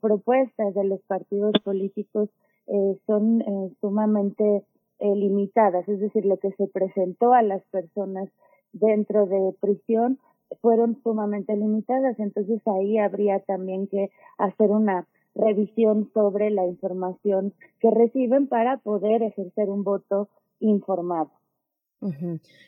[0.00, 2.30] propuestas de los partidos políticos
[2.66, 4.64] eh, son eh, sumamente
[4.98, 8.28] eh, limitadas, es decir, lo que se presentó a las personas
[8.72, 10.18] dentro de prisión
[10.60, 17.90] fueron sumamente limitadas, entonces ahí habría también que hacer una revisión sobre la información que
[17.90, 20.28] reciben para poder ejercer un voto
[20.60, 21.30] informado.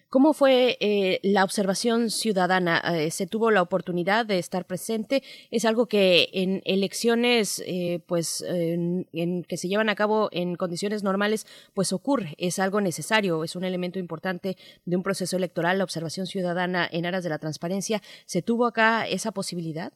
[0.09, 2.81] ¿Cómo fue eh, la observación ciudadana?
[2.95, 5.23] Eh, ¿Se tuvo la oportunidad de estar presente?
[5.51, 9.07] ¿Es algo que en elecciones eh, pues, en,
[9.45, 12.35] que se llevan a cabo en condiciones normales pues ocurre?
[12.39, 13.45] ¿Es algo necesario?
[13.45, 14.57] ¿Es un elemento importante
[14.87, 18.01] de un proceso electoral la observación ciudadana en aras de la transparencia?
[18.25, 19.93] ¿Se tuvo acá esa posibilidad?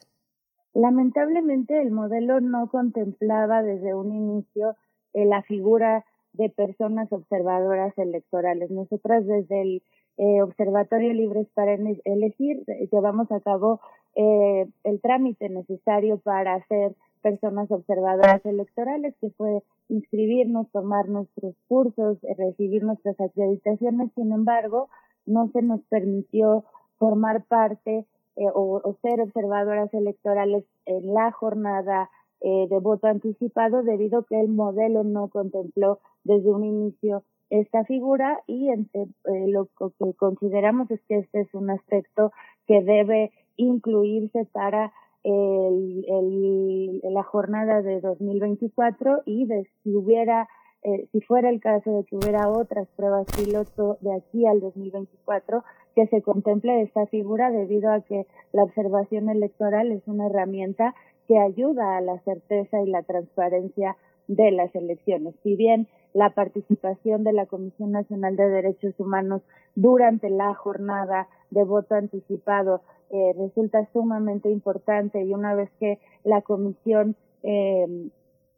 [0.75, 4.77] Lamentablemente el modelo no contemplaba desde un inicio
[5.15, 6.05] la figura
[6.35, 8.71] de personas observadoras electorales.
[8.71, 9.83] Nosotras desde el
[10.19, 13.81] eh, Observatorio Libres para Elegir eh, llevamos a cabo
[14.15, 22.19] eh, el trámite necesario para ser personas observadoras electorales, que fue inscribirnos, tomar nuestros cursos,
[22.25, 24.11] eh, recibir nuestras acreditaciones.
[24.15, 24.89] Sin embargo,
[25.25, 26.65] no se nos permitió
[26.99, 28.07] formar parte
[28.55, 32.09] o ser observadoras electorales en la jornada
[32.45, 37.85] eh, de voto anticipado debido a que el modelo no contempló desde un inicio esta
[37.85, 39.07] figura y eh,
[39.49, 42.33] lo que consideramos es que este es un aspecto
[42.67, 44.93] que debe incluirse para
[45.23, 50.49] el, el, la jornada de 2024 y de, si hubiera
[50.85, 55.63] eh, si fuera el caso de que hubiera otras pruebas piloto de aquí al 2024,
[55.95, 60.97] que se contemple esta figura debido a que la observación electoral es una herramienta
[61.29, 63.97] que ayuda a la certeza y la transparencia
[64.29, 65.35] de las elecciones.
[65.43, 69.43] Si bien la participación de la Comisión Nacional de Derechos Humanos
[69.75, 76.43] durante la jornada de voto anticipado eh, resulta sumamente importante y una vez que la
[76.43, 77.87] comisión eh,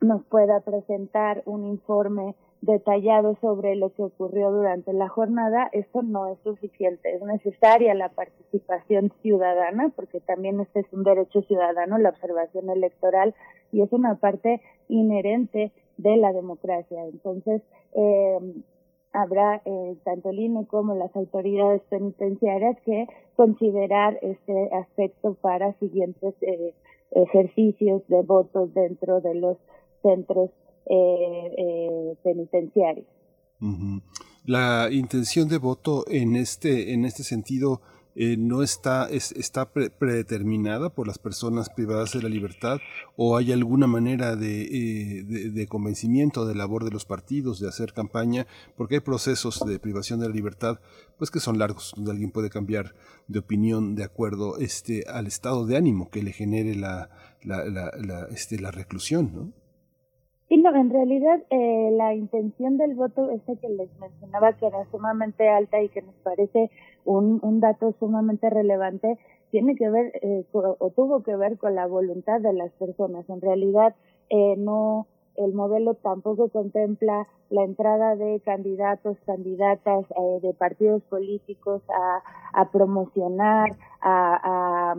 [0.00, 2.34] nos pueda presentar un informe
[2.64, 7.14] detallado sobre lo que ocurrió durante la jornada, esto no es suficiente.
[7.14, 13.34] Es necesaria la participación ciudadana, porque también este es un derecho ciudadano, la observación electoral,
[13.72, 17.04] y es una parte inherente de la democracia.
[17.04, 17.62] Entonces,
[17.94, 18.38] eh,
[19.12, 26.34] habrá eh, tanto el INE como las autoridades penitenciarias que considerar este aspecto para siguientes
[26.40, 26.74] eh,
[27.12, 29.56] ejercicios de votos dentro de los
[30.02, 30.50] centros
[30.86, 32.16] eh, eh.
[34.44, 37.80] La intención de voto en este, en este sentido
[38.16, 42.78] eh, no está, es- está pre- predeterminada por las personas privadas de la libertad
[43.16, 47.68] o hay alguna manera de, eh, de, de convencimiento de labor de los partidos de
[47.68, 48.46] hacer campaña
[48.76, 50.78] porque hay procesos de privación de la libertad
[51.18, 52.94] pues que son largos donde alguien puede cambiar
[53.26, 57.10] de opinión de acuerdo este al estado de ánimo que le genere la,
[57.42, 59.52] la, la, este, la reclusión ¿no?
[60.54, 64.88] Sí, no, en realidad eh, la intención del voto, esta que les mencionaba, que era
[64.92, 66.70] sumamente alta y que nos parece
[67.04, 69.18] un, un dato sumamente relevante,
[69.50, 73.28] tiene que ver eh, o tuvo que ver con la voluntad de las personas.
[73.28, 73.96] En realidad,
[74.30, 81.82] eh, no, el modelo tampoco contempla la entrada de candidatos, candidatas eh, de partidos políticos
[81.88, 83.70] a, a promocionar,
[84.00, 84.96] a, a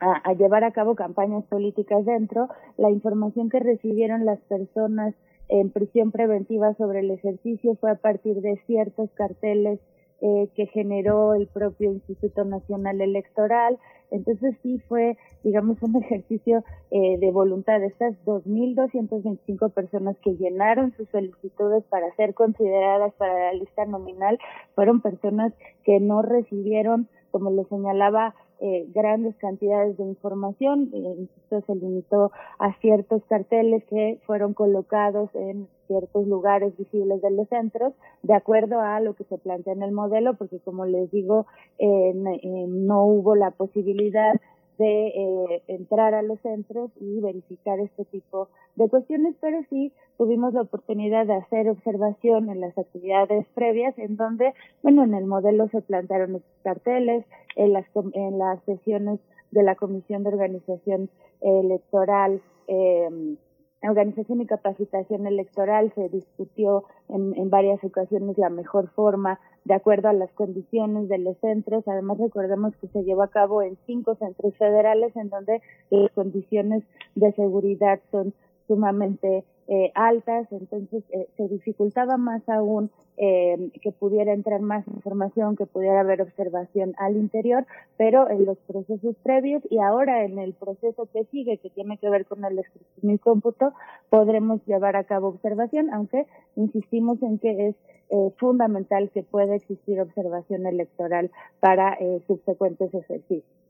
[0.00, 5.14] a, a llevar a cabo campañas políticas dentro, la información que recibieron las personas
[5.48, 9.80] en prisión preventiva sobre el ejercicio fue a partir de ciertos carteles
[10.22, 13.78] eh, que generó el propio Instituto Nacional Electoral.
[14.10, 17.82] Entonces sí fue, digamos, un ejercicio eh, de voluntad.
[17.82, 24.38] Estas 2.225 personas que llenaron sus solicitudes para ser consideradas para la lista nominal
[24.74, 25.52] fueron personas
[25.84, 30.88] que no recibieron, como le señalaba, eh, grandes cantidades de información.
[30.94, 37.30] Eh, insisto, se limitó a ciertos carteles que fueron colocados en ciertos lugares visibles de
[37.32, 37.92] los centros,
[38.22, 41.46] de acuerdo a lo que se plantea en el modelo, porque como les digo,
[41.78, 44.32] eh, eh, no hubo la posibilidad
[44.78, 50.54] de eh, entrar a los centros y verificar este tipo de cuestiones, pero sí tuvimos
[50.54, 55.68] la oportunidad de hacer observación en las actividades previas, en donde, bueno, en el modelo
[55.68, 57.24] se plantearon estos carteles,
[57.56, 59.20] en las, en las sesiones
[59.50, 61.08] de la Comisión de Organización
[61.40, 63.36] Electoral, eh,
[63.82, 70.08] organización y capacitación electoral se discutió en, en varias ocasiones la mejor forma de acuerdo
[70.08, 71.86] a las condiciones de los centros.
[71.86, 76.84] Además, recordemos que se llevó a cabo en cinco centros federales en donde las condiciones
[77.14, 78.32] de seguridad son
[78.66, 85.56] sumamente eh, altas, entonces eh, se dificultaba más aún eh, que pudiera entrar más información,
[85.56, 87.66] que pudiera haber observación al interior,
[87.96, 92.10] pero en los procesos previos y ahora en el proceso que sigue, que tiene que
[92.10, 93.72] ver con el escrutinio y cómputo,
[94.10, 96.26] podremos llevar a cabo observación, aunque
[96.56, 97.76] insistimos en que es
[98.10, 103.65] eh, fundamental que pueda existir observación electoral para eh, subsecuentes ejercicios.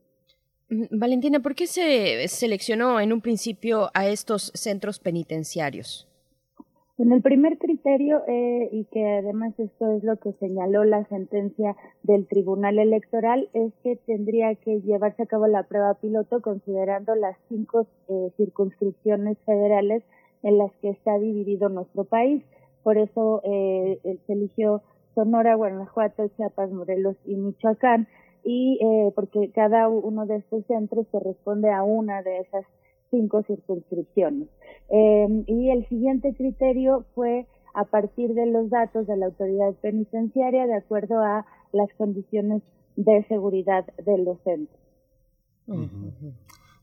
[0.69, 6.07] Mm, Valentina, ¿por qué se seleccionó en un principio a estos centros penitenciarios?
[6.99, 11.75] En el primer criterio, eh, y que además esto es lo que señaló la sentencia
[12.01, 17.37] del Tribunal Electoral, es que tendría que llevarse a cabo la prueba piloto considerando las
[17.49, 20.01] cinco eh, circunscripciones federales
[20.41, 22.43] en las que está dividido nuestro país.
[22.81, 24.81] Por eso eh, se eligió
[25.13, 28.07] Sonora, Guanajuato, Chiapas, Morelos y Michoacán,
[28.49, 32.65] y eh, porque cada uno de estos centros corresponde a una de esas
[33.11, 34.47] cinco circunscripciones.
[34.89, 40.65] Eh, y el siguiente criterio fue a partir de los datos de la autoridad penitenciaria
[40.65, 42.63] de acuerdo a las condiciones
[42.95, 44.79] de seguridad de los centros.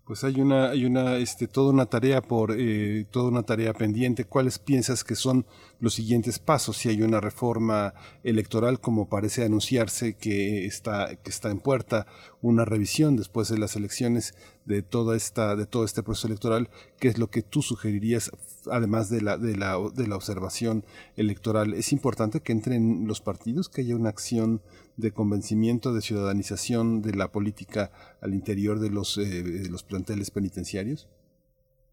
[0.07, 4.27] Pues hay una, hay una, este, toda una tarea por, eh, toda una tarea pendiente.
[4.27, 5.47] ¿Cuáles piensas que son
[5.81, 6.77] los siguientes pasos?
[6.77, 12.07] Si hay una reforma electoral, como parece anunciarse que está, que está en puerta,
[12.43, 14.35] una revisión después de las elecciones
[14.65, 16.69] de toda esta, de todo este proceso electoral,
[16.99, 18.31] ¿qué es lo que tú sugerirías,
[18.71, 20.85] además de la, de la, de la observación
[21.17, 21.75] electoral?
[21.75, 24.61] Es importante que entren los partidos, que haya una acción
[24.97, 30.31] de convencimiento, de ciudadanización de la política al interior de los, eh, de los planteles
[30.31, 31.09] penitenciarios?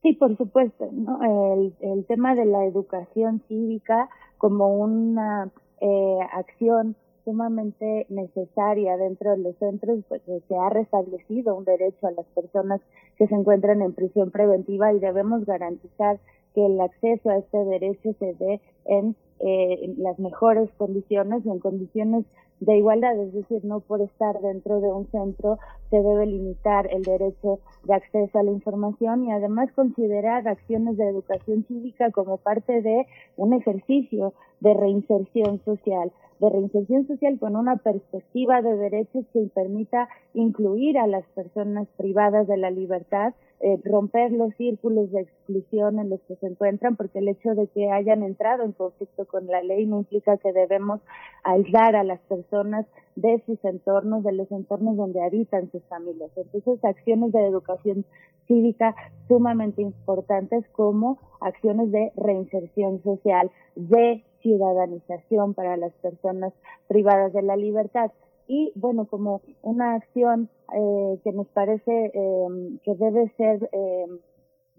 [0.02, 0.90] Sí, por supuesto.
[0.92, 1.20] ¿no?
[1.24, 9.38] El, el tema de la educación cívica como una eh, acción sumamente necesaria dentro de
[9.38, 12.82] los centros, pues se ha restablecido un derecho a las personas
[13.18, 16.20] que se encuentran en prisión preventiva y debemos garantizar
[16.54, 21.60] que el acceso a este derecho se dé en, eh, las mejores condiciones y en
[21.60, 22.26] condiciones
[22.60, 25.58] de igualdad, es decir, no por estar dentro de un centro
[25.92, 31.08] se debe limitar el derecho de acceso a la información y además considerar acciones de
[31.08, 33.06] educación cívica como parte de
[33.36, 40.08] un ejercicio de reinserción social, de reinserción social con una perspectiva de derechos que permita
[40.34, 46.10] incluir a las personas privadas de la libertad eh, romper los círculos de exclusión en
[46.10, 49.62] los que se encuentran, porque el hecho de que hayan entrado en conflicto con la
[49.62, 51.00] ley no implica que debemos
[51.44, 56.32] aislar a las personas de sus entornos, de los entornos donde habitan sus familias.
[56.36, 58.06] Entonces, acciones de educación
[58.48, 58.96] cívica
[59.28, 66.54] sumamente importantes como acciones de reinserción social, de ciudadanización para las personas
[66.88, 68.12] privadas de la libertad
[68.48, 74.08] y bueno como una acción eh, que nos parece eh, que debe ser eh,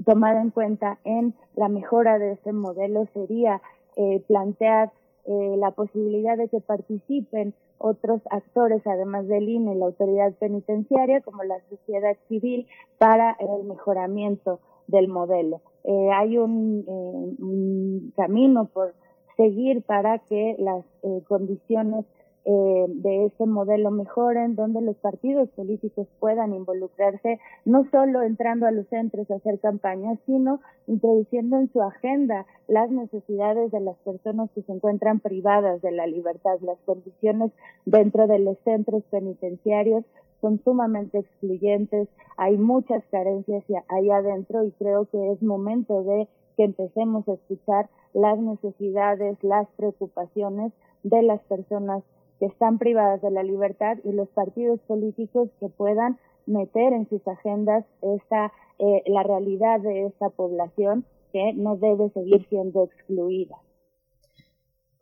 [0.04, 3.62] tomada en cuenta en la mejora de este modelo sería
[3.96, 4.90] eh, plantear
[5.24, 11.42] eh, la posibilidad de que participen otros actores, además del INE, la autoridad penitenciaria, como
[11.44, 12.66] la sociedad civil,
[12.98, 15.60] para el mejoramiento del modelo.
[15.84, 18.94] Eh, hay un, eh, un camino por
[19.36, 22.04] seguir para que las eh, condiciones
[22.44, 28.72] eh, de ese modelo mejoren, donde los partidos políticos puedan involucrarse, no solo entrando a
[28.72, 34.50] los centros a hacer campañas, sino introduciendo en su agenda las necesidades de las personas
[34.56, 36.58] que se encuentran privadas de la libertad.
[36.62, 37.52] Las condiciones
[37.86, 40.04] dentro de los centros penitenciarios
[40.40, 46.64] son sumamente excluyentes, hay muchas carencias ahí adentro y creo que es momento de que
[46.64, 50.72] empecemos a escuchar las necesidades, las preocupaciones
[51.04, 52.02] de las personas
[52.42, 57.24] que están privadas de la libertad y los partidos políticos que puedan meter en sus
[57.28, 63.58] agendas esta, eh, la realidad de esta población que no debe seguir siendo excluida.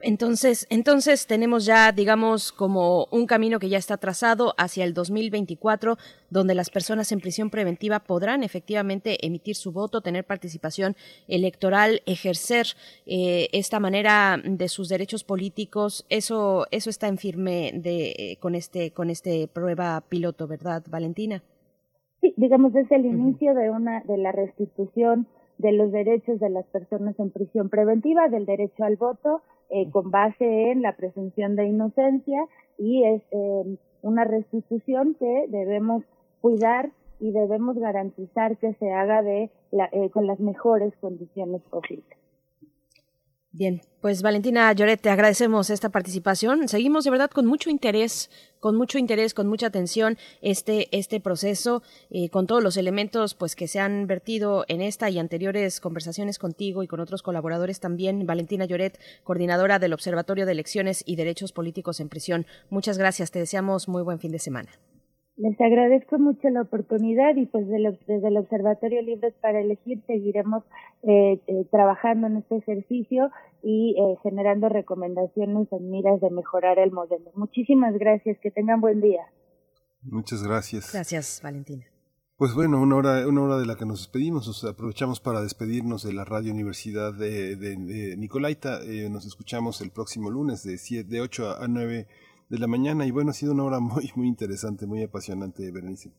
[0.02, 5.97] Entonces, entonces tenemos ya, digamos, como un camino que ya está trazado hacia el 2024,
[6.31, 10.97] donde las personas en prisión preventiva podrán efectivamente emitir su voto, tener participación
[11.28, 12.66] electoral, ejercer
[13.05, 16.06] eh, esta manera de sus derechos políticos.
[16.09, 21.43] Eso, eso está en firme de, eh, con este, con este prueba piloto, ¿verdad, Valentina?
[22.22, 25.27] Sí, digamos, es el inicio de una, de la restitución
[25.61, 30.11] de los derechos de las personas en prisión preventiva, del derecho al voto, eh, con
[30.11, 32.47] base en la presunción de inocencia
[32.78, 36.03] y es eh, una restitución que debemos
[36.41, 42.20] cuidar y debemos garantizar que se haga de la, eh, con las mejores condiciones posibles.
[43.52, 46.68] Bien, pues Valentina Lloret, te agradecemos esta participación.
[46.68, 51.82] Seguimos de verdad con mucho interés, con mucho interés, con mucha atención este este proceso,
[52.10, 56.39] eh, con todos los elementos pues que se han vertido en esta y anteriores conversaciones
[56.39, 58.24] contigo y con otros colaboradores también.
[58.24, 62.47] Valentina Lloret, coordinadora del Observatorio de Elecciones y Derechos Políticos en Prisión.
[62.68, 63.32] Muchas gracias.
[63.32, 64.70] Te deseamos muy buen fin de semana.
[65.41, 70.65] Les agradezco mucho la oportunidad y pues desde el Observatorio Libres para Elegir seguiremos
[71.03, 73.31] eh, eh, trabajando en este ejercicio
[73.62, 77.31] y eh, generando recomendaciones en miras de mejorar el modelo.
[77.37, 79.23] Muchísimas gracias, que tengan buen día.
[80.03, 80.93] Muchas gracias.
[80.93, 81.87] Gracias, Valentina.
[82.37, 85.41] Pues bueno, una hora, una hora de la que nos despedimos, o sea, aprovechamos para
[85.41, 88.83] despedirnos de la Radio Universidad de, de, de Nicolaita.
[88.85, 92.07] Eh, nos escuchamos el próximo lunes de, siete, de 8 a 9
[92.51, 96.12] de la mañana y bueno, ha sido una hora muy, muy interesante, muy apasionante, Berenice.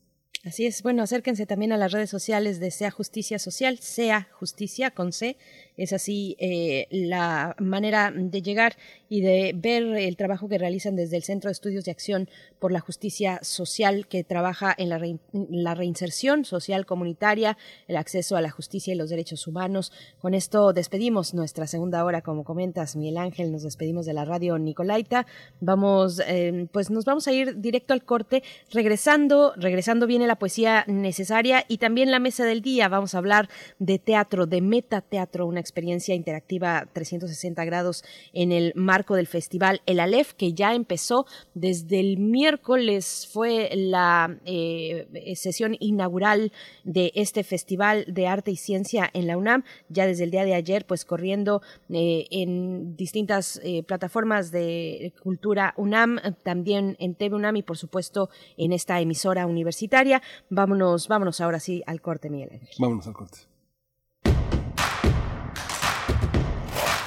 [0.44, 4.90] Así es, bueno, acérquense también a las redes sociales de Sea Justicia Social, Sea Justicia
[4.90, 5.38] con C,
[5.78, 8.76] es así eh, la manera de llegar
[9.08, 12.72] y de ver el trabajo que realizan desde el Centro de Estudios de Acción por
[12.72, 17.58] la Justicia Social, que trabaja en la, re, la reinserción social comunitaria,
[17.88, 19.92] el acceso a la justicia y los derechos humanos.
[20.20, 24.58] Con esto despedimos nuestra segunda hora, como comentas, Miguel Ángel, nos despedimos de la radio
[24.58, 25.26] Nicolaita.
[25.60, 30.86] Vamos, eh, pues nos vamos a ir directo al corte, regresando, regresando viene la poesía
[30.88, 32.88] necesaria y también la mesa del día.
[32.88, 33.50] Vamos a hablar
[33.80, 40.00] de teatro, de metateatro, una experiencia interactiva 360 grados en el marco del festival El
[40.00, 46.54] Aleph, que ya empezó desde el miércoles, fue la eh, sesión inaugural
[46.86, 50.54] de este festival de arte y ciencia en la UNAM, ya desde el día de
[50.54, 57.58] ayer, pues corriendo eh, en distintas eh, plataformas de cultura UNAM, también en TV UNAM
[57.58, 60.21] y por supuesto en esta emisora universitaria.
[60.50, 62.70] Vámonos, vámonos ahora sí al corte, Miguel Ángel.
[62.80, 63.40] Vámonos al corte.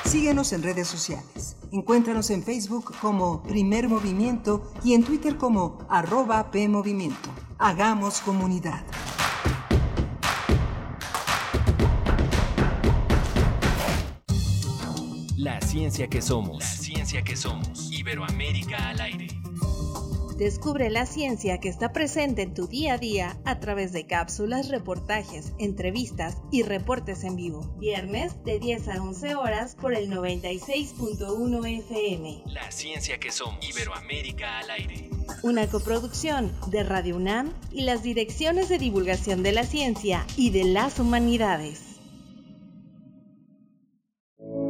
[0.05, 1.57] Síguenos en redes sociales.
[1.73, 7.31] Encuéntranos en Facebook como Primer Movimiento y en Twitter como arroba PMovimiento.
[7.59, 8.85] Hagamos comunidad.
[15.37, 16.61] La ciencia que somos.
[16.61, 17.91] La ciencia que somos.
[17.91, 19.27] Iberoamérica al aire.
[20.37, 24.69] Descubre la ciencia que está presente en tu día a día a través de cápsulas,
[24.69, 27.61] reportajes, entrevistas y reportes en vivo.
[27.79, 32.43] Viernes de 10 a 11 horas por el 96.1 FM.
[32.47, 33.65] La ciencia que somos.
[33.69, 35.09] Iberoamérica al aire.
[35.45, 40.65] Una coproducción de Radio UNAM y las direcciones de divulgación de la ciencia y de
[40.65, 41.81] las humanidades.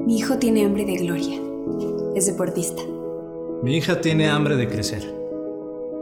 [0.07, 1.41] Mi hijo tiene hambre de gloria.
[2.15, 2.83] Es deportista.
[3.63, 5.24] Mi hija tiene hambre de crecer.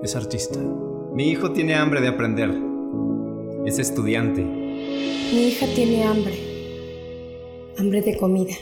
[0.02, 0.58] Es artista.
[1.14, 2.50] Mi hijo tiene hambre de aprender.
[3.64, 4.42] Es estudiante.
[4.42, 6.34] Mi hija tiene hambre.
[7.78, 8.54] Hambre de comida.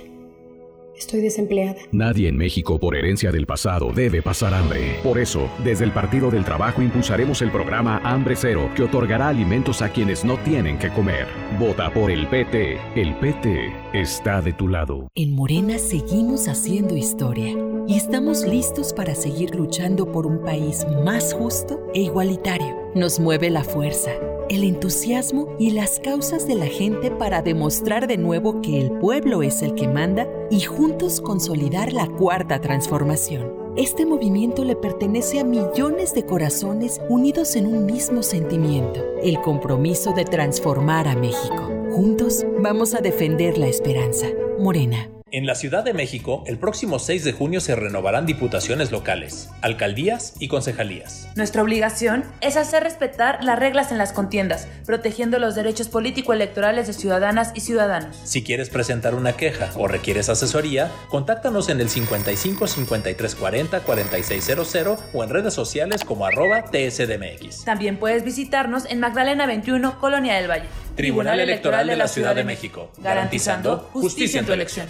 [1.00, 1.76] Estoy desempleada.
[1.92, 4.98] Nadie en México por herencia del pasado debe pasar hambre.
[5.02, 9.80] Por eso, desde el Partido del Trabajo impulsaremos el programa Hambre Cero, que otorgará alimentos
[9.80, 11.26] a quienes no tienen que comer.
[11.58, 12.78] Vota por el PT.
[12.96, 15.08] El PT está de tu lado.
[15.14, 17.56] En Morena seguimos haciendo historia
[17.88, 22.76] y estamos listos para seguir luchando por un país más justo e igualitario.
[22.94, 24.10] Nos mueve la fuerza,
[24.50, 29.42] el entusiasmo y las causas de la gente para demostrar de nuevo que el pueblo
[29.42, 33.54] es el que manda y juntos consolidar la cuarta transformación.
[33.76, 40.12] Este movimiento le pertenece a millones de corazones unidos en un mismo sentimiento, el compromiso
[40.12, 41.70] de transformar a México.
[41.92, 44.26] Juntos vamos a defender la esperanza.
[44.58, 45.19] Morena.
[45.32, 50.34] En la Ciudad de México, el próximo 6 de junio se renovarán diputaciones locales, alcaldías
[50.40, 51.28] y concejalías.
[51.36, 56.94] Nuestra obligación es hacer respetar las reglas en las contiendas, protegiendo los derechos político-electorales de
[56.94, 58.16] ciudadanas y ciudadanos.
[58.24, 64.98] Si quieres presentar una queja o requieres asesoría, contáctanos en el 55 53 40 4600
[65.14, 67.64] o en redes sociales como arroba TSDMX.
[67.64, 70.66] También puedes visitarnos en Magdalena 21, Colonia del Valle.
[70.96, 74.88] Tribunal Electoral de la Ciudad de México, garantizando justicia en tu elección.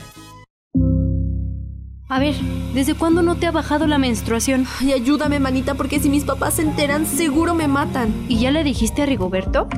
[2.10, 2.34] A ver,
[2.74, 4.66] ¿desde cuándo no te ha bajado la menstruación?
[4.80, 8.12] Ay, ayúdame, manita, porque si mis papás se enteran, seguro me matan.
[8.28, 9.68] ¿Y ya le dijiste a Rigoberto?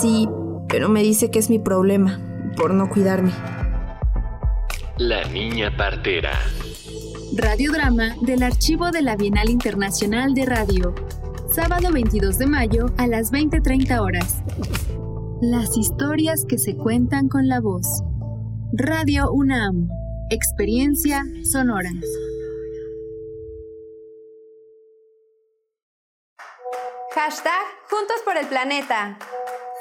[0.00, 0.26] Sí,
[0.66, 2.18] pero me dice que es mi problema,
[2.56, 3.32] por no cuidarme.
[4.96, 6.32] La niña partera.
[7.36, 10.94] Radiodrama del archivo de la Bienal Internacional de Radio.
[11.52, 14.42] Sábado 22 de mayo a las 20:30 horas.
[15.42, 18.04] Las historias que se cuentan con la voz.
[18.72, 19.99] Radio UNAM.
[20.32, 21.90] Experiencia sonora.
[27.12, 27.52] Hashtag
[27.90, 29.18] Juntos por el Planeta.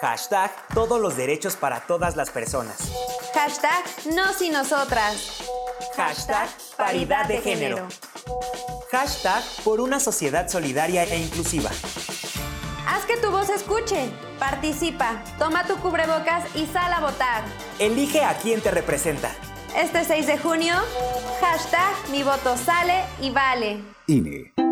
[0.01, 2.91] Hashtag Todos los derechos para todas las personas.
[3.35, 3.83] Hashtag
[4.15, 5.43] Nos y Nosotras.
[5.95, 7.87] Hashtag Paridad de género.
[8.91, 11.69] Hashtag Por una sociedad solidaria e inclusiva.
[12.87, 14.09] Haz que tu voz escuche.
[14.39, 15.23] Participa.
[15.37, 17.43] Toma tu cubrebocas y sal a votar.
[17.77, 19.29] Elige a quien te representa.
[19.75, 20.73] Este 6 de junio,
[21.41, 23.79] hashtag mi voto sale y vale.
[24.07, 24.68] INE.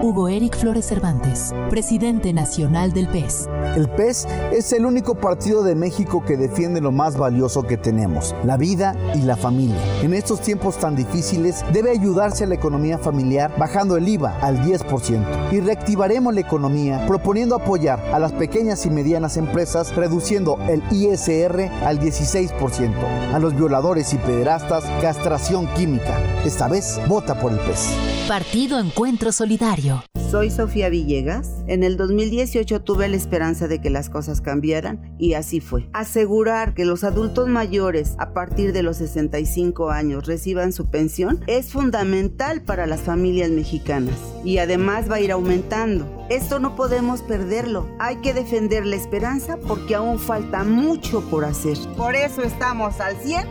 [0.00, 3.48] Hugo Eric Flores Cervantes, presidente nacional del PES.
[3.74, 8.32] El PES es el único partido de México que defiende lo más valioso que tenemos,
[8.44, 9.82] la vida y la familia.
[10.00, 14.60] En estos tiempos tan difíciles debe ayudarse a la economía familiar bajando el IVA al
[14.62, 20.80] 10% y reactivaremos la economía proponiendo apoyar a las pequeñas y medianas empresas reduciendo el
[20.92, 22.92] ISR al 16%,
[23.34, 26.22] a los violadores y pederastas castración química.
[26.44, 27.88] Esta vez vota por el PES.
[28.28, 29.87] Partido Encuentro Solidario.
[30.30, 31.64] Soy Sofía Villegas.
[31.68, 35.88] En el 2018 tuve la esperanza de que las cosas cambiaran y así fue.
[35.94, 41.72] Asegurar que los adultos mayores a partir de los 65 años reciban su pensión es
[41.72, 46.26] fundamental para las familias mexicanas y además va a ir aumentando.
[46.28, 47.88] Esto no podemos perderlo.
[47.98, 51.78] Hay que defender la esperanza porque aún falta mucho por hacer.
[51.96, 53.46] Por eso estamos al 100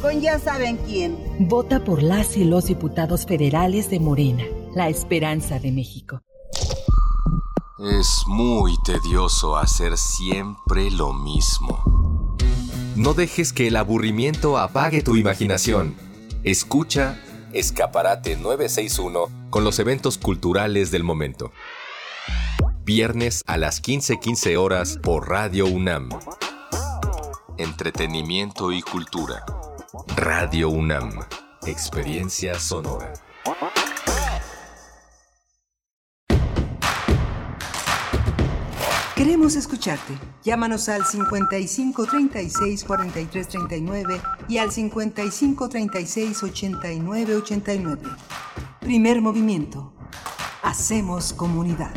[0.00, 1.18] con ya saben quién.
[1.40, 4.44] Vota por las y los diputados federales de Morena
[4.74, 6.22] la esperanza de México.
[7.78, 12.36] Es muy tedioso hacer siempre lo mismo.
[12.96, 15.94] No dejes que el aburrimiento apague tu imaginación.
[16.44, 17.20] Escucha
[17.52, 21.50] Escaparate 961 con los eventos culturales del momento.
[22.84, 26.08] Viernes a las 15:15 horas por Radio UNAM.
[27.58, 29.44] Entretenimiento y cultura.
[30.16, 31.20] Radio UNAM.
[31.66, 33.12] Experiencia sonora.
[39.22, 40.18] Queremos escucharte.
[40.42, 48.02] Llámanos al 55 36 43 39 y al 55 36 89 89.
[48.80, 49.92] Primer movimiento.
[50.64, 51.94] Hacemos comunidad.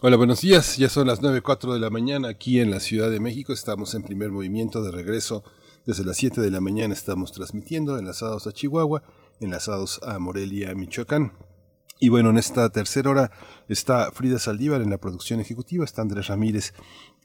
[0.00, 0.78] Hola, buenos días.
[0.78, 3.52] Ya son las 9.04 de la mañana aquí en la Ciudad de México.
[3.52, 5.44] Estamos en primer movimiento de regreso
[5.84, 9.02] Desde las 7 de la mañana estamos transmitiendo enlazados a Chihuahua,
[9.40, 11.34] enlazados a Morelia, Michoacán.
[12.02, 13.30] Y bueno, en esta tercera hora
[13.68, 16.72] está Frida Saldívar en la producción ejecutiva, está Andrés Ramírez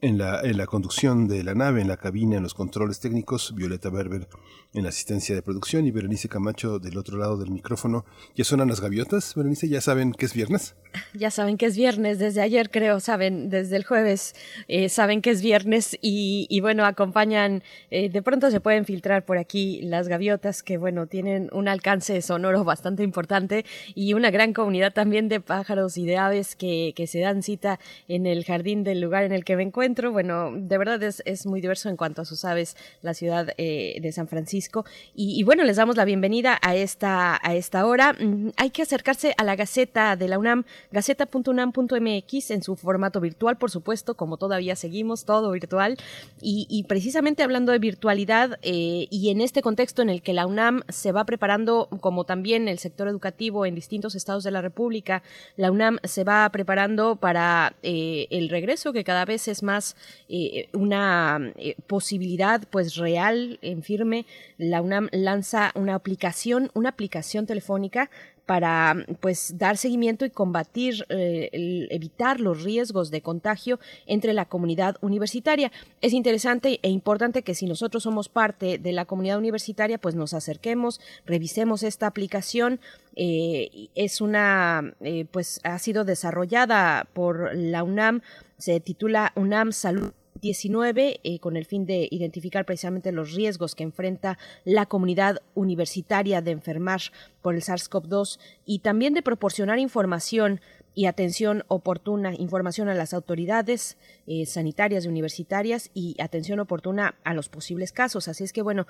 [0.02, 3.56] en la, en la conducción de la nave, en la cabina, en los controles técnicos,
[3.56, 4.28] Violeta Berber
[4.76, 8.06] en la asistencia de producción y Berenice Camacho del otro lado del micrófono.
[8.36, 9.34] ¿Ya suenan las gaviotas?
[9.36, 10.76] Berenice, ¿ya saben que es viernes?
[11.14, 14.34] Ya saben que es viernes, desde ayer creo, saben, desde el jueves
[14.68, 19.38] eh, saben que es viernes y, bueno, acompañan, eh, de pronto se pueden filtrar por
[19.38, 24.94] aquí las gaviotas que bueno, tienen un alcance sonoro bastante importante y una gran comunidad
[24.94, 29.02] también de pájaros y de aves que, que se dan cita en el jardín del
[29.02, 30.12] lugar en el que me encuentro.
[30.12, 34.00] Bueno, de verdad es, es muy diverso en cuanto a sus aves, la ciudad eh,
[34.02, 34.65] de San Francisco
[35.14, 38.14] y, bueno, les damos la bienvenida a esta, a esta hora.
[38.14, 43.58] Mm, hay que acercarse a la Gaceta de la UNAM, gaceta.unam.mx en su formato virtual,
[43.58, 45.98] por supuesto, como todavía seguimos, todo virtual.
[46.42, 50.82] Y, precisamente hablando de virtualidad eh, y en este contexto en el que la UNAM
[50.90, 55.24] se va preparando, como también el sector educativo en distintos estados de la República,
[55.58, 59.96] la UNAM se va preparando para eh, el regreso, que cada vez es más
[60.30, 61.54] eh, una
[61.88, 64.26] posibilidad pues real, en firme,
[64.58, 68.10] la UNAM lanza una aplicación, una aplicación telefónica
[68.46, 71.50] para pues dar seguimiento y combatir, eh,
[71.90, 75.72] evitar los riesgos de contagio entre la comunidad universitaria.
[76.02, 80.34] Es interesante e importante que si nosotros somos parte de la comunidad universitaria, pues nos
[80.34, 82.80] acerquemos, revisemos esta aplicación.
[83.16, 88.22] Eh, es una, eh, pues ha sido desarrollada por la UNAM,
[88.58, 93.84] se titula UNAM Salud 19 eh, con el fin de identificar precisamente los riesgos que
[93.84, 97.02] enfrenta la comunidad universitaria de enfermar
[97.42, 100.62] por el SARS-CoV-2 y también de proporcionar información
[100.94, 103.98] y atención oportuna, información a las autoridades
[104.28, 108.28] eh, sanitarias y universitarias y atención oportuna a los posibles casos.
[108.28, 108.88] Así es que, bueno,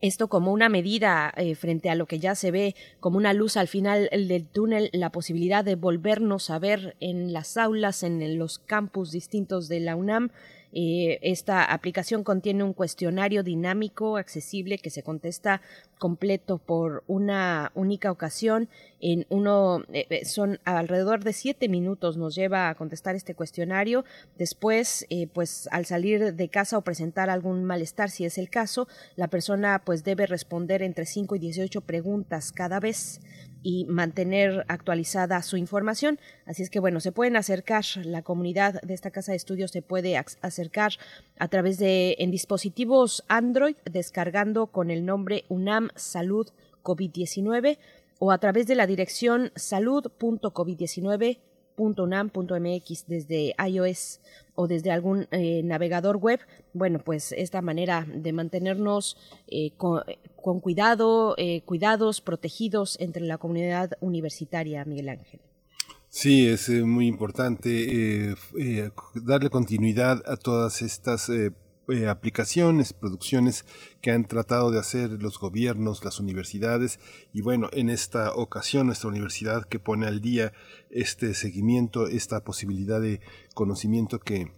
[0.00, 3.56] esto como una medida eh, frente a lo que ya se ve como una luz
[3.56, 8.58] al final del túnel, la posibilidad de volvernos a ver en las aulas, en los
[8.58, 10.30] campus distintos de la UNAM,
[10.72, 15.60] eh, esta aplicación contiene un cuestionario dinámico, accesible, que se contesta
[15.98, 18.68] completo por una única ocasión.
[19.00, 24.04] En uno eh, eh, son alrededor de siete minutos nos lleva a contestar este cuestionario.
[24.38, 29.28] Después, pues al salir de casa o presentar algún malestar, si es el caso, la
[29.28, 33.20] persona pues debe responder entre 5 y 18 preguntas cada vez
[33.62, 36.18] y mantener actualizada su información.
[36.46, 39.82] Así es que bueno, se pueden acercar, la comunidad de esta casa de estudios se
[39.82, 40.92] puede acercar
[41.38, 46.48] a través de en dispositivos Android descargando con el nombre UNAM Salud
[46.82, 47.78] COVID-19
[48.18, 51.38] o a través de la dirección salud.covid19
[51.80, 54.20] .unam.mx desde iOS
[54.54, 56.40] o desde algún eh, navegador web,
[56.74, 59.16] bueno, pues esta manera de mantenernos
[59.48, 65.40] eh, con, cuidado, eh, cuidados, protegidos entre la comunidad universitaria, Miguel Ángel.
[66.08, 68.34] Sí, es muy importante
[69.14, 71.30] darle continuidad a todas estas
[71.92, 73.64] eh, aplicaciones, producciones
[74.00, 77.00] que han tratado de hacer los gobiernos, las universidades
[77.32, 80.52] y bueno, en esta ocasión nuestra universidad que pone al día
[80.90, 83.20] este seguimiento, esta posibilidad de
[83.54, 84.52] conocimiento que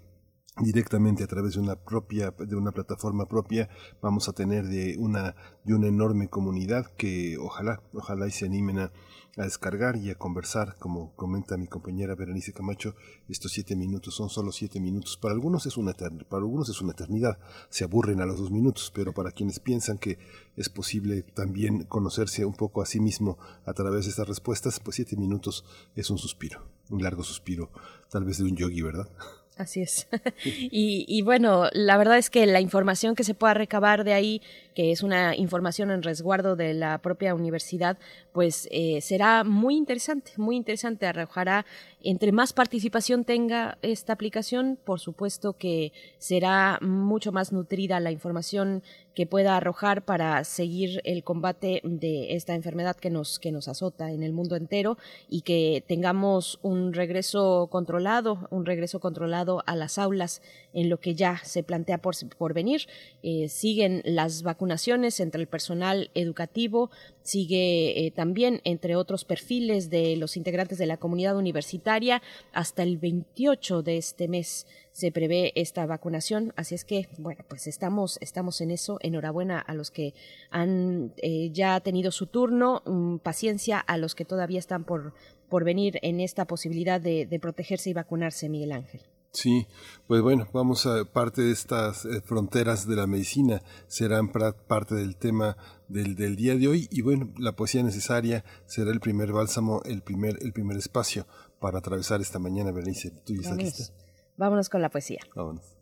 [0.59, 3.71] directamente a través de una propia de una plataforma propia
[4.03, 5.35] vamos a tener de una
[5.65, 8.93] de una enorme comunidad que ojalá ojalá y se animen a
[9.37, 12.95] a descargar y a conversar, como comenta mi compañera Berenice Camacho,
[13.29, 15.17] estos siete minutos son solo siete minutos.
[15.17, 17.39] Para algunos es una eternidad, para algunos es una eternidad,
[17.71, 20.19] se aburren a los dos minutos, pero para quienes piensan que
[20.57, 24.97] es posible también conocerse un poco a sí mismo a través de estas respuestas, pues
[24.97, 25.65] siete minutos
[25.97, 27.71] es un suspiro, un largo suspiro,
[28.11, 29.09] tal vez de un yogi, ¿verdad?
[29.57, 30.09] Así es.
[30.45, 34.43] y, y, bueno, la verdad es que la información que se pueda recabar de ahí,
[34.75, 37.99] que es una información en resguardo de la propia universidad,
[38.33, 41.07] pues eh, será muy interesante, muy interesante.
[41.07, 41.67] Arrojará,
[42.03, 48.83] entre más participación tenga esta aplicación, por supuesto que será mucho más nutrida la información
[49.15, 54.11] que pueda arrojar para seguir el combate de esta enfermedad que nos, que nos azota
[54.11, 54.97] en el mundo entero
[55.29, 60.41] y que tengamos un regreso controlado, un regreso controlado a las aulas
[60.73, 62.87] en lo que ya se plantea por, por venir.
[63.23, 66.89] Eh, siguen las vacunaciones entre el personal educativo,
[67.23, 72.23] sigue eh, también entre otros perfiles de los integrantes de la comunidad universitaria
[72.53, 76.53] hasta el 28 de este mes se prevé esta vacunación.
[76.55, 78.99] Así es que, bueno, pues estamos, estamos en eso.
[79.01, 80.15] Enhorabuena a los que
[80.51, 82.83] han eh, ya tenido su turno.
[82.87, 85.13] Mm, paciencia a los que todavía están por,
[85.49, 89.01] por venir en esta posibilidad de, protegerse y vacunarse, Miguel Ángel.
[89.33, 89.67] Sí,
[90.07, 95.17] pues bueno, vamos a parte de estas eh, fronteras de la medicina serán parte del
[95.17, 95.57] tema
[95.89, 100.03] del, del, día de hoy y bueno, la poesía necesaria será el primer bálsamo, el
[100.03, 101.27] primer, el primer espacio
[101.61, 103.11] para atravesar esta mañana, Berenice.
[103.25, 103.95] ¿Tú ya estás
[104.37, 105.21] Vámonos con la poesía.
[105.35, 105.79] Vámonos.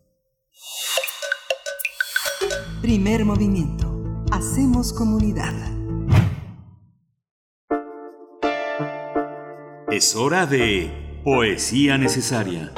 [2.81, 4.25] Primer movimiento.
[4.31, 5.53] Hacemos comunidad.
[9.91, 12.71] Es hora de poesía necesaria.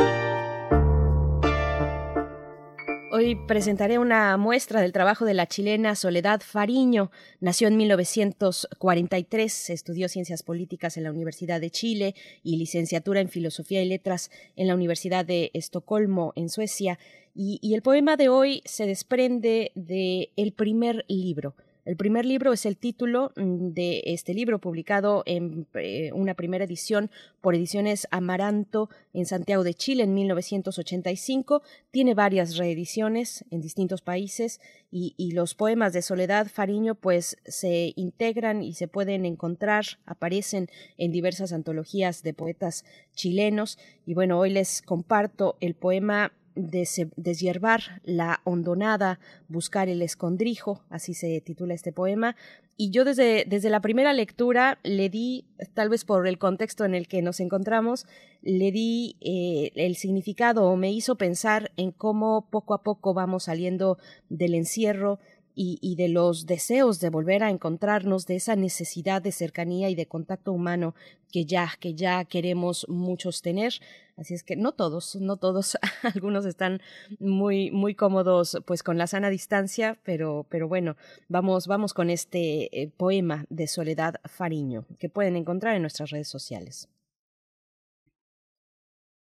[3.15, 7.11] Hoy presentaré una muestra del trabajo de la chilena Soledad Fariño.
[7.41, 13.83] Nació en 1943, estudió ciencias políticas en la Universidad de Chile y licenciatura en filosofía
[13.83, 16.97] y letras en la Universidad de Estocolmo, en Suecia.
[17.35, 21.53] Y, el poema de hoy se desprende de el primer libro,
[21.85, 26.63] el primer libro es el título mm, de este libro publicado en eh, una primera
[26.63, 27.11] edición
[27.41, 31.61] por Ediciones Amaranto en Santiago de Chile en 1985.
[31.91, 34.61] Tiene varias reediciones en distintos países
[34.91, 41.11] y, los poemas de Soledad Fariño pues se integran y se pueden encontrar, aparecen en
[41.11, 42.85] diversas antologías de poetas
[43.15, 43.79] chilenos.
[44.05, 51.41] Y bueno, hoy les comparto el poema deshiervar la hondonada, buscar el escondrijo, así se
[51.41, 52.35] titula este poema.
[52.75, 56.95] Y yo desde, desde la primera lectura le di, tal vez por el contexto en
[56.95, 58.07] el que nos encontramos,
[58.41, 63.43] le di eh, el significado o me hizo pensar en cómo poco a poco vamos
[63.43, 63.97] saliendo
[64.29, 65.19] del encierro,
[65.55, 70.07] y, de los deseos de volver a encontrarnos, de esa necesidad de cercanía y de
[70.07, 70.95] contacto humano
[71.31, 73.73] que ya, que ya queremos muchos tener.
[74.17, 75.77] Así es que no todos, no todos,
[76.15, 76.81] algunos están
[77.19, 80.95] muy, muy cómodos pues con la sana distancia, pero, pero bueno,
[81.27, 86.27] vamos, vamos con este eh, poema de Soledad Fariño que pueden encontrar en nuestras redes
[86.27, 86.89] sociales.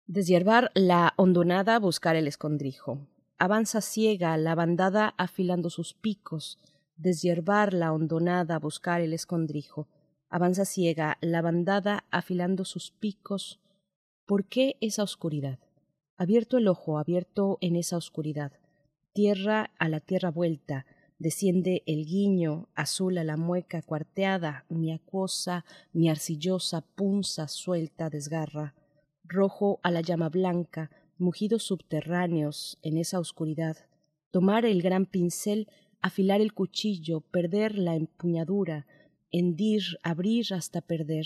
[0.05, 2.99] Deshiervar la hondonada, buscar el escondrijo
[3.39, 6.59] avanza ciega la bandada afilando sus picos,
[6.97, 9.87] deshiervar la hondonada, buscar el escondrijo.
[10.29, 13.61] Avanza ciega la bandada afilando sus picos.
[14.25, 15.57] ¿Por qué esa oscuridad?
[16.17, 18.51] Abierto el ojo, abierto en esa oscuridad.
[19.13, 20.85] Tierra a la tierra vuelta,
[21.17, 25.63] desciende el guiño, azul a la mueca cuarteada, mi acuosa,
[25.93, 28.75] mi arcillosa punza suelta desgarra.
[29.23, 33.77] Rojo a la llama blanca, mugidos subterráneos en esa oscuridad,
[34.31, 35.67] tomar el gran pincel,
[36.01, 38.87] afilar el cuchillo, perder la empuñadura,
[39.31, 41.25] hendir, abrir hasta perder.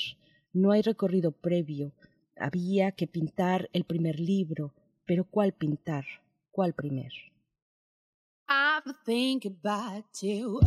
[0.51, 1.93] No hay recorrido previo.
[2.35, 4.73] Había que pintar el primer libro,
[5.05, 6.05] pero ¿cuál pintar?
[6.51, 7.11] ¿Cuál primer?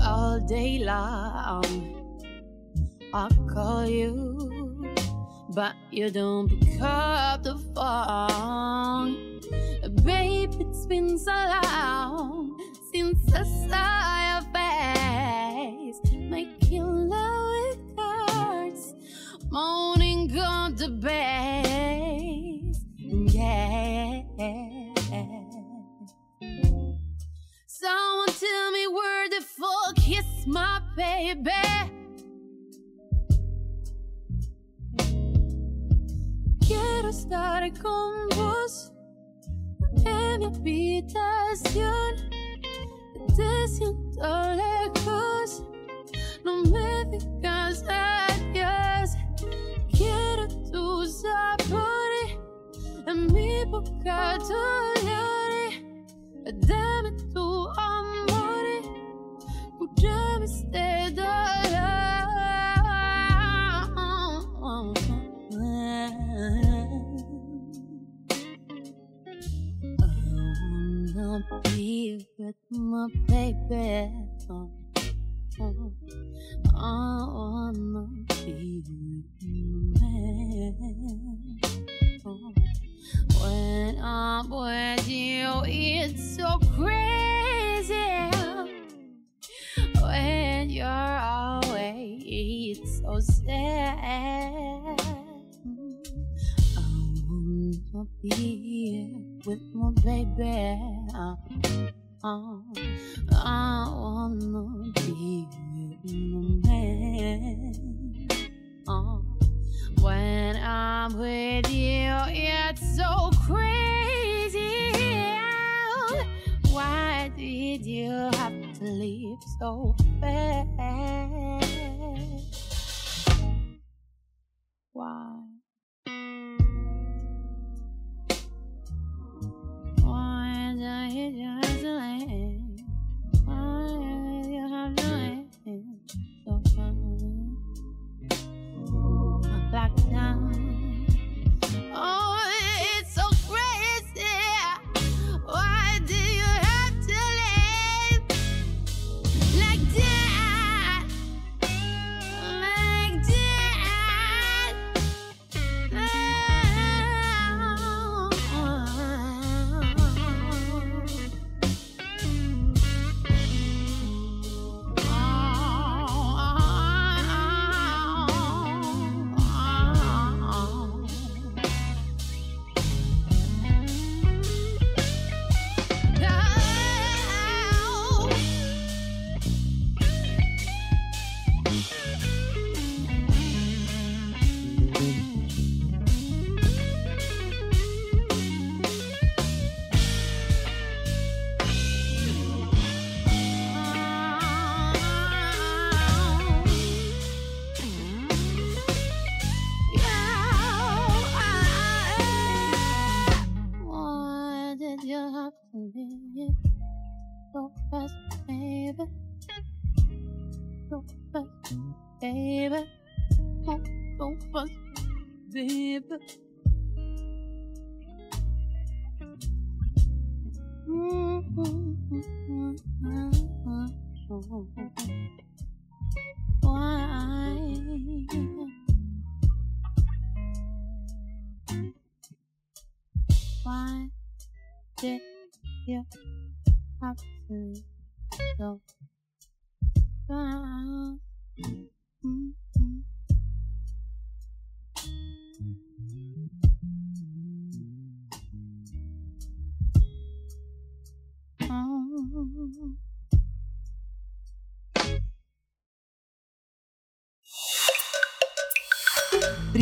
[0.01, 1.63] all day long.
[3.47, 4.56] call you.
[5.57, 9.41] But you don't pick up the phone.
[10.05, 12.61] Babe, it's been so long
[12.93, 14.26] since I your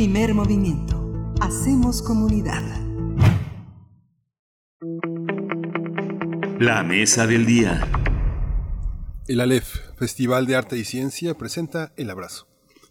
[0.04, 1.32] Primer movimiento.
[1.40, 2.62] Hacemos comunidad.
[6.60, 7.80] La mesa del día.
[9.26, 12.46] El ALEF, Festival de Arte y Ciencia, presenta El Abrazo.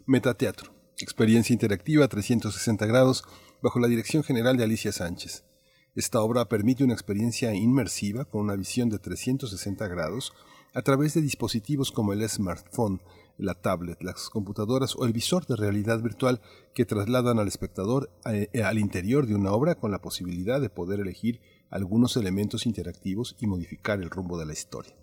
[0.08, 3.24] Metateatro, experiencia interactiva 360 grados
[3.62, 5.46] bajo la dirección general de Alicia Sánchez.
[5.94, 10.34] Esta obra permite una experiencia inmersiva con una visión de 360 grados
[10.74, 13.04] a través de dispositivos como el smartphone,
[13.38, 16.42] la tablet, las computadoras o el visor de realidad virtual
[16.74, 21.00] que trasladan al espectador eh, al interior de una obra con la posibilidad de poder
[21.00, 24.94] elegir algunos elementos interactivos y modificar el rumbo de la historia.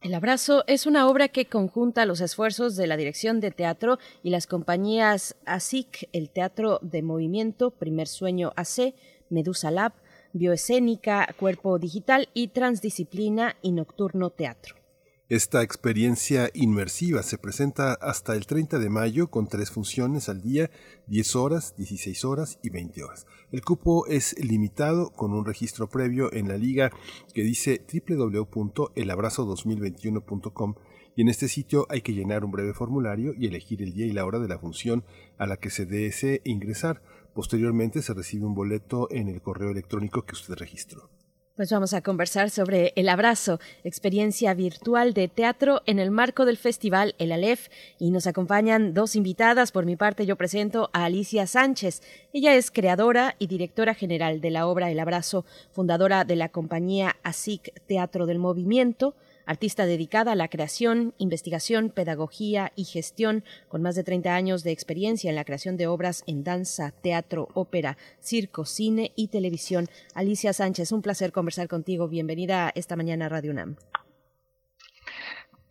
[0.00, 4.28] El abrazo es una obra que conjunta los esfuerzos de la dirección de teatro y
[4.28, 8.94] las compañías ASIC, el Teatro de Movimiento, Primer Sueño AC,
[9.30, 9.94] Medusa Lab,
[10.34, 14.83] Bioescénica, Cuerpo Digital y Transdisciplina y Nocturno Teatro.
[15.30, 20.70] Esta experiencia inmersiva se presenta hasta el 30 de mayo con tres funciones al día,
[21.06, 23.26] 10 horas, 16 horas y 20 horas.
[23.50, 26.92] El cupo es limitado con un registro previo en la liga
[27.32, 30.74] que dice www.elabrazo2021.com
[31.16, 34.12] y en este sitio hay que llenar un breve formulario y elegir el día y
[34.12, 35.06] la hora de la función
[35.38, 37.00] a la que se desee ingresar.
[37.32, 41.13] Posteriormente se recibe un boleto en el correo electrónico que usted registró.
[41.56, 46.56] Pues vamos a conversar sobre El Abrazo, experiencia virtual de teatro en el marco del
[46.56, 47.68] festival El Alef.
[48.00, 49.70] Y nos acompañan dos invitadas.
[49.70, 52.02] Por mi parte, yo presento a Alicia Sánchez.
[52.32, 57.14] Ella es creadora y directora general de la obra El Abrazo, fundadora de la compañía
[57.22, 59.14] ASIC Teatro del Movimiento
[59.46, 64.72] artista dedicada a la creación, investigación, pedagogía y gestión, con más de 30 años de
[64.72, 69.88] experiencia en la creación de obras en danza, teatro, ópera, circo, cine y televisión.
[70.14, 72.08] Alicia Sánchez, un placer conversar contigo.
[72.08, 73.76] Bienvenida esta mañana a Radio UNAM.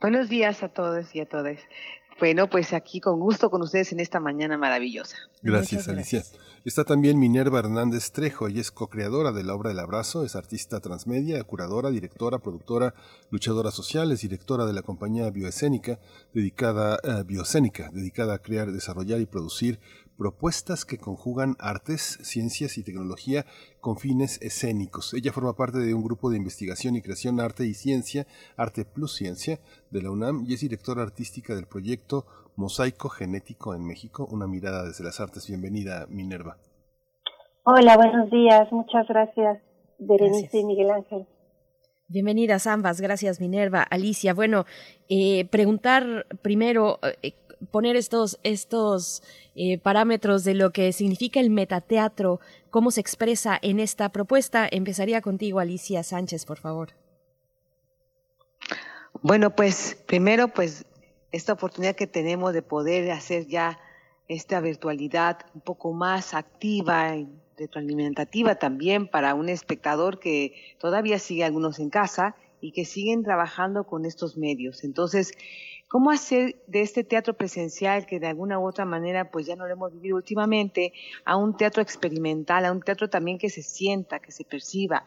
[0.02, 1.60] Buenos días a todos y a todas.
[2.20, 5.18] Bueno, pues aquí con gusto con ustedes en esta mañana maravillosa.
[5.42, 6.24] Gracias, Alicia.
[6.66, 10.80] Está también Minerva Hernández Trejo, ella es co-creadora de la obra El Abrazo, es artista
[10.80, 12.94] transmedia, curadora, directora, productora,
[13.32, 16.00] luchadora social, es directora de la compañía bioescénica,
[16.34, 19.82] dedicada, eh, bioescénica, dedicada a crear, desarrollar y producir
[20.18, 23.46] propuestas que conjugan artes, ciencias y tecnología
[23.82, 25.14] con fines escénicos.
[25.14, 28.26] Ella forma parte de un grupo de investigación y creación Arte y Ciencia,
[28.58, 29.60] Arte Plus Ciencia,
[29.92, 32.26] de la UNAM y es directora artística del proyecto
[32.56, 35.48] Mosaico Genético en México, una mirada desde las artes.
[35.48, 36.58] Bienvenida, Minerva.
[37.64, 38.72] Hola, buenos días.
[38.72, 39.62] Muchas gracias,
[39.98, 41.28] Berenice y Miguel Ángel.
[42.10, 44.34] Bienvenidas ambas, gracias Minerva, Alicia.
[44.36, 44.66] Bueno,
[45.10, 47.34] eh, preguntar primero, eh,
[47.72, 49.24] poner estos, estos
[49.56, 52.40] eh, parámetros de lo que significa el metateatro,
[52.70, 54.68] cómo se expresa en esta propuesta.
[54.72, 56.90] Empezaría contigo, Alicia Sánchez, por favor.
[59.22, 60.86] Bueno, pues primero, pues
[61.32, 63.80] esta oportunidad que tenemos de poder hacer ya
[64.28, 67.28] esta virtualidad un poco más activa y
[67.58, 73.86] retroalimentativa también para un espectador que todavía sigue algunos en casa y que siguen trabajando
[73.86, 74.84] con estos medios.
[74.84, 75.34] Entonces,
[75.94, 79.68] ¿Cómo hacer de este teatro presencial, que de alguna u otra manera pues ya no
[79.68, 80.92] lo hemos vivido últimamente,
[81.24, 85.06] a un teatro experimental, a un teatro también que se sienta, que se perciba,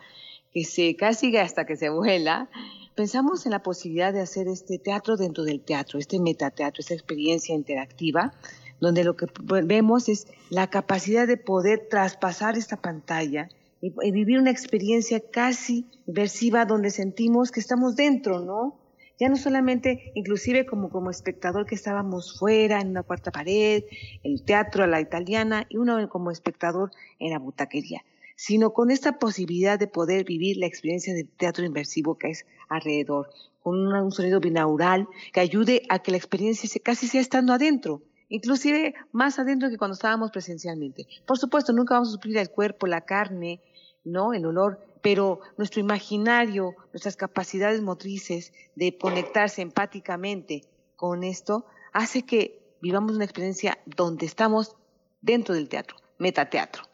[0.53, 2.49] que se casi hasta que se vuela?
[2.95, 7.53] Pensamos en la posibilidad de hacer este teatro dentro del teatro, este metateatro, esta experiencia
[7.53, 8.33] interactiva,
[8.79, 9.27] donde lo que
[9.65, 13.49] vemos es la capacidad de poder traspasar esta pantalla
[13.81, 18.86] y, vivir una experiencia casi inversiva donde sentimos que estamos dentro, ¿no?
[19.19, 23.85] Ya no solamente inclusive como, como espectador que estábamos fuera en una cuarta pared,
[24.23, 29.19] el teatro a la italiana y uno como espectador en la butaquería, sino con esta
[29.19, 33.31] posibilidad de poder vivir la experiencia del teatro inversivo que es alrededor,
[33.63, 38.03] con un, sonido binaural que ayude a que la experiencia se, casi sea estando adentro,
[38.29, 41.07] inclusive más adentro que cuando estábamos presencialmente.
[41.27, 43.61] Por supuesto, nunca vamos a suplir el cuerpo, la carne,
[44.07, 44.33] ¿no?
[44.33, 50.63] El olor, pero nuestro imaginario, nuestras capacidades motrices de conectarse empáticamente
[50.97, 54.77] con esto, hace que vivamos una experiencia donde estamos
[55.21, 56.85] dentro del teatro, metateatro.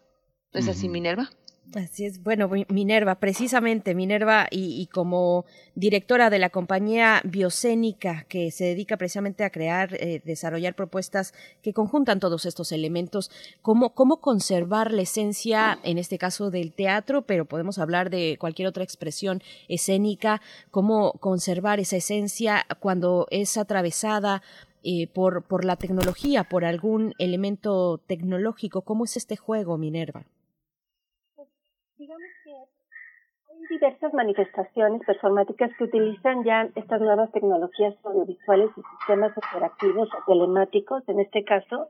[0.52, 1.30] ¿No es así, Minerva?
[1.74, 8.64] Así es, bueno, Minerva, precisamente Minerva y, como directora de la compañía Biocénica que se
[8.64, 11.32] dedica precisamente a crear, eh, desarrollar propuestas
[11.62, 13.30] que conjuntan todos estos elementos,
[13.62, 18.68] ¿cómo, ¿cómo conservar la esencia, en este caso del teatro, pero podemos hablar de cualquier
[18.68, 24.42] otra expresión escénica, cómo conservar esa esencia cuando es atravesada
[24.82, 28.82] eh, por, por la tecnología, por algún elemento tecnológico?
[28.82, 30.26] ¿Cómo es este juego, Minerva?
[32.02, 39.32] Digamos que hay diversas manifestaciones performáticas que utilizan ya estas nuevas tecnologías audiovisuales y sistemas
[39.38, 41.88] operativos o telemáticos, en este caso.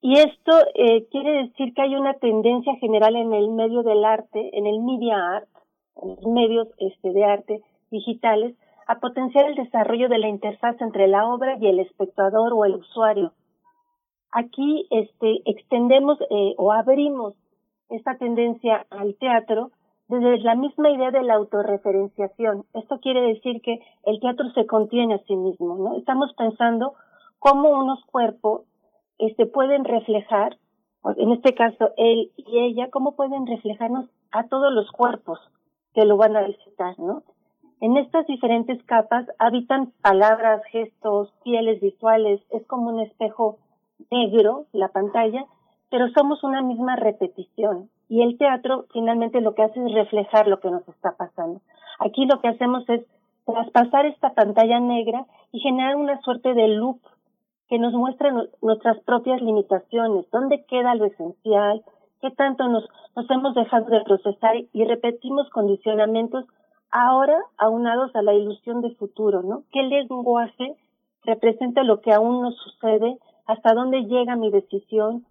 [0.00, 4.56] Y esto eh, quiere decir que hay una tendencia general en el medio del arte,
[4.56, 5.48] en el media art,
[5.96, 7.60] en los medios este, de arte
[7.90, 8.56] digitales,
[8.86, 12.76] a potenciar el desarrollo de la interfaz entre la obra y el espectador o el
[12.76, 13.34] usuario.
[14.32, 17.34] Aquí este, extendemos eh, o abrimos
[17.90, 19.70] esta tendencia al teatro
[20.08, 22.64] desde la misma idea de la autorreferenciación.
[22.74, 25.96] Esto quiere decir que el teatro se contiene a sí mismo, ¿no?
[25.96, 26.94] Estamos pensando
[27.38, 28.62] cómo unos cuerpos
[29.18, 30.58] este, pueden reflejar,
[31.16, 35.38] en este caso él y ella, cómo pueden reflejarnos a todos los cuerpos
[35.94, 37.22] que lo van a visitar, ¿no?
[37.80, 43.58] En estas diferentes capas habitan palabras, gestos, pieles visuales, es como un espejo
[44.10, 45.46] negro, la pantalla,
[45.90, 47.90] pero somos una misma repetición.
[48.08, 51.60] Y el teatro finalmente lo que hace es reflejar lo que nos está pasando.
[51.98, 53.02] Aquí lo que hacemos es
[53.44, 57.00] traspasar esta pantalla negra y generar una suerte de loop
[57.68, 61.82] que nos muestra nuestras propias limitaciones, dónde queda lo esencial,
[62.20, 62.84] qué tanto nos,
[63.30, 66.46] hemos dejado de procesar y repetimos condicionamientos
[66.90, 69.62] ahora aunados a la ilusión de futuro, ¿no?
[69.72, 70.74] ¿Qué lenguaje
[71.22, 73.18] representa lo que aún no sucede?
[73.46, 75.24] ¿Hasta dónde llega mi decisión?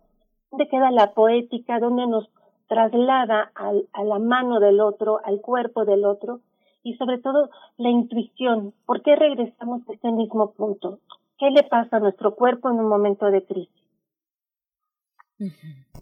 [0.51, 2.29] Dónde queda la poética, dónde nos
[2.67, 6.41] traslada al, a la mano del otro, al cuerpo del otro,
[6.83, 8.73] y sobre todo la intuición.
[8.85, 10.99] ¿Por qué regresamos a este mismo punto?
[11.37, 13.78] ¿Qué le pasa a nuestro cuerpo en un momento de crisis?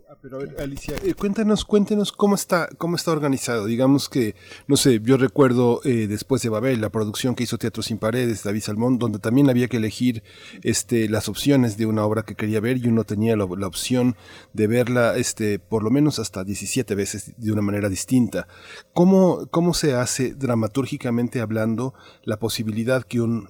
[0.10, 3.66] Ah, pero Alicia, eh, cuéntanos, cuéntenos cómo está, cómo está organizado.
[3.66, 4.36] Digamos que,
[4.68, 8.44] no sé, yo recuerdo eh, después de Babel, la producción que hizo Teatro sin Paredes,
[8.44, 10.24] David Salmón, donde también había que elegir
[10.64, 14.16] este, las opciones de una obra que quería ver y uno tenía la, opción
[14.54, 18.48] de verla este, por lo menos hasta 17 veces de una manera distinta.
[18.94, 21.94] ¿Cómo, cómo se hace dramatúrgicamente hablando
[22.24, 23.50] la posibilidad que un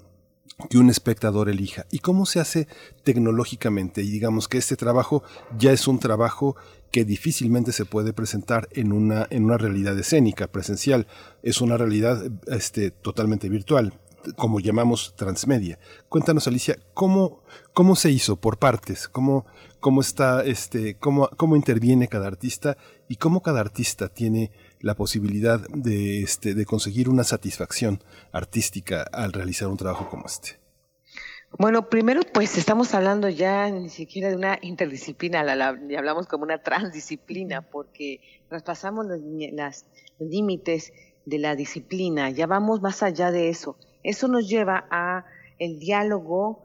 [0.70, 1.86] que un espectador elija.
[1.92, 2.68] ¿Y cómo se hace
[3.04, 4.02] tecnológicamente?
[4.02, 5.24] Y digamos que este trabajo
[5.58, 6.56] ya es un trabajo
[6.92, 11.06] que difícilmente se puede presentar en una, en una realidad escénica, presencial.
[11.44, 13.94] Es una realidad este, totalmente virtual
[14.36, 15.80] como llamamos transmedia.
[16.10, 19.08] Cuéntanos, Alicia, ¿cómo, cómo se hizo por partes?
[19.08, 19.46] ¿Cómo,
[19.80, 22.78] cómo está, este, cómo, cómo interviene cada artista
[23.08, 29.34] y cómo cada artista tiene la posibilidad de, este, de conseguir una satisfacción artística al
[29.34, 30.60] realizar un trabajo como este?
[31.58, 36.44] Bueno, primero pues estamos hablando ya ni siquiera de una interdisciplina, la, la, hablamos como
[36.44, 40.92] una transdisciplina, porque traspasamos los, los límites
[41.26, 43.78] de la disciplina, ya vamos más allá de eso.
[44.04, 45.26] Eso nos lleva a
[45.58, 46.64] el diálogo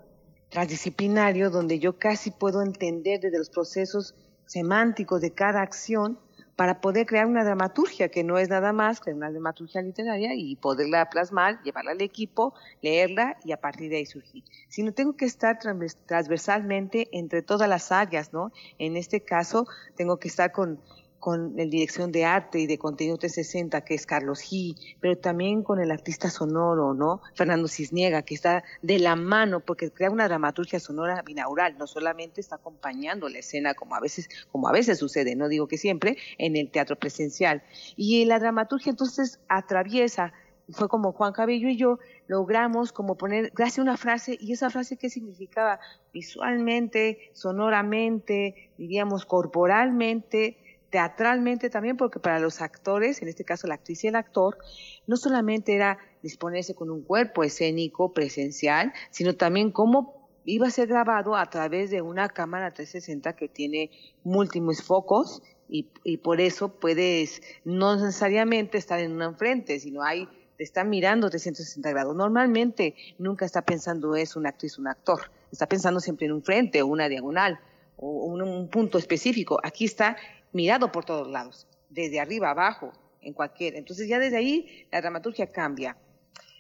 [0.51, 4.15] transdisciplinario, donde yo casi puedo entender desde los procesos
[4.47, 6.19] semánticos de cada acción
[6.57, 10.57] para poder crear una dramaturgia que no es nada más que una dramaturgia literaria y
[10.57, 14.45] poderla plasmar, llevarla al equipo, leerla y a partir de ahí surgir.
[14.69, 18.53] Sino tengo que estar transversalmente entre todas las áreas, ¿no?
[18.79, 19.67] En este caso,
[19.97, 20.81] tengo que estar con
[21.23, 25.63] con el dirección de arte y de contenido 360, que es Carlos G, pero también
[25.63, 27.21] con el artista sonoro, ¿no?
[27.37, 32.41] Fernando Cisniega, que está de la mano, porque crea una dramaturgia sonora binaural, no solamente
[32.41, 36.17] está acompañando la escena, como a veces, como a veces sucede, no digo que siempre,
[36.39, 37.63] en el teatro presencial.
[37.95, 40.33] Y la dramaturgia entonces atraviesa
[40.71, 44.71] fue como Juan Cabello y yo logramos como poner, gracias a una frase, y esa
[44.71, 45.79] frase qué significaba
[46.13, 50.57] visualmente, sonoramente, diríamos corporalmente,
[50.93, 54.59] teatralmente también, porque para los actores, en este caso la actriz y el actor,
[55.07, 60.89] no solamente era disponerse con un cuerpo escénico presencial, sino también cómo iba a ser
[60.89, 63.91] grabado a través de una cámara 360 que tiene
[64.23, 70.29] múltiples focos y, y por eso puedes no necesariamente estar en una enfrente, sino hay
[70.59, 72.15] te está mirando 360 grados.
[72.15, 76.83] Normalmente nunca está pensando es una actriz, un actor, está pensando siempre en un frente
[76.83, 77.59] o una diagonal
[77.97, 79.59] o un, un punto específico.
[79.63, 80.19] Aquí está
[80.53, 81.67] mirado por todos lados.
[81.91, 82.91] desde arriba abajo,
[83.21, 83.77] en cualquier.
[83.77, 85.97] Entonces ya desde ahí la dramaturgia cambia.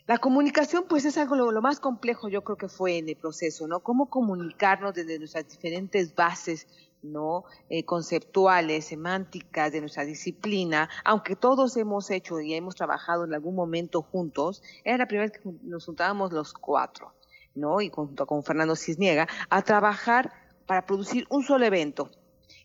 [0.07, 3.69] La comunicación, pues es algo lo, más complejo, yo creo que fue en el proceso,
[3.69, 3.81] ¿no?
[3.81, 6.67] Cómo comunicarnos desde nuestras diferentes bases,
[7.03, 7.45] ¿no?
[7.69, 13.55] Eh, conceptuales, semánticas de nuestra disciplina, aunque todos hemos hecho y hemos trabajado en algún
[13.55, 17.15] momento juntos, era la primera vez que nos juntábamos los cuatro,
[17.55, 17.81] ¿no?
[17.81, 20.33] Y junto con Fernando Cisniega, a trabajar
[20.67, 22.11] para producir un solo evento.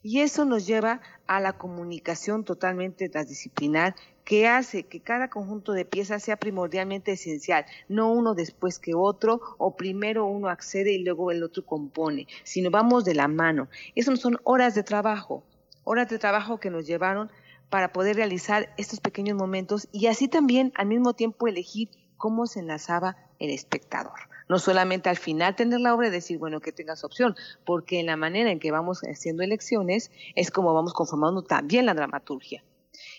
[0.10, 5.84] Y eso nos lleva a la comunicación totalmente transdisciplinar que hace que cada conjunto de
[5.84, 11.30] piezas sea primordialmente esencial, no uno después que otro, o primero uno accede y luego
[11.30, 13.68] el otro compone, sino vamos de la mano.
[13.95, 15.44] Eso son horas de trabajo,
[15.84, 17.30] horas de trabajo que nos llevaron
[17.69, 22.61] para poder realizar estos pequeños momentos y así también al mismo tiempo elegir cómo se
[22.61, 24.36] enlazaba el espectador.
[24.50, 27.35] No solamente al final tener la obra y decir, bueno, que tengas opción,
[27.66, 31.93] porque en la manera en que vamos haciendo elecciones es como vamos conformando también la
[31.93, 32.64] dramaturgia.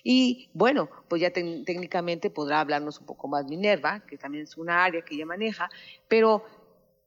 [0.02, 4.84] Y bueno, pues ya técnicamente podrá hablarnos un poco más Minerva, que también es una
[4.84, 5.68] área que ella maneja,
[6.08, 6.44] pero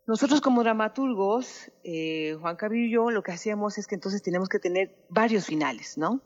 [0.07, 4.49] nosotros como dramaturgos, eh, Juan Cabillo y yo, lo que hacíamos es que entonces tenemos
[4.49, 6.21] que tener varios finales, ¿no?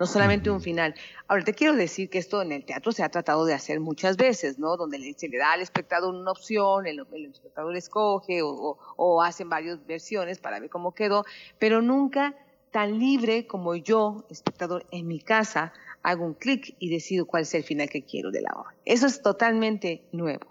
[0.00, 0.94] No solamente un final.
[1.28, 4.16] Ahora, te quiero decir que esto en el teatro se ha tratado de hacer muchas
[4.16, 4.78] veces, ¿no?
[4.78, 9.86] Donde se le da al espectador una opción, el, espectador escoge o, o hacen varias
[9.86, 11.26] versiones para ver cómo quedó,
[11.58, 12.34] pero nunca
[12.70, 17.52] tan libre como yo, espectador, en mi casa, hago un clic y decido cuál es
[17.52, 18.74] el final que quiero de la obra.
[18.86, 20.46] Eso es totalmente nuevo.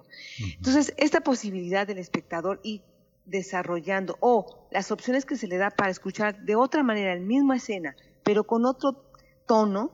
[0.57, 2.83] Entonces, esta posibilidad del espectador ir
[3.25, 7.57] desarrollando o las opciones que se le da para escuchar de otra manera la misma
[7.57, 9.08] escena, pero con otro
[9.49, 9.89] tono,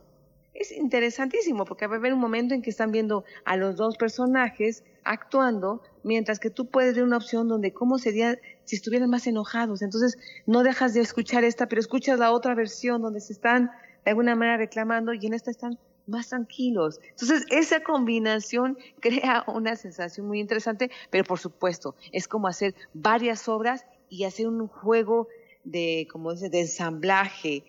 [0.53, 3.95] es interesantísimo porque va a haber un momento en que están viendo a los dos
[3.95, 9.27] personajes actuando, mientras que tú puedes ver una opción donde cómo sería si estuvieran más
[9.27, 9.81] enojados.
[9.81, 13.71] Entonces no dejas de escuchar esta, pero escuchas la otra versión donde se están
[14.03, 16.99] de alguna manera reclamando y en esta están más tranquilos.
[17.11, 23.47] Entonces, esa combinación crea una sensación muy interesante, pero por supuesto, es como hacer varias
[23.47, 25.29] obras y hacer un juego
[25.63, 27.63] de, como dice, de ensamblaje,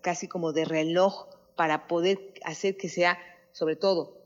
[0.00, 3.18] casi como de reloj, para poder hacer que sea,
[3.52, 4.18] sobre todo,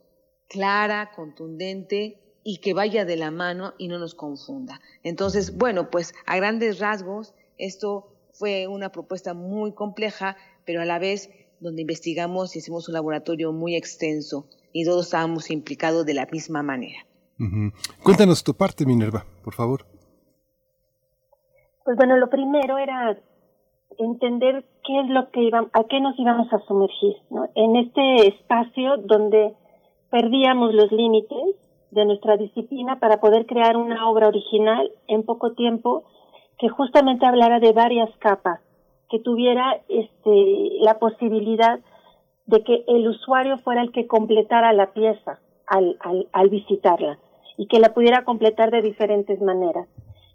[0.49, 4.81] clara, contundente y que vaya de la mano y no nos confunda.
[5.03, 10.99] Entonces, bueno, pues a grandes rasgos, esto fue una propuesta muy compleja, pero a la
[10.99, 11.31] vez
[11.61, 16.63] donde investigamos y hicimos un laboratorio muy extenso y todos estábamos implicados de la misma
[16.63, 17.05] manera.
[18.03, 19.87] Cuéntanos tu parte, Minerva, por favor.
[21.85, 23.19] Pues bueno, lo primero era
[23.99, 27.49] entender qué es lo que íbamos, a qué nos íbamos a sumergir, ¿no?
[27.55, 29.55] En este espacio donde
[30.11, 31.57] perdíamos los límites
[31.91, 36.05] de nuestra disciplina para poder crear una obra original en poco tiempo
[36.59, 38.61] que justamente hablara de varias capas
[39.11, 41.81] que tuviera este, la posibilidad
[42.47, 45.99] de que el usuario fuera el que completara la pieza al,
[46.33, 47.19] al visitarla
[47.57, 49.87] y que la pudiera completar de diferentes maneras.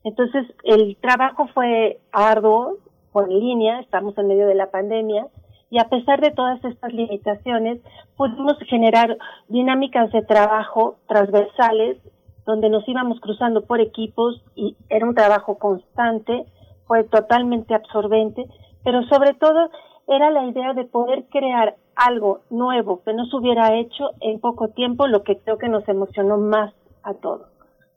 [0.04, 2.78] Entonces, el trabajo fue arduo,
[3.14, 5.28] por línea, estamos en medio de la pandemia,
[5.70, 7.80] y a pesar de todas estas limitaciones,
[8.18, 9.18] pudimos generar
[9.48, 11.98] dinámicas de trabajo transversales,
[12.46, 16.46] donde nos íbamos cruzando por equipos y era un trabajo constante,
[16.86, 18.46] fue totalmente absorbente,
[18.84, 19.70] pero sobre todo
[20.08, 24.70] era la idea de poder crear algo nuevo que no se hubiera hecho en poco
[24.70, 27.48] tiempo, lo que creo que nos emocionó más a todos.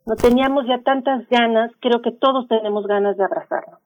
[0.07, 3.81] No teníamos ya tantas ganas, creo que todos tenemos ganas de abrazarnos.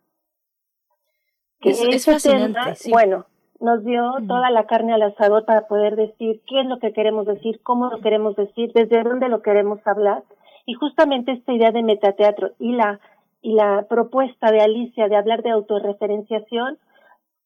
[1.60, 3.26] Que es, fascinante, bueno,
[3.60, 7.26] nos dio toda la carne al asador para poder decir qué es lo que queremos
[7.26, 10.22] decir, cómo lo queremos decir, desde dónde lo queremos hablar.
[10.64, 13.00] Y justamente esta idea de metateatro y la,
[13.42, 16.78] y la propuesta de Alicia de hablar de autorreferenciación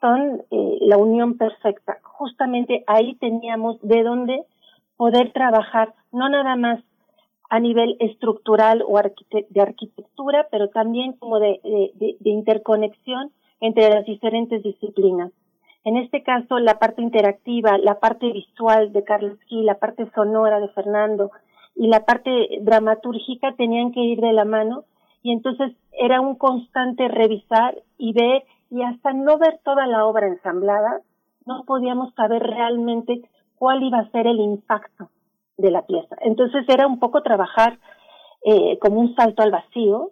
[0.01, 1.99] son eh, la unión perfecta.
[2.03, 4.45] Justamente ahí teníamos de dónde
[4.97, 6.81] poder trabajar, no nada más
[7.51, 13.31] a nivel estructural o de arquitectura, pero también como de, de, de, interconexión
[13.65, 15.33] entre las diferentes disciplinas.
[15.85, 20.61] En este caso, la parte interactiva, la parte visual de Carlos Gil, la parte sonora
[20.61, 21.31] de Fernando
[21.75, 24.85] y la parte dramatúrgica tenían que ir de la mano
[25.23, 30.27] y entonces era un constante revisar y ver y hasta no ver toda la obra
[30.27, 31.01] ensamblada,
[31.47, 33.23] no podíamos saber realmente
[33.57, 35.09] cuál iba a ser el impacto
[35.57, 36.17] de la pieza.
[36.21, 37.79] Entonces era un poco trabajar
[38.45, 40.11] eh, como un salto al vacío,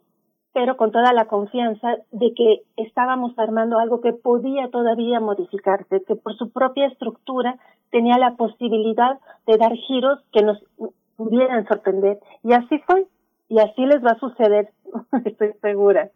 [0.53, 6.17] pero con toda la confianza de que estábamos armando algo que podía todavía modificarse, que
[6.17, 7.57] por su propia estructura
[7.91, 10.63] tenía la posibilidad de dar giros que nos
[11.17, 12.19] pudieran sorprender.
[12.43, 13.07] Y así fue,
[13.49, 14.71] y así les va a suceder,
[15.25, 16.11] estoy segura.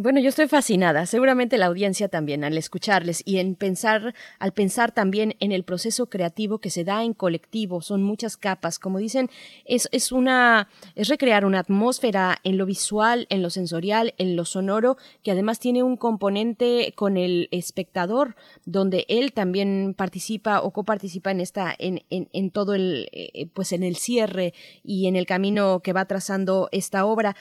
[0.00, 4.92] Bueno, yo estoy fascinada, seguramente la audiencia también, al escucharles y en pensar, al pensar
[4.92, 9.30] también en el proceso creativo que se da en colectivo, son muchas capas, como dicen,
[9.64, 14.44] es, es una, es recrear una atmósfera en lo visual, en lo sensorial, en lo
[14.44, 21.30] sonoro, que además tiene un componente con el espectador, donde él también participa o coparticipa
[21.30, 25.26] en esta, en, en, en todo el, eh, pues en el cierre y en el
[25.26, 27.36] camino que va trazando esta obra.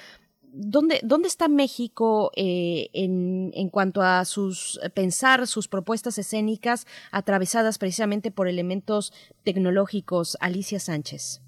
[0.51, 6.85] ¿Dónde, ¿dónde está México eh, en, en, cuanto a sus eh, pensar, sus propuestas escénicas
[7.11, 9.13] atravesadas precisamente por elementos
[9.43, 10.37] tecnológicos?
[10.39, 11.41] Alicia Sánchez.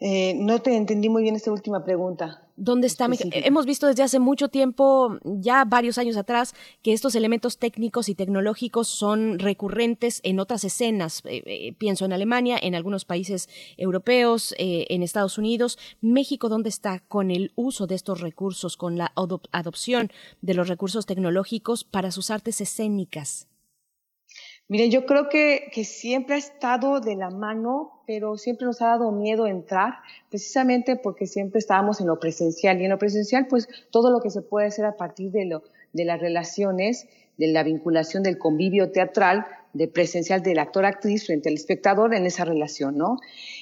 [0.00, 2.41] Eh, no te entendí muy bien esta última pregunta.
[2.56, 7.58] ¿Dónde está Hemos visto desde hace mucho tiempo, ya varios años atrás, que estos elementos
[7.58, 11.22] técnicos y tecnológicos son recurrentes en otras escenas.
[11.24, 15.78] Eh, eh, pienso en Alemania, en algunos países europeos, en Estados Unidos.
[16.00, 19.12] México, ¿dónde está con el uso de estos recursos, con la
[19.52, 23.48] adopción de los recursos tecnológicos para sus artes escénicas?
[24.72, 28.86] Miren, yo creo que, que, siempre ha estado de la mano, pero siempre nos ha
[28.86, 29.96] dado miedo entrar,
[30.30, 32.80] precisamente porque siempre estábamos en lo presencial.
[32.80, 35.62] Y en lo presencial, pues todo lo que se puede hacer a partir de, lo,
[35.92, 39.44] de las relaciones, de la vinculación del convivio teatral,
[39.74, 43.18] de presencial del actor-actriz frente al espectador en esa relación, ¿no?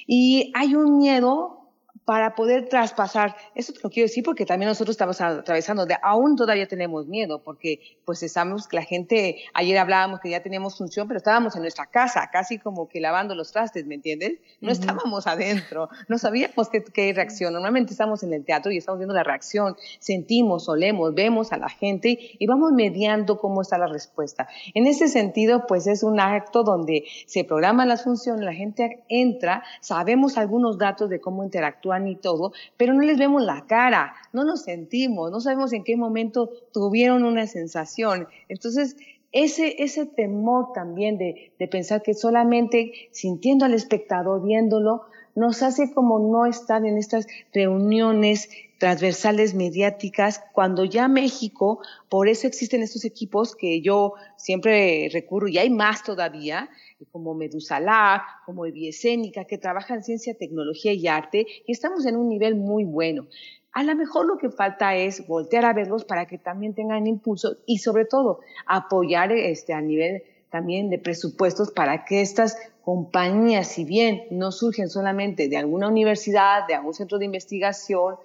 [0.06, 1.59] Y hay un miedo
[2.04, 6.34] para poder traspasar, eso te lo quiero decir porque también nosotros estamos atravesando, de, aún
[6.34, 11.18] todavía tenemos miedo, porque pues estamos, la gente, ayer hablábamos que ya teníamos función, pero
[11.18, 14.40] estábamos en nuestra casa, casi como que lavando los trastes, ¿me entiendes?
[14.60, 18.98] No estábamos adentro, no sabíamos qué, qué, reacción, normalmente estamos en el teatro y estamos
[18.98, 23.86] viendo la reacción, sentimos, olemos, vemos a la gente y vamos mediando cómo está la
[23.86, 24.48] respuesta.
[24.74, 29.62] En ese sentido, pues es un acto donde se programan las funciones, la gente entra,
[29.80, 31.44] sabemos algunos datos de cómo
[31.90, 35.84] interactúan y todo, pero no les vemos la cara, no nos sentimos, no sabemos en
[35.84, 38.28] qué momento tuvieron una sensación.
[38.48, 38.96] Entonces,
[39.32, 45.02] ese, ese temor también de, de pensar que solamente sintiendo al espectador, viéndolo,
[45.36, 52.46] nos hace como no estar en estas reuniones transversales mediáticas, cuando ya México, por eso
[52.46, 56.70] existen estos equipos que yo siempre recurro, y hay más todavía,
[57.10, 62.28] como Medusa Lab, como Eviescénica, que trabajan ciencia, tecnología y arte, y estamos en un
[62.28, 63.26] nivel muy bueno.
[63.72, 67.58] A lo mejor lo que falta es voltear a verlos para que también tengan impulso
[67.66, 73.84] y sobre todo apoyar este, a nivel también de presupuestos para que estas compañías, si
[73.84, 78.16] bien no surgen solamente de alguna universidad, de algún centro de investigación,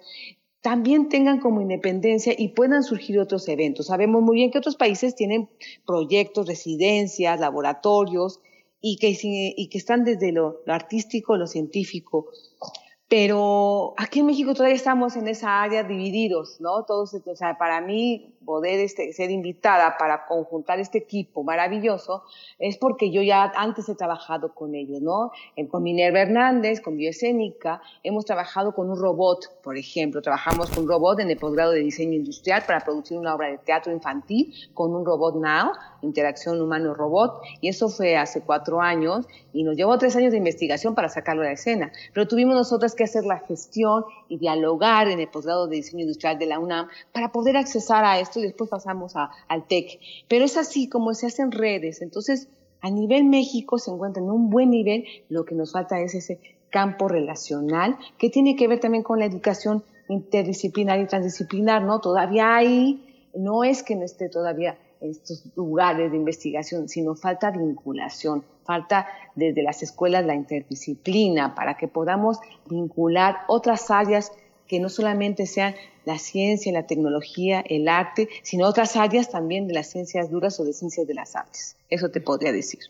[0.60, 3.86] también tengan como independencia y puedan surgir otros eventos.
[3.86, 5.48] Sabemos muy bien que otros países tienen
[5.86, 8.40] proyectos, residencias, laboratorios
[8.80, 9.16] y que,
[9.56, 12.26] y que están desde lo, artístico, lo científico,
[13.08, 16.84] pero aquí en México todavía estamos en esa área divididos, ¿no?
[16.84, 22.22] Todos, o sea, para mí poder este, ser invitada para conjuntar este equipo maravilloso
[22.58, 25.32] es porque yo ya antes he trabajado con ellos, ¿no?
[25.70, 30.88] Con Minerva Hernández, con Bioescénica, hemos trabajado con un robot, por ejemplo, trabajamos con un
[30.88, 34.94] robot en el posgrado de diseño industrial para producir una obra de teatro infantil con
[34.94, 40.14] un robot Now, interacción humano-robot, y eso fue hace cuatro años y nos llevó tres
[40.16, 44.04] años de investigación para sacarlo a la escena, pero tuvimos nosotras que hacer la gestión
[44.28, 48.20] y dialogar en el posgrado de diseño industrial de la UNAM para poder accesar a
[48.20, 50.00] esto y después pasamos al TEC.
[50.28, 52.02] Pero es así como se hacen redes.
[52.02, 52.48] Entonces,
[52.80, 56.40] a nivel México se encuentra en un buen nivel, lo que nos falta es ese
[56.70, 62.00] campo relacional que tiene que ver también con la educación interdisciplinar y transdisciplinar, ¿no?
[62.00, 68.44] Todavía hay, no es que no esté todavía estos lugares de investigación, sino falta vinculación,
[68.64, 74.32] falta desde las escuelas la interdisciplina para que podamos vincular otras áreas
[74.66, 75.74] que no solamente sean
[76.06, 80.64] la ciencia, la tecnología, el arte, sino otras áreas también de las ciencias duras o
[80.64, 81.76] de ciencias de las artes.
[81.90, 82.80] Eso te podría decir.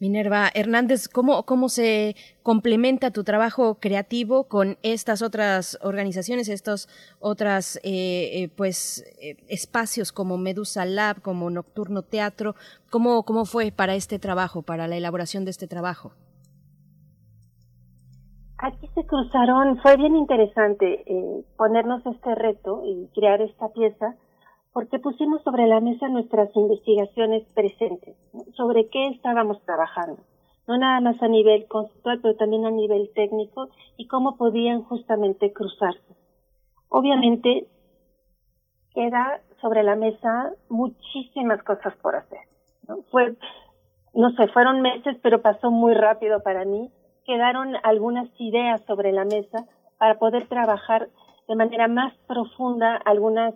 [0.00, 6.88] Minerva Hernández, ¿cómo, ¿cómo se complementa tu trabajo creativo con estas otras organizaciones, estos
[7.20, 12.56] otros eh, eh, pues, eh, espacios como Medusa Lab, como Nocturno Teatro?
[12.90, 16.12] ¿Cómo, ¿Cómo fue para este trabajo, para la elaboración de este trabajo?
[18.58, 24.16] Aquí se cruzaron, fue bien interesante eh, ponernos este reto y crear esta pieza,
[24.72, 28.16] porque pusimos sobre la mesa nuestras investigaciones presentes,
[28.56, 30.22] sobre qué estábamos trabajando,
[30.66, 33.68] no nada más a nivel conceptual, pero también a nivel técnico
[33.98, 36.16] y cómo podían justamente cruzarse.
[36.88, 37.66] Obviamente,
[38.94, 42.40] queda sobre la mesa muchísimas cosas por hacer.
[43.10, 43.36] Fue,
[44.14, 46.90] no sé, fueron meses, pero pasó muy rápido para mí
[47.26, 49.66] quedaron algunas ideas sobre la mesa
[49.98, 51.08] para poder trabajar
[51.48, 53.54] de manera más profunda algunas,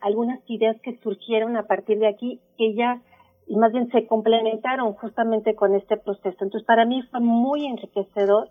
[0.00, 3.02] algunas ideas que surgieron a partir de aquí, que ya
[3.46, 6.36] y más bien se complementaron justamente con este proceso.
[6.40, 8.50] Entonces, para mí fue muy enriquecedor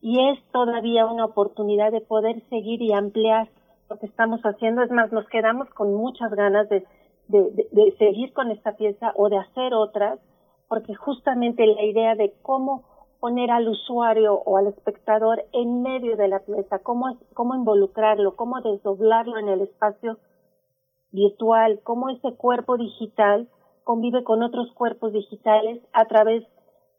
[0.00, 3.48] y es todavía una oportunidad de poder seguir y ampliar
[3.88, 4.82] lo que estamos haciendo.
[4.82, 6.84] Es más, nos quedamos con muchas ganas de,
[7.28, 10.18] de, de seguir con esta pieza o de hacer otras,
[10.68, 12.82] porque justamente la idea de cómo
[13.22, 18.60] poner al usuario o al espectador en medio de la pieza, cómo, cómo involucrarlo, cómo
[18.60, 20.18] desdoblarlo en el espacio
[21.12, 23.48] virtual, cómo ese cuerpo digital
[23.84, 26.42] convive con otros cuerpos digitales a través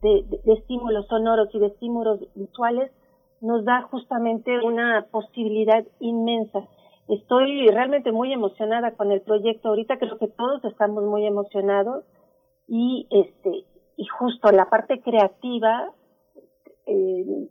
[0.02, 2.90] de, estímulos sonoros y de estímulos visuales,
[3.42, 6.70] nos da justamente una posibilidad inmensa.
[7.10, 12.06] Estoy realmente muy emocionada con el proyecto ahorita, creo que todos estamos muy emocionados
[12.70, 13.66] y este
[13.98, 15.92] y justo la parte creativa
[16.86, 17.48] eh,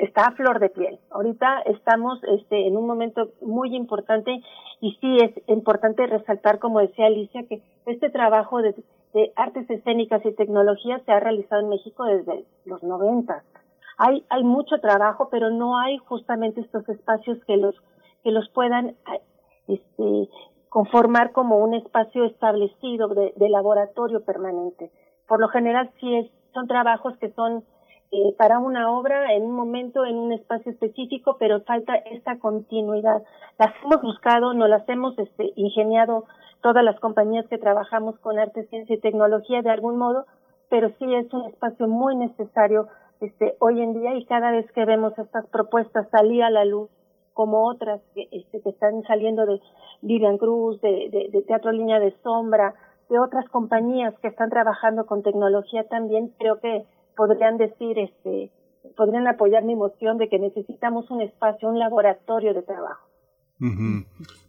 [0.00, 0.98] está a flor de piel.
[1.10, 4.40] Ahorita estamos este, en un momento muy importante
[4.80, 8.74] y sí es importante resaltar, como decía Alicia, que este trabajo de,
[9.36, 13.44] artes escénicas y tecnología se ha realizado en México desde los 90.
[13.98, 17.74] Hay, hay mucho trabajo, pero no hay justamente estos espacios que los,
[18.24, 18.96] que los puedan
[19.68, 20.28] este,
[20.70, 24.90] conformar como un espacio establecido de, de laboratorio permanente.
[25.28, 27.64] Por lo general sí es, son trabajos que son
[28.14, 33.22] eh, para una obra en un momento, en un espacio específico, pero falta esta continuidad.
[33.58, 36.26] Las hemos buscado, no las hemos este, ingeniado
[36.60, 40.26] todas las compañías que trabajamos con arte, ciencia y tecnología de algún modo,
[40.68, 42.88] pero sí es un espacio muy necesario
[43.22, 46.90] este, hoy en día y cada vez que vemos estas propuestas salir a la luz,
[47.32, 49.58] como otras que, este, que están saliendo de
[50.02, 52.74] Vivian Cruz, de Teatro Línea de Sombra,
[53.08, 56.84] de otras compañías que están trabajando con tecnología también, creo que
[57.16, 58.50] podrían decir, este,
[58.96, 63.08] podrían apoyar mi moción de que necesitamos un espacio, un laboratorio de trabajo.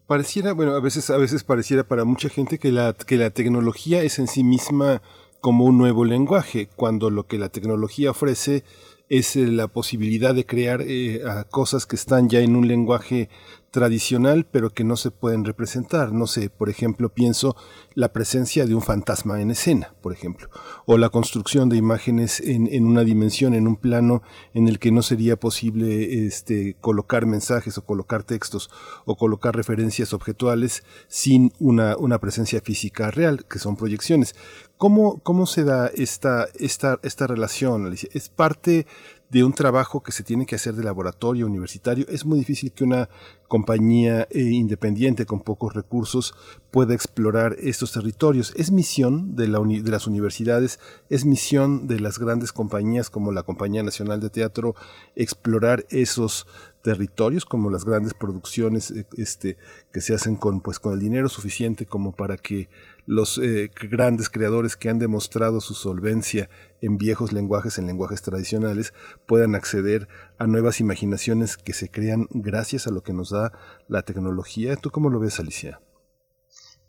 [0.07, 4.01] Pareciera, bueno, a veces, a veces pareciera para mucha gente que la, que la tecnología
[4.01, 5.01] es en sí misma
[5.39, 8.63] como un nuevo lenguaje, cuando lo que la tecnología ofrece
[9.09, 13.29] es eh, la posibilidad de crear eh, cosas que están ya en un lenguaje
[13.73, 16.13] tradicional, pero que no se pueden representar.
[16.13, 17.55] No sé, por ejemplo, pienso
[17.95, 20.47] la presencia de un fantasma en escena, por ejemplo,
[20.85, 24.21] o la construcción de imágenes en, en una dimensión, en un plano
[24.53, 28.69] en el que no sería posible este, colocar mensajes o colocar textos
[29.05, 34.35] o colocar referencias objetuales sin una, una presencia física real, que son proyecciones.
[34.83, 38.09] ¿Cómo, cómo se da esta, esta, esta relación, Alicia?
[38.11, 38.85] ¿Es parte
[39.33, 42.83] de un trabajo que se tiene que hacer de laboratorio universitario, es muy difícil que
[42.83, 43.09] una
[43.47, 46.35] compañía eh, independiente con pocos recursos
[46.69, 48.53] pueda explorar estos territorios.
[48.55, 50.79] Es misión de, la de las universidades,
[51.09, 54.75] es misión de las grandes compañías como la Compañía Nacional de Teatro
[55.15, 56.45] explorar esos
[56.83, 59.57] territorios como las grandes producciones eh, este,
[59.91, 62.69] que se hacen con, pues, con el dinero suficiente como para que
[63.05, 66.49] los eh, grandes creadores que han demostrado su solvencia
[66.81, 68.93] en viejos lenguajes, en lenguajes tradicionales,
[69.25, 70.07] puedan acceder
[70.37, 73.51] a nuevas imaginaciones que se crean gracias a lo que nos da
[73.87, 74.75] la tecnología.
[74.75, 75.81] ¿Tú cómo lo ves, Alicia?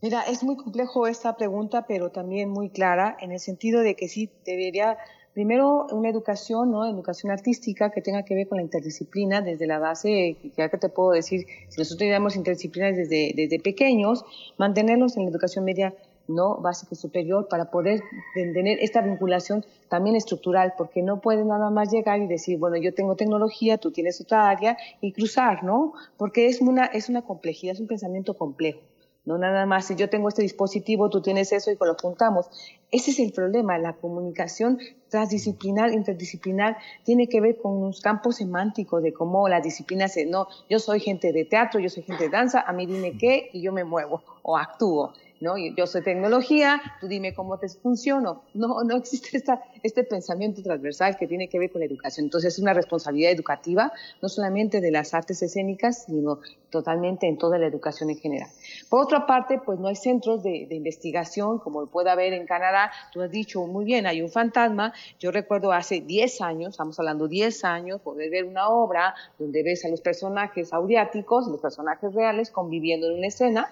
[0.05, 4.09] Mira, es muy complejo esta pregunta, pero también muy clara, en el sentido de que
[4.09, 4.99] sí debería,
[5.35, 6.87] primero, una educación, ¿no?
[6.87, 10.89] Educación artística que tenga que ver con la interdisciplina desde la base, ya que te
[10.89, 14.25] puedo decir, si nosotros tenemos interdisciplinas desde, desde pequeños,
[14.57, 15.93] mantenerlos en la educación media
[16.27, 18.03] no básica y superior para poder
[18.35, 22.95] tener esta vinculación también estructural, porque no puede nada más llegar y decir, bueno, yo
[22.95, 25.93] tengo tecnología, tú tienes otra área y cruzar, ¿no?
[26.17, 28.81] Porque es una, es una complejidad, es un pensamiento complejo.
[29.25, 32.47] No nada más, si yo tengo este dispositivo, tú tienes eso y lo juntamos.
[32.91, 34.79] Ese es el problema, la comunicación
[35.09, 40.49] transdisciplinar, interdisciplinar, tiene que ver con unos campos semánticos de cómo las disciplinas se, no,
[40.69, 43.63] yo soy gente de teatro, yo soy gente de danza, a mí dime qué y
[43.63, 45.15] yo me muevo o actúo.
[45.45, 45.55] ¿No?
[45.59, 48.43] Yo soy tecnología, tú dime cómo te funciono.
[48.55, 52.27] No, no existe esta, este pensamiento transversal que tiene que ver con la educación.
[52.27, 53.93] Entonces es una responsabilidad educativa,
[54.23, 56.41] no solamente de las artes escénicas, sino
[56.71, 58.49] totalmente en toda la educación en general.
[58.89, 62.91] Por otra parte, pues no hay centros de, investigación como puede haber en Canadá.
[63.13, 64.93] Tú has dicho muy bien, hay un fantasma.
[65.21, 69.85] Yo recuerdo hace 10 años, estamos hablando 10 años, poder ver una obra donde ves
[69.85, 73.71] a los personajes audiáticos, los personajes reales conviviendo en una escena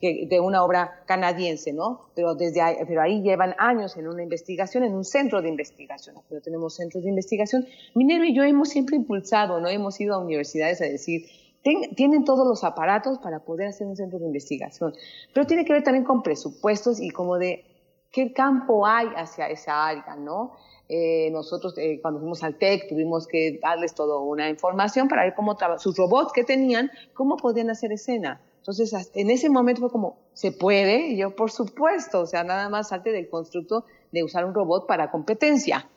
[0.00, 2.10] de una obra canadiense, ¿no?
[2.14, 6.16] Pero desde ahí, pero ahí llevan años en una investigación, en un centro de investigación.
[6.28, 7.66] Pero tenemos centros de investigación.
[7.94, 9.68] Minero y yo hemos siempre impulsado, ¿no?
[9.68, 11.26] Hemos ido a universidades a decir,
[11.62, 14.94] tienen todos los aparatos para poder hacer un centro de investigación.
[15.34, 17.64] Pero tiene que ver también con presupuestos y como de
[18.12, 20.52] qué campo hay hacia esa área, ¿no?
[20.88, 25.34] Eh, nosotros eh, cuando fuimos al TEC tuvimos que darles toda una información para ver
[25.34, 28.40] cómo sus robots que tenían, cómo podían hacer escena.
[28.68, 31.06] Entonces, en ese momento fue como, ¿se puede?
[31.06, 34.86] Y yo, por supuesto, o sea, nada más salte del constructo de usar un robot
[34.86, 35.88] para competencia,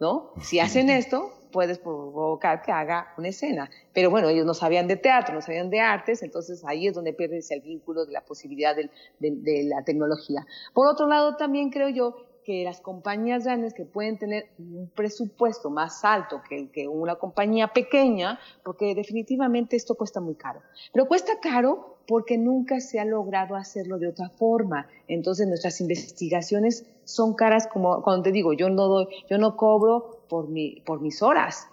[0.00, 0.32] ¿no?
[0.42, 3.70] Si hacen esto, puedes provocar que haga una escena.
[3.94, 7.12] Pero bueno, ellos no sabían de teatro, no sabían de artes, entonces ahí es donde
[7.12, 8.90] pierdes el vínculo de la posibilidad de,
[9.20, 10.44] de la tecnología.
[10.74, 15.70] Por otro lado, también creo yo que las compañías grandes que pueden tener un presupuesto
[15.70, 20.62] más alto que, que una compañía pequeña, porque definitivamente esto cuesta muy caro.
[20.92, 24.88] Pero cuesta caro porque nunca se ha logrado hacerlo de otra forma.
[25.08, 30.22] Entonces nuestras investigaciones son caras como cuando te digo, yo no doy, yo no cobro
[30.26, 31.68] por mi, por mis horas.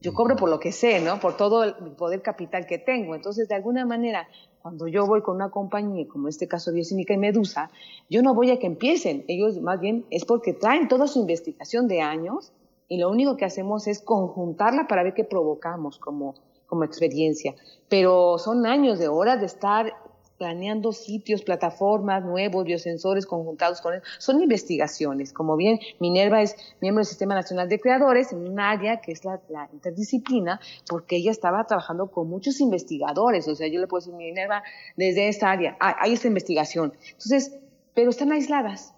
[0.00, 1.20] Yo cobro por lo que sé, ¿no?
[1.20, 3.14] Por todo el poder capital que tengo.
[3.14, 4.28] Entonces, de alguna manera,
[4.60, 7.70] cuando yo voy con una compañía, como este caso Biocínica y Medusa,
[8.10, 11.86] yo no voy a que empiecen, ellos más bien es porque traen toda su investigación
[11.86, 12.52] de años
[12.88, 16.34] y lo único que hacemos es conjuntarla para ver qué provocamos como,
[16.66, 17.54] como experiencia.
[17.88, 19.92] Pero son años de horas de estar
[20.38, 24.02] planeando sitios, plataformas nuevos, biosensores conjuntados con él.
[24.18, 25.32] Son investigaciones.
[25.32, 29.24] Como bien, Minerva es miembro del Sistema Nacional de Creadores en un área que es
[29.24, 29.40] la,
[29.72, 33.48] interdisciplina, porque ella estaba trabajando con muchos investigadores.
[33.48, 34.62] O sea, yo le puedo decir, Minerva,
[34.96, 36.92] desde esta área, hay, esta investigación.
[37.12, 37.58] Entonces,
[37.94, 38.92] pero están aisladas.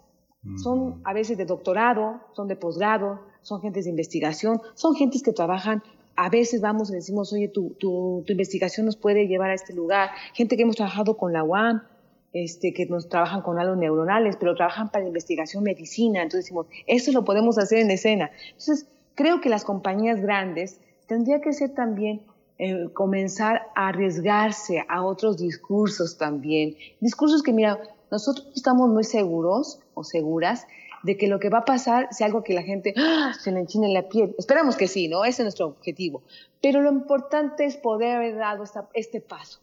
[0.62, 5.32] Son a veces de doctorado, son de posgrado, son gentes de investigación, son gentes que
[5.32, 5.82] trabajan
[6.18, 10.10] a veces vamos y decimos, oye, tu, tu, investigación nos puede llevar a este lugar.
[10.34, 11.84] Gente que hemos trabajado con la UAM,
[12.32, 16.20] este, que nos trabajan con algo neuronales, pero trabajan para investigación medicina.
[16.20, 18.32] Entonces decimos, eso lo podemos hacer en escena.
[18.48, 22.22] Entonces, creo que las compañías grandes tendría que ser también
[22.58, 26.74] eh, comenzar a arriesgarse a otros discursos también.
[26.98, 27.78] Discursos que, mira,
[28.10, 30.66] nosotros estamos muy seguros o seguras
[31.02, 33.32] de que lo que va a pasar sea algo que la gente ¡ah!
[33.38, 34.34] se le enchine la piel.
[34.38, 35.24] Esperamos que sí, ¿no?
[35.24, 36.22] Ese es nuestro objetivo.
[36.60, 39.60] Pero lo importante es poder haber dado este paso.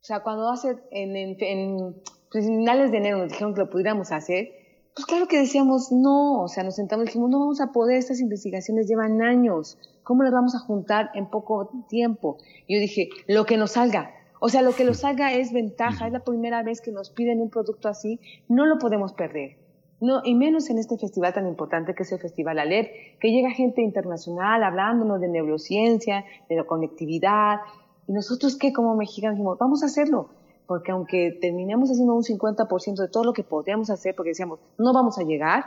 [0.00, 1.94] O sea, cuando hace en, en, en
[2.30, 4.52] pues, finales de enero nos dijeron que lo pudiéramos hacer,
[4.94, 7.96] pues claro que decíamos no, o sea, nos sentamos y dijimos, no vamos a poder,
[7.96, 12.38] estas investigaciones llevan años, ¿cómo las vamos a juntar en poco tiempo?
[12.66, 16.06] Y yo dije, lo que nos salga, o sea, lo que nos salga es ventaja,
[16.06, 19.63] es la primera vez que nos piden un producto así, no lo podemos perder.
[20.04, 23.50] No, y menos en este festival tan importante que es el Festival Alep, que llega
[23.52, 27.60] gente internacional hablándonos de neurociencia, de la conectividad,
[28.06, 30.28] y nosotros que como mexicanos dijimos, vamos a hacerlo,
[30.66, 34.92] porque aunque terminemos haciendo un 50% de todo lo que podríamos hacer, porque decíamos, no
[34.92, 35.64] vamos a llegar,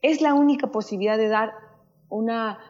[0.00, 1.52] es la única posibilidad de dar
[2.08, 2.60] una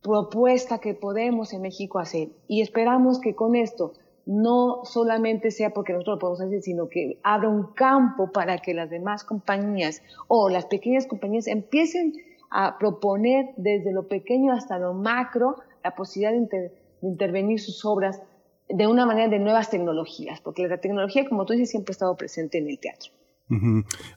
[0.00, 2.30] propuesta que podemos en México hacer.
[2.46, 3.92] Y esperamos que con esto
[4.28, 8.74] no solamente sea porque nosotros lo podemos hacer, sino que abra un campo para que
[8.74, 12.12] las demás compañías o las pequeñas compañías empiecen
[12.50, 18.20] a proponer desde lo pequeño hasta lo macro la posibilidad de, intervenir sus obras
[18.68, 22.16] de una manera de nuevas tecnologías, porque la tecnología, como tú dices, siempre ha estado
[22.16, 23.10] presente en el teatro.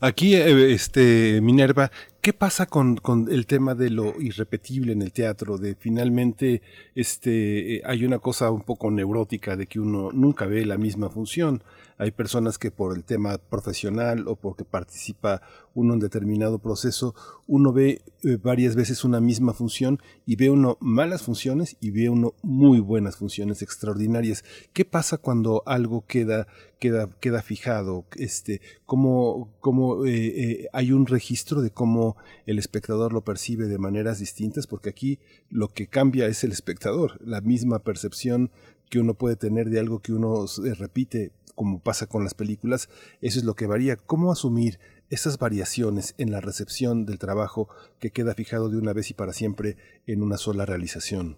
[0.02, 1.90] Aquí, eh, este, Minerva,
[2.22, 5.58] ¿qué pasa con, el tema de lo irrepetible en el teatro?
[5.58, 6.62] De finalmente,
[6.94, 11.10] este, eh, hay una cosa un poco neurótica de que uno nunca ve la misma
[11.10, 11.64] función.
[11.98, 15.42] Hay personas que por el tema profesional o porque participa
[15.76, 17.14] uno en determinado proceso,
[17.46, 22.10] uno ve eh, varias veces una misma función y ve uno malas funciones y ve
[22.10, 24.44] uno muy buenas funciones extraordinarias.
[24.74, 26.48] ¿Qué pasa cuando algo queda,
[26.80, 28.06] queda, queda fijado?
[28.16, 32.11] Este, ¿Cómo, cómo eh, hay un registro de cómo
[32.46, 34.68] el espectador lo percibe de maneras distintas?
[34.68, 38.52] Porque aquí lo que cambia es el espectador, la misma percepción
[38.90, 40.46] que uno puede tener de algo que uno
[40.78, 42.90] repite como pasa con las películas,
[43.22, 43.96] eso es lo que varía.
[43.96, 47.68] ¿Cómo asumir esas variaciones en la recepción del trabajo
[48.00, 49.76] que queda fijado de una vez y para siempre
[50.08, 51.38] en una sola realización?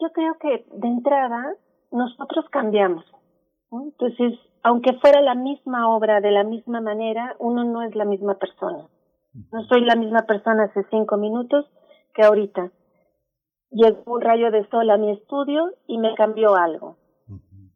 [0.00, 1.56] Yo creo que de entrada
[1.92, 3.04] nosotros cambiamos.
[3.82, 8.34] Entonces, aunque fuera la misma obra de la misma manera, uno no es la misma
[8.34, 8.88] persona.
[9.52, 11.66] No soy la misma persona hace cinco minutos
[12.14, 12.70] que ahorita
[13.70, 16.96] llegó un rayo de sol a mi estudio y me cambió algo.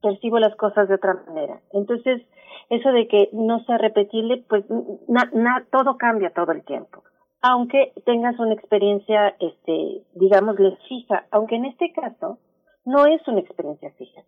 [0.01, 1.61] Percibo las cosas de otra manera.
[1.73, 2.23] Entonces,
[2.71, 4.65] eso de que no sea repetible, pues
[5.09, 7.03] na, todo cambia todo el tiempo.
[7.41, 12.39] Aunque tengas una experiencia, este, digámosle, fija, aunque en este caso
[12.85, 14.23] no es una experiencia fija.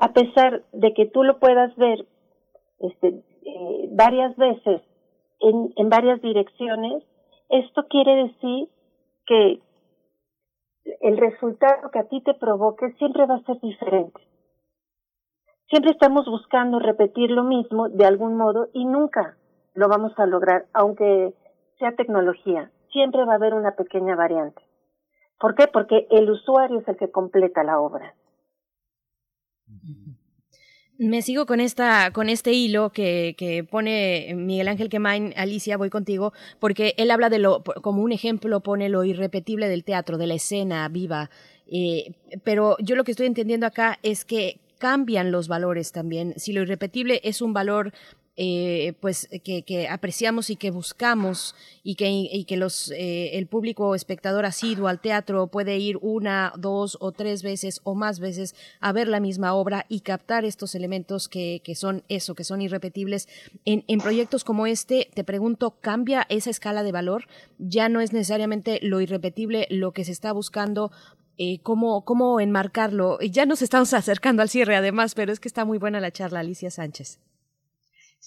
[0.00, 2.06] A pesar de que tú lo puedas ver
[2.80, 4.82] este, eh, varias veces
[5.40, 7.04] en, en varias direcciones,
[7.50, 8.68] esto quiere decir
[9.26, 9.60] que
[11.00, 14.20] el resultado que a ti te provoque siempre va a ser diferente.
[15.68, 19.36] siempre estamos buscando repetir lo mismo de algún modo y nunca
[19.74, 21.34] lo vamos a lograr, aunque
[21.78, 22.70] sea tecnología.
[22.92, 24.62] Siempre va a haber una pequeña variante.
[25.38, 25.68] ¿Por qué?
[25.68, 28.14] Porque el usuario es el que completa la obra.
[30.98, 35.88] Me sigo con esta, con este hilo que, que pone Miguel Ángel Quemain, Alicia, voy
[35.88, 40.26] contigo, porque él habla de lo, como un ejemplo, pone lo irrepetible del teatro, de
[40.26, 41.30] la escena viva.
[41.66, 42.12] Eh,
[42.44, 46.34] pero yo lo que estoy entendiendo acá es que cambian los valores también.
[46.36, 47.92] Si lo irrepetible es un valor
[48.36, 53.46] eh, pues que, que, apreciamos y que buscamos y que, y que los, eh, el
[53.46, 58.54] público espectador asiduo al teatro puede ir una, dos o tres veces o más veces
[58.80, 62.62] a ver la misma obra y captar estos elementos que, que son eso, que son
[62.62, 63.28] irrepetibles.
[63.64, 67.26] En, en proyectos como este, te pregunto, ¿cambia esa escala de valor?
[67.58, 70.90] Ya no es necesariamente lo irrepetible lo que se está buscando
[71.42, 73.18] eh, cómo, cómo enmarcarlo.
[73.20, 76.40] Ya nos estamos acercando al cierre además, pero es que está muy buena la charla,
[76.40, 77.18] Alicia Sánchez.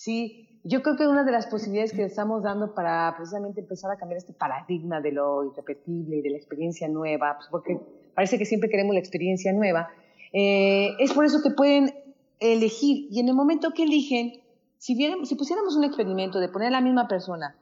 [0.03, 3.95] Sí, yo creo que una de las posibilidades que estamos dando para precisamente empezar a
[3.95, 7.79] cambiar este paradigma de lo irrepetible y de la experiencia nueva, pues porque
[8.13, 9.91] parece que siempre queremos la experiencia nueva,
[10.33, 11.93] eh, es por eso que pueden
[12.41, 13.07] elegir.
[13.11, 14.41] Y en el momento que eligen,
[14.77, 17.55] si, si pusiéramos un experimento de poner a la misma persona,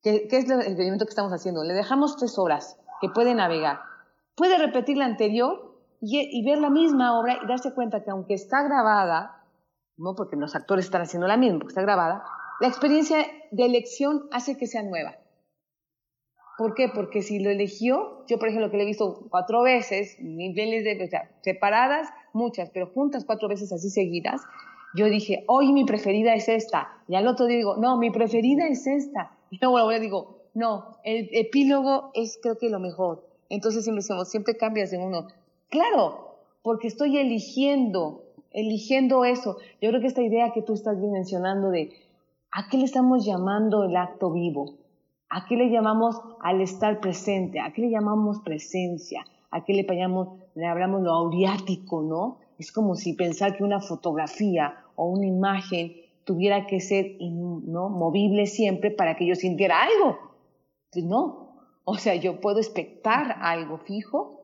[0.00, 3.80] que, es el experimento que estamos haciendo, le dejamos tres horas que puede navegar,
[4.36, 8.34] puede repetir la anterior y, y ver la misma obra y darse cuenta que aunque
[8.34, 9.39] está grabada,
[10.00, 10.14] ¿no?
[10.14, 12.24] porque los actores están haciendo la misma, porque está grabada,
[12.60, 15.16] la experiencia de elección hace que sea nueva.
[16.58, 16.88] ¿Por qué?
[16.88, 21.04] Porque si lo eligió, yo por ejemplo que lo he visto cuatro veces, niveles de,
[21.04, 24.42] o sea, separadas, muchas, pero juntas cuatro veces así seguidas,
[24.94, 26.88] yo dije, hoy mi preferida es esta.
[27.08, 29.32] Y al otro día digo, no, mi preferida es esta.
[29.50, 33.26] Y luego digo, no, el epílogo es creo que lo mejor.
[33.48, 35.28] Entonces siempre decimos, siempre cambias en uno.
[35.68, 36.30] Claro,
[36.62, 39.56] porque estoy eligiendo eligiendo eso.
[39.80, 41.92] Yo creo que esta idea que tú estás mencionando de
[42.50, 44.74] ¿a qué le estamos llamando el acto vivo?
[45.28, 47.60] ¿A qué le llamamos al estar presente?
[47.60, 49.24] ¿A qué le llamamos presencia?
[49.50, 52.38] ¿A qué le llamamos, le hablamos lo auriático, no?
[52.58, 55.92] Es como si pensar que una fotografía o una imagen
[56.24, 57.88] tuviera que ser ¿no?
[57.88, 60.18] movible siempre para que yo sintiera algo.
[60.92, 61.56] Pues no.
[61.84, 64.39] O sea, yo puedo expectar algo fijo,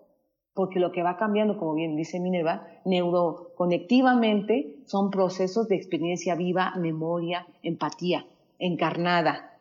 [0.57, 6.73] porque lo que va cambiando, como bien dice Minerva, neuroconectivamente son procesos de experiencia viva,
[6.77, 8.27] memoria, empatía,
[8.59, 9.59] encarnada.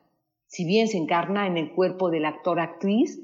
[0.48, 3.22] Si bien se encarna en el cuerpo del actor-actriz,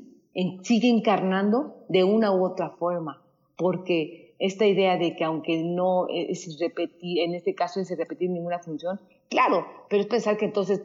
[0.63, 3.23] sigue encarnando de una u otra forma,
[3.55, 8.59] porque esta idea de que aunque no es repetir, en este caso es repetir ninguna
[8.59, 10.83] función, claro, pero es pensar que entonces,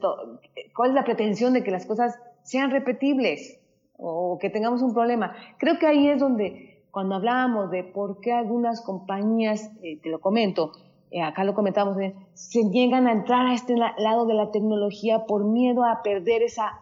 [0.77, 3.59] ¿cuál es la pretensión de que las cosas sean repetibles
[3.97, 5.35] o que tengamos un problema?
[5.59, 10.19] Creo que ahí es donde cuando hablábamos de por qué algunas compañías, eh, te lo
[10.19, 10.73] comento,
[11.11, 15.27] eh, acá lo comentamos, eh, se niegan a entrar a este lado de la tecnología
[15.27, 16.81] por miedo a perder esa,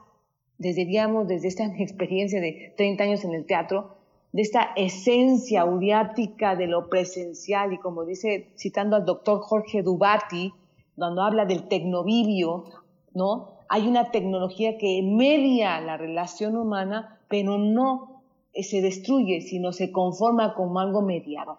[0.57, 3.97] desde, digamos, desde esta experiencia de 30 años en el teatro,
[4.31, 10.52] de esta esencia audiática de lo presencial y como dice, citando al doctor Jorge Dubati,
[10.94, 12.67] cuando habla del tecnovivio,
[13.15, 13.49] ¿no?
[13.68, 18.14] Hay una tecnología que media la relación humana, pero no
[18.62, 21.58] se destruye, sino se conforma como algo mediador.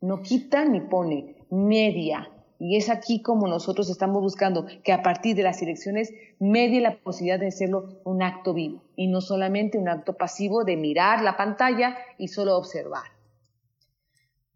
[0.00, 2.30] No quita ni pone, media.
[2.58, 6.98] Y es aquí como nosotros estamos buscando que a partir de las elecciones medie la
[6.98, 11.36] posibilidad de hacerlo un acto vivo y no solamente un acto pasivo de mirar la
[11.36, 13.04] pantalla y solo observar.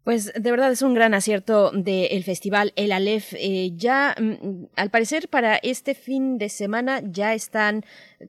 [0.05, 3.33] Pues de verdad es un gran acierto del festival El Aleph.
[3.39, 7.83] Eh, ya, mm, al parecer, para este fin de semana ya están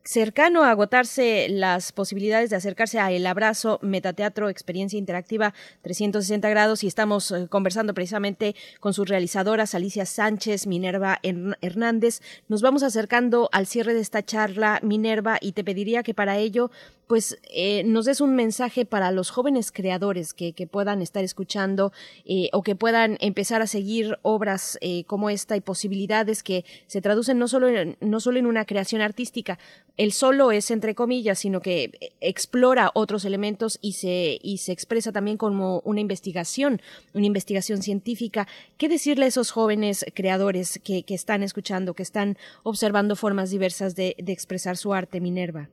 [0.05, 6.85] cercano a agotarse las posibilidades de acercarse a El Abrazo Metateatro Experiencia Interactiva 360 grados
[6.85, 12.21] y estamos eh, conversando precisamente con sus realizadoras Alicia Sánchez, Minerva Hernández.
[12.49, 16.71] Nos vamos acercando al cierre de esta charla, Minerva, y te pediría que para ello
[17.07, 21.93] pues eh, nos des un mensaje para los jóvenes creadores que, que puedan estar escuchando
[22.25, 27.39] eh, o que puedan empezar a seguir obras como esta y posibilidades que se traducen
[27.39, 27.69] no solo
[28.01, 29.59] no solo en una creación artística,
[29.97, 31.91] el solo es entre comillas, sino que
[32.21, 36.81] explora otros elementos y se, y se expresa también como una investigación,
[37.15, 38.47] una investigación científica.
[38.77, 43.97] ¿Qué decirle a esos jóvenes creadores que, que están escuchando, que están observando formas diversas
[43.97, 45.71] de, de expresar su arte, Minerva?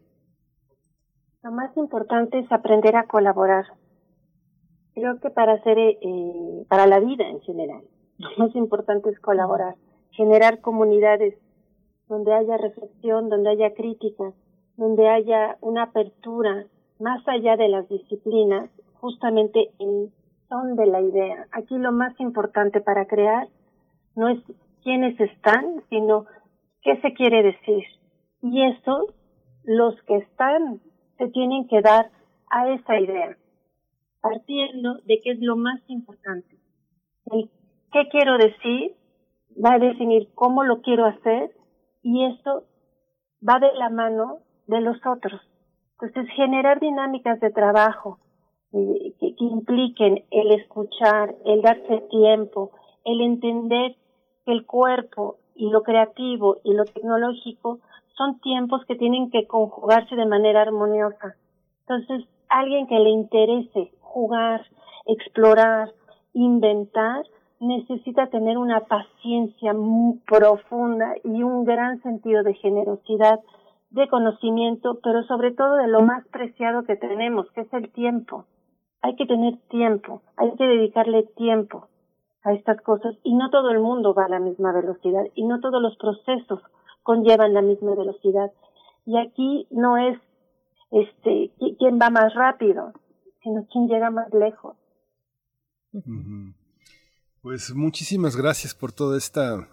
[1.43, 3.65] Lo más importante es aprender a colaborar.
[4.93, 7.81] Creo que para hacer, eh, para la vida en general,
[8.17, 9.75] lo más importante es colaborar,
[10.11, 11.35] generar comunidades
[12.13, 14.33] donde haya reflexión, donde haya crítica,
[14.77, 16.67] donde haya una apertura
[16.99, 20.13] más allá de las disciplinas, justamente en
[20.47, 21.47] son de la idea.
[21.51, 23.47] Aquí lo más importante para crear
[24.15, 24.39] no es
[24.83, 26.25] quiénes están, sino
[26.83, 27.83] qué se quiere decir.
[28.43, 29.07] Y eso,
[29.63, 30.81] los que están,
[31.17, 32.11] se tienen que dar
[32.51, 33.35] a esa idea,
[34.21, 36.57] partiendo de qué es lo más importante.
[37.31, 37.49] El
[37.91, 38.95] qué quiero decir
[39.63, 41.51] va a definir cómo lo quiero hacer
[42.03, 42.63] y eso
[43.47, 45.41] va de la mano de los otros.
[45.99, 48.19] Entonces, generar dinámicas de trabajo
[48.73, 52.71] eh, que, que impliquen el escuchar, el darse tiempo,
[53.05, 53.95] el entender
[54.45, 57.79] que el cuerpo y lo creativo y lo tecnológico
[58.17, 61.35] son tiempos que tienen que conjugarse de manera armoniosa.
[61.87, 64.65] Entonces, alguien que le interese jugar,
[65.07, 65.91] explorar,
[66.33, 67.25] inventar,
[67.59, 73.39] necesita tener una paciencia muy profunda y un gran sentido de generosidad,
[73.91, 78.45] de conocimiento, pero sobre todo de lo más preciado que tenemos, que es el tiempo.
[79.01, 81.87] Hay que tener tiempo, hay que dedicarle tiempo
[82.43, 85.59] a estas cosas y no todo el mundo va a la misma velocidad y no
[85.59, 86.61] todos los procesos
[87.03, 88.51] conllevan la misma velocidad.
[89.05, 90.17] Y aquí no es
[90.91, 92.93] este quién va más rápido,
[93.41, 94.75] sino quién llega más lejos.
[97.43, 99.67] Pues muchísimas gracias por toda esta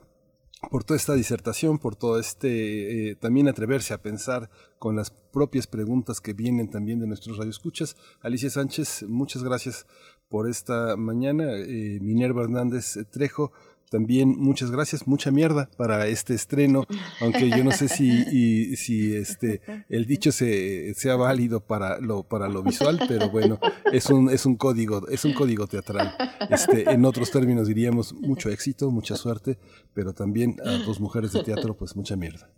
[0.72, 4.50] por toda esta disertación, por todo este, eh, también atreverse a pensar
[4.80, 7.96] con las propias preguntas que vienen también de nuestros radioescuchas.
[8.22, 9.86] Alicia Sánchez, muchas gracias
[10.28, 11.44] por esta mañana.
[11.54, 13.52] Eh, Minerva Hernández Trejo,
[13.90, 16.84] también muchas gracias, mucha mierda para este estreno,
[17.20, 22.48] aunque yo no sé si, si este, el dicho se, sea válido para lo, para
[22.48, 23.58] lo visual, pero bueno,
[23.92, 26.14] es un, es un código, es un código teatral.
[26.48, 29.58] Este, en otros términos diríamos mucho éxito, mucha suerte,
[29.92, 32.48] pero también a dos mujeres de teatro, pues mucha mierda.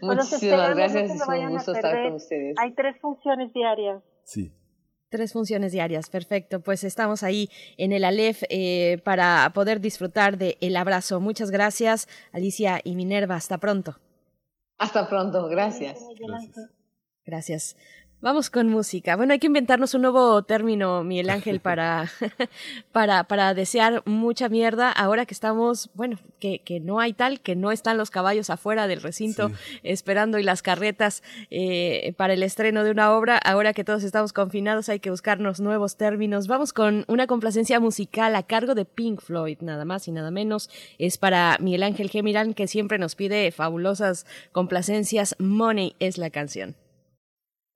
[0.00, 2.54] Muchísimas gracias, es un gusto estar con ustedes.
[2.58, 4.00] Hay tres funciones diarias.
[4.22, 4.52] Sí.
[5.12, 6.60] Tres funciones diarias, perfecto.
[6.60, 11.20] Pues estamos ahí en el Aleph eh, para poder disfrutar de el abrazo.
[11.20, 13.34] Muchas gracias, Alicia y Minerva.
[13.34, 13.98] Hasta pronto.
[14.78, 15.98] Hasta pronto, gracias.
[16.18, 16.70] Gracias.
[17.26, 17.76] Gracias.
[18.22, 19.16] Vamos con música.
[19.16, 22.08] Bueno, hay que inventarnos un nuevo término, Miguel Ángel, para,
[22.92, 27.56] para, para desear mucha mierda ahora que estamos, bueno, que, que no hay tal, que
[27.56, 29.50] no están los caballos afuera del recinto
[29.82, 33.38] esperando y las carretas eh, para el estreno de una obra.
[33.38, 36.46] Ahora que todos estamos confinados hay que buscarnos nuevos términos.
[36.46, 40.70] Vamos con una complacencia musical a cargo de Pink Floyd, nada más y nada menos.
[40.96, 45.34] Es para Miguel Ángel Gemirán, que siempre nos pide fabulosas complacencias.
[45.40, 46.76] Money es la canción.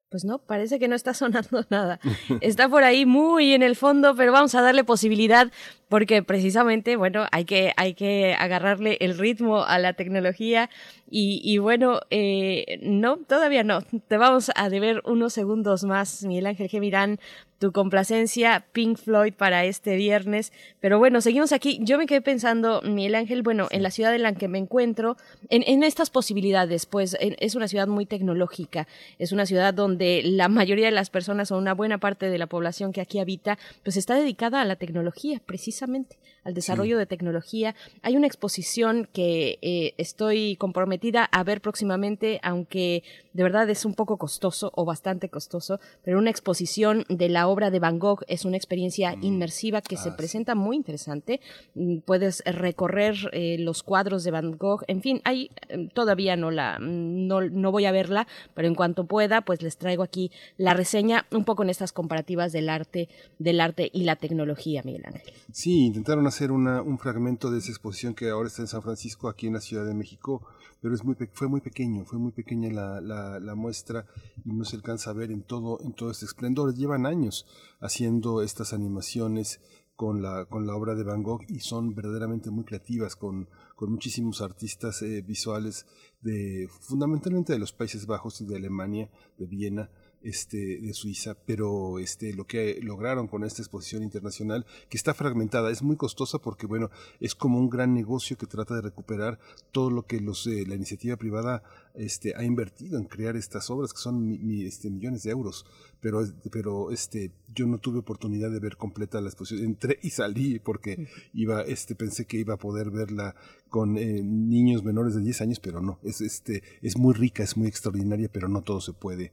[0.08, 1.98] Pues no, parece que no está sonando nada.
[2.40, 5.50] Está por ahí muy en el fondo, pero vamos a darle posibilidad
[5.88, 10.68] porque precisamente, bueno, hay que, hay que agarrarle el ritmo a la tecnología
[11.08, 13.82] y, y bueno, eh, no, todavía no.
[13.82, 17.20] Te vamos a deber unos segundos más, Miguel Ángel Gemirán,
[17.60, 20.52] tu complacencia Pink Floyd para este viernes.
[20.80, 21.78] Pero bueno, seguimos aquí.
[21.80, 25.16] Yo me quedé pensando, Miguel Ángel, bueno, en la ciudad en la que me encuentro,
[25.48, 30.22] en, en estas posibilidades, pues en, es una ciudad muy tecnológica, es una ciudad donde
[30.24, 33.58] la mayoría de las personas o una buena parte de la población que aquí habita,
[33.84, 37.74] pues está dedicada a la tecnología, precisamente precisamente al desarrollo de tecnología.
[38.02, 43.02] Hay una exposición que eh, estoy comprometida a ver próximamente, aunque
[43.32, 47.70] de verdad es un poco costoso o bastante costoso, pero una exposición de la obra
[47.70, 51.40] de Van Gogh es una experiencia inmersiva que se presenta muy interesante.
[51.74, 56.52] Mm, Puedes recorrer eh, los cuadros de Van Gogh, en fin, hay eh, todavía no
[56.52, 60.74] la no, no voy a verla, pero en cuanto pueda, pues les traigo aquí la
[60.74, 63.08] reseña un poco en estas comparativas del arte,
[63.40, 65.32] del arte y la tecnología, Miguel Ángel.
[65.52, 69.28] Sí, intentaron hacer una, un fragmento de esa exposición que ahora está en San Francisco,
[69.28, 70.46] aquí en la Ciudad de México,
[70.80, 74.06] pero es muy, fue muy pequeño, fue muy pequeña la, la, la muestra
[74.44, 76.74] y no se alcanza a ver en todo, en todo este esplendor.
[76.74, 77.46] Llevan años
[77.80, 79.60] haciendo estas animaciones
[79.96, 83.90] con la, con la obra de Van Gogh y son verdaderamente muy creativas, con, con
[83.90, 85.86] muchísimos artistas eh, visuales
[86.20, 89.90] de fundamentalmente de los Países Bajos y de Alemania, de Viena,
[90.22, 95.70] este, de Suiza, pero este, lo que lograron con esta exposición internacional, que está fragmentada,
[95.70, 99.38] es muy costosa porque, bueno, es como un gran negocio que trata de recuperar
[99.72, 101.62] todo lo que los, eh, la iniciativa privada
[101.94, 105.64] este, ha invertido en crear estas obras, que son mi- mi- este, millones de euros,
[106.00, 110.58] pero, pero este, yo no tuve oportunidad de ver completa la exposición, entré y salí
[110.58, 113.34] porque iba, este, pensé que iba a poder verla
[113.68, 117.56] con eh, niños menores de 10 años, pero no, es, este, es muy rica, es
[117.56, 119.32] muy extraordinaria, pero no todo se puede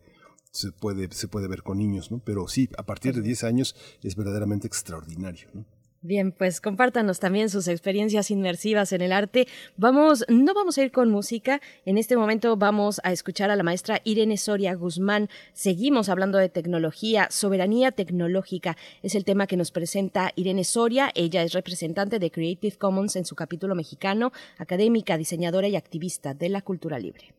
[0.53, 2.19] se puede, se puede ver con niños, ¿no?
[2.23, 5.65] Pero sí, a partir de 10 años es verdaderamente extraordinario, ¿no?
[6.05, 9.47] Bien, pues compártanos también sus experiencias inmersivas en el arte.
[9.77, 11.61] Vamos, no vamos a ir con música.
[11.85, 15.29] En este momento vamos a escuchar a la maestra Irene Soria Guzmán.
[15.53, 18.75] Seguimos hablando de tecnología, soberanía tecnológica.
[19.01, 21.09] Es el tema que nos presenta Irene Soria.
[21.15, 26.49] Ella es representante de Creative Commons en su capítulo mexicano, académica, diseñadora y activista de
[26.49, 27.33] la cultura libre.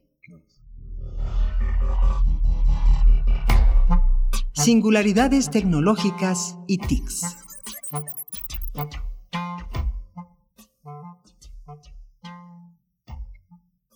[4.54, 7.36] Singularidades tecnológicas y TICs.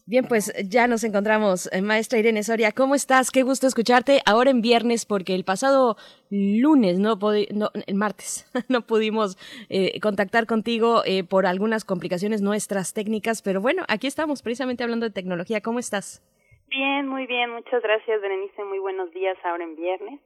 [0.05, 2.73] Bien, pues ya nos encontramos, eh, maestra Irene Soria.
[2.73, 3.31] ¿Cómo estás?
[3.31, 5.97] Qué gusto escucharte ahora en viernes, porque el pasado
[6.31, 7.19] lunes, no,
[7.55, 9.37] no el martes, no pudimos
[9.69, 15.07] eh, contactar contigo eh, por algunas complicaciones nuestras técnicas, pero bueno, aquí estamos precisamente hablando
[15.07, 15.61] de tecnología.
[15.61, 16.23] ¿Cómo estás?
[16.69, 17.51] Bien, muy bien.
[17.51, 18.65] Muchas gracias, Berenice.
[18.65, 20.21] Muy buenos días ahora en viernes.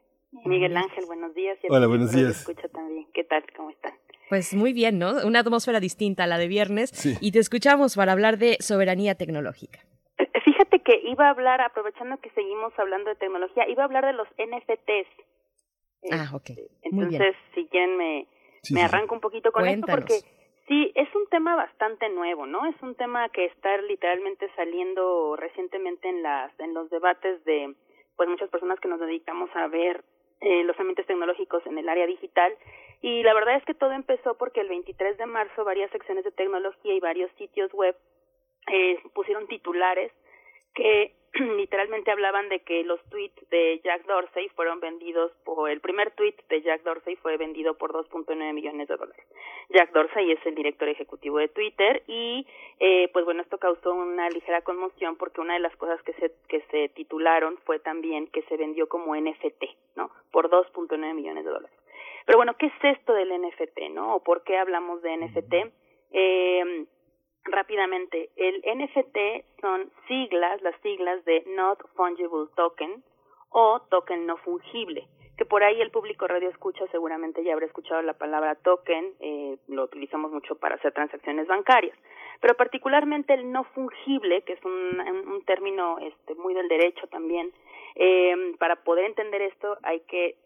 [0.45, 1.59] Miguel Ángel, buenos días.
[1.69, 2.41] Hola, buenos días.
[2.41, 3.07] escucha también.
[3.13, 3.45] ¿Qué tal?
[3.55, 3.93] ¿Cómo están?
[4.29, 5.13] Pues muy bien, ¿no?
[5.27, 6.91] Una atmósfera distinta a la de viernes.
[7.21, 9.81] Y te escuchamos para hablar de soberanía tecnológica.
[10.45, 14.15] Fíjate que iba a hablar, aprovechando que seguimos hablando de tecnología, iba a hablar de
[14.15, 15.09] los NFTs.
[16.11, 16.51] Ah, ok.
[16.83, 18.27] Entonces, si quieren, me,
[18.71, 20.21] me arranco un poquito con esto porque
[20.67, 22.67] sí, es un tema bastante nuevo, ¿no?
[22.67, 27.75] Es un tema que está literalmente saliendo recientemente en, las, en los debates de
[28.17, 30.05] pues muchas personas que nos dedicamos a ver
[30.43, 32.53] eh, los ambientes tecnológicos en el área digital.
[33.01, 36.33] Y la verdad es que todo empezó porque el 23 de marzo varias secciones de
[36.33, 37.97] tecnología y varios sitios web
[38.69, 40.13] eh, pusieron titulares
[40.75, 41.15] que
[41.57, 46.35] literalmente hablaban de que los tweets de Jack Dorsey fueron vendidos por el primer tweet
[46.49, 49.25] de Jack Dorsey fue vendido por 2.9 millones de dólares.
[49.71, 52.47] Jack Dorsey es el director ejecutivo de Twitter y
[52.81, 56.33] eh, pues bueno esto causó una ligera conmoción porque una de las cosas que se
[56.49, 59.65] que se titularon fue también que se vendió como NFT,
[59.97, 60.11] ¿no?
[60.31, 61.77] Por 2.9 millones de dólares.
[62.27, 64.17] Pero bueno, ¿qué es esto del NFT, no?
[64.17, 65.55] ¿O por qué hablamos de NFT?
[66.13, 66.87] Eh,
[67.45, 73.03] rápidamente, el NFT son siglas, las siglas de Not Fungible Token
[73.51, 75.07] o token no fungible,
[75.37, 79.59] que por ahí el público radio escucha seguramente ya habrá escuchado la palabra token, eh,
[79.69, 81.97] lo utilizamos mucho para hacer transacciones bancarias,
[82.41, 87.53] pero particularmente el no fungible, que es un, término este, muy del derecho también,
[87.97, 90.37] eh, para poder entender esto hay que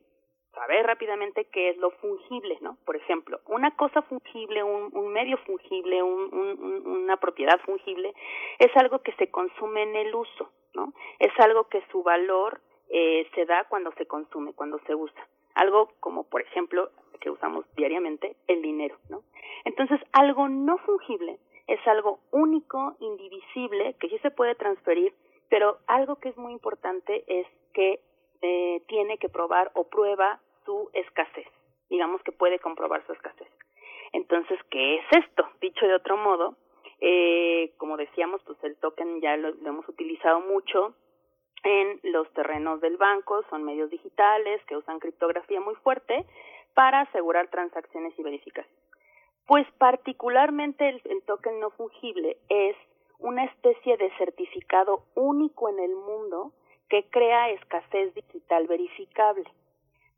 [0.57, 2.79] saber rápidamente qué es lo fungible, ¿no?
[2.85, 8.13] Por ejemplo, una cosa fungible, un, medio fungible, un, un, una propiedad fungible,
[8.59, 10.93] es algo que se consume en el uso, ¿no?
[11.21, 15.29] Es algo que su valor eh, se da cuando se consume, cuando se usa.
[15.55, 19.23] Algo como, por ejemplo, que usamos diariamente, el dinero, ¿no?
[19.65, 25.13] Entonces, algo no fungible es algo único, indivisible, que sí se puede transferir,
[25.49, 28.01] pero algo que es muy importante es que
[28.43, 31.47] eh, tiene que probar o prueba su escasez.
[31.89, 33.49] Digamos que puede comprobar su escasez.
[34.13, 35.49] Entonces, ¿qué es esto?
[35.61, 36.57] Dicho de otro modo,
[37.01, 40.95] eh, como decíamos, pues el token ya lo, hemos utilizado mucho
[41.65, 46.27] en los terrenos del banco, son medios digitales que usan criptografía muy fuerte
[46.75, 48.77] para asegurar transacciones y verificación.
[49.47, 52.77] Pues particularmente el, el token no fungible es
[53.19, 56.53] una especie de certificado único en el mundo
[56.89, 59.45] que crea escasez digital verificable.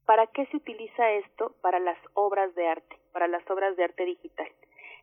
[0.09, 1.53] ¿Para qué se utiliza esto?
[1.61, 4.49] Para las obras de arte, para las obras de arte digital.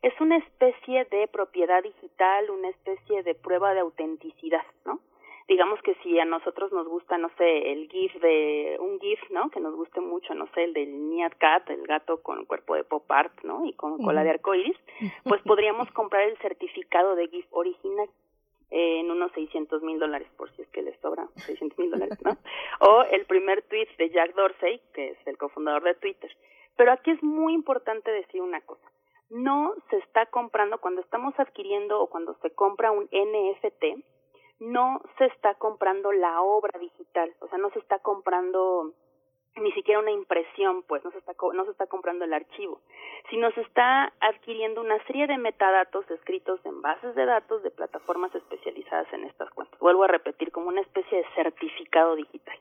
[0.02, 5.00] Es una especie de propiedad digital, una especie de prueba de autenticidad, ¿no?
[5.48, 9.52] Digamos que si a nosotros nos gusta, no sé, el GIF de un GIF, ¿no?
[9.52, 12.84] Que nos guste mucho, no sé, el del Niat Cat, el gato con cuerpo de
[12.84, 13.64] pop art, ¿no?
[13.64, 14.78] Y con cola de arcoíris,
[15.24, 18.10] pues podríamos comprar el certificado de GIF original
[18.78, 22.32] en unos 600 mil dólares, por si es que les sobra 600 mil dólares, ¿no?
[22.82, 26.30] O el primer tweet de Jack Dorsey, que es el cofundador de Twitter.
[26.76, 28.84] Pero aquí es muy importante decir una cosa.
[29.30, 34.04] No se está comprando, cuando estamos adquiriendo o cuando se compra un NFT,
[34.60, 38.94] no se está comprando la obra digital, o sea, no se está comprando
[39.58, 42.82] ni siquiera una impresión, pues no se está no se está comprando el archivo,
[43.30, 48.34] sino se está adquiriendo una serie de metadatos escritos en bases de datos de plataformas
[48.36, 49.80] especializadas en estas cuentas.
[49.80, 52.58] Vuelvo a repetir como una especie de certificado digital.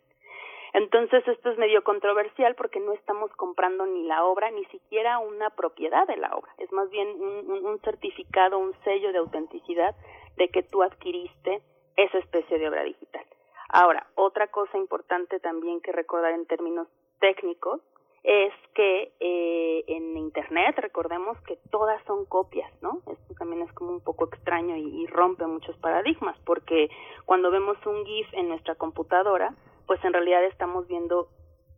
[0.73, 5.51] Entonces esto es medio controversial porque no estamos comprando ni la obra ni siquiera una
[5.51, 9.95] propiedad de la obra, es más bien un, un certificado, un sello de autenticidad
[10.37, 11.63] de que tú adquiriste
[11.97, 13.25] esa especie de obra digital.
[13.69, 16.89] Ahora, otra cosa importante también que recordar en términos
[17.21, 17.81] técnicos
[18.25, 23.03] es que eh, en Internet recordemos que todas son copias, ¿no?
[23.07, 26.89] Esto también es como un poco extraño y, y, rompe muchos paradigmas, porque
[27.27, 29.55] cuando vemos un GIF en nuestra computadora,
[29.87, 31.29] pues en realidad estamos viendo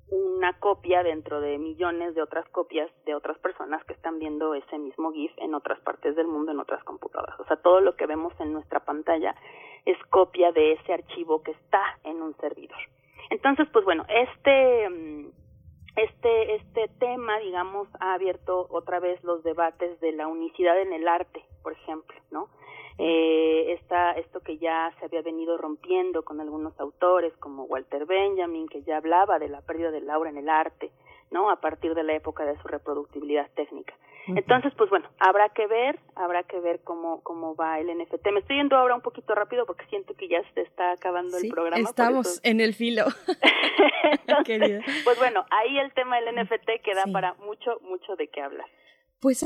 [0.09, 4.79] una copia dentro de millones de otras copias de otras personas que están viendo ese
[4.79, 7.39] mismo GIF en otras partes del mundo, en otras computadoras.
[7.41, 9.35] O sea, todo lo que vemos en nuestra pantalla
[9.87, 12.79] es copia de ese archivo que está en un servidor.
[13.31, 15.31] Entonces, pues bueno, este mm,
[15.97, 21.09] este este tema, digamos, ha abierto otra vez los debates de la unicidad en el
[21.09, 22.49] arte, por ejemplo, ¿no?
[22.99, 23.79] eh,
[24.17, 28.99] esto que ya se había venido rompiendo con algunos autores como Walter Benjamin, que ya
[28.99, 30.91] hablaba de la pérdida del aura en el arte,
[31.31, 31.51] ¿no?
[31.51, 33.95] A partir de la época de su reproductibilidad técnica.
[34.29, 38.27] Entonces, pues bueno, habrá que ver, habrá que ver cómo, cómo va el NFT.
[38.33, 41.49] Me estoy yendo ahora un poquito rápido porque siento que ya se está acabando el
[41.49, 41.89] programa.
[41.89, 43.05] Estamos en el filo.
[45.05, 48.67] pues bueno, ahí el tema del NFT queda para mucho, mucho de qué hablar.
[49.21, 49.45] Pues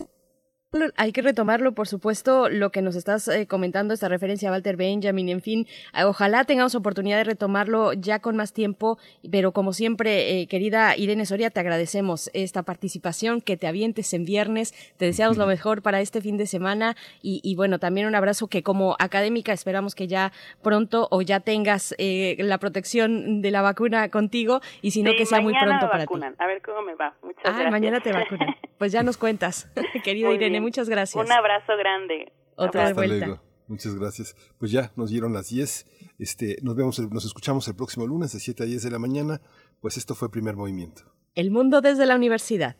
[0.96, 4.76] hay que retomarlo, por supuesto, lo que nos estás eh, comentando, esta referencia a Walter
[4.76, 8.96] Benjamin, en fin, eh, ojalá tengamos oportunidad de retomarlo ya con más tiempo,
[9.32, 14.24] pero como siempre, eh, querida Irene Soria, te agradecemos esta participación, que te avientes en
[14.24, 18.46] viernes, te deseamos lo mejor para este fin de semana y, bueno, también un abrazo
[18.46, 20.32] que como académica esperamos que ya
[20.62, 25.40] pronto o ya tengas la protección de la vacuna contigo y si no que sea
[25.40, 26.14] muy pronto para ti.
[26.38, 27.14] A ver cómo me va.
[27.22, 28.54] Muchas ah, mañana te vacunan.
[28.78, 29.70] Pues ya nos cuentas,
[30.04, 31.24] querida Irene muchas gracias.
[31.24, 32.32] Un abrazo grande.
[32.56, 33.40] Otra vuelta.
[33.70, 34.34] Muchas gracias.
[34.58, 35.86] Pues ya nos dieron las 10.
[36.18, 39.40] Este, nos vemos, nos escuchamos el próximo lunes de 7 a 10 de la mañana.
[39.80, 41.02] Pues esto fue Primer Movimiento.
[41.36, 42.76] El mundo desde la universidad.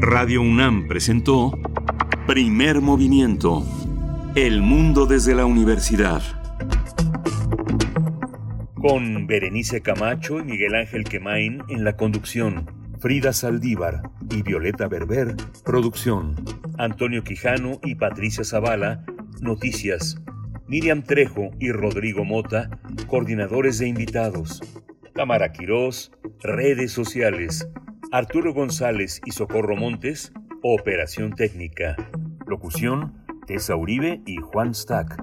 [0.00, 1.52] Radio UNAM presentó
[2.26, 3.62] Primer Movimiento.
[4.34, 6.22] El mundo desde la universidad.
[8.80, 12.81] Con Berenice Camacho y Miguel Ángel Quemain en la conducción.
[13.02, 14.00] Frida Saldívar
[14.30, 16.36] y Violeta Berber, producción.
[16.78, 19.04] Antonio Quijano y Patricia Zavala,
[19.40, 20.22] noticias.
[20.68, 22.70] Miriam Trejo y Rodrigo Mota,
[23.08, 24.60] coordinadores de invitados.
[25.16, 26.12] Tamara Quirós,
[26.44, 27.68] redes sociales.
[28.12, 30.32] Arturo González y Socorro Montes,
[30.62, 31.96] operación técnica.
[32.46, 33.14] Locución,
[33.48, 35.20] Tessa Uribe y Juan Stack.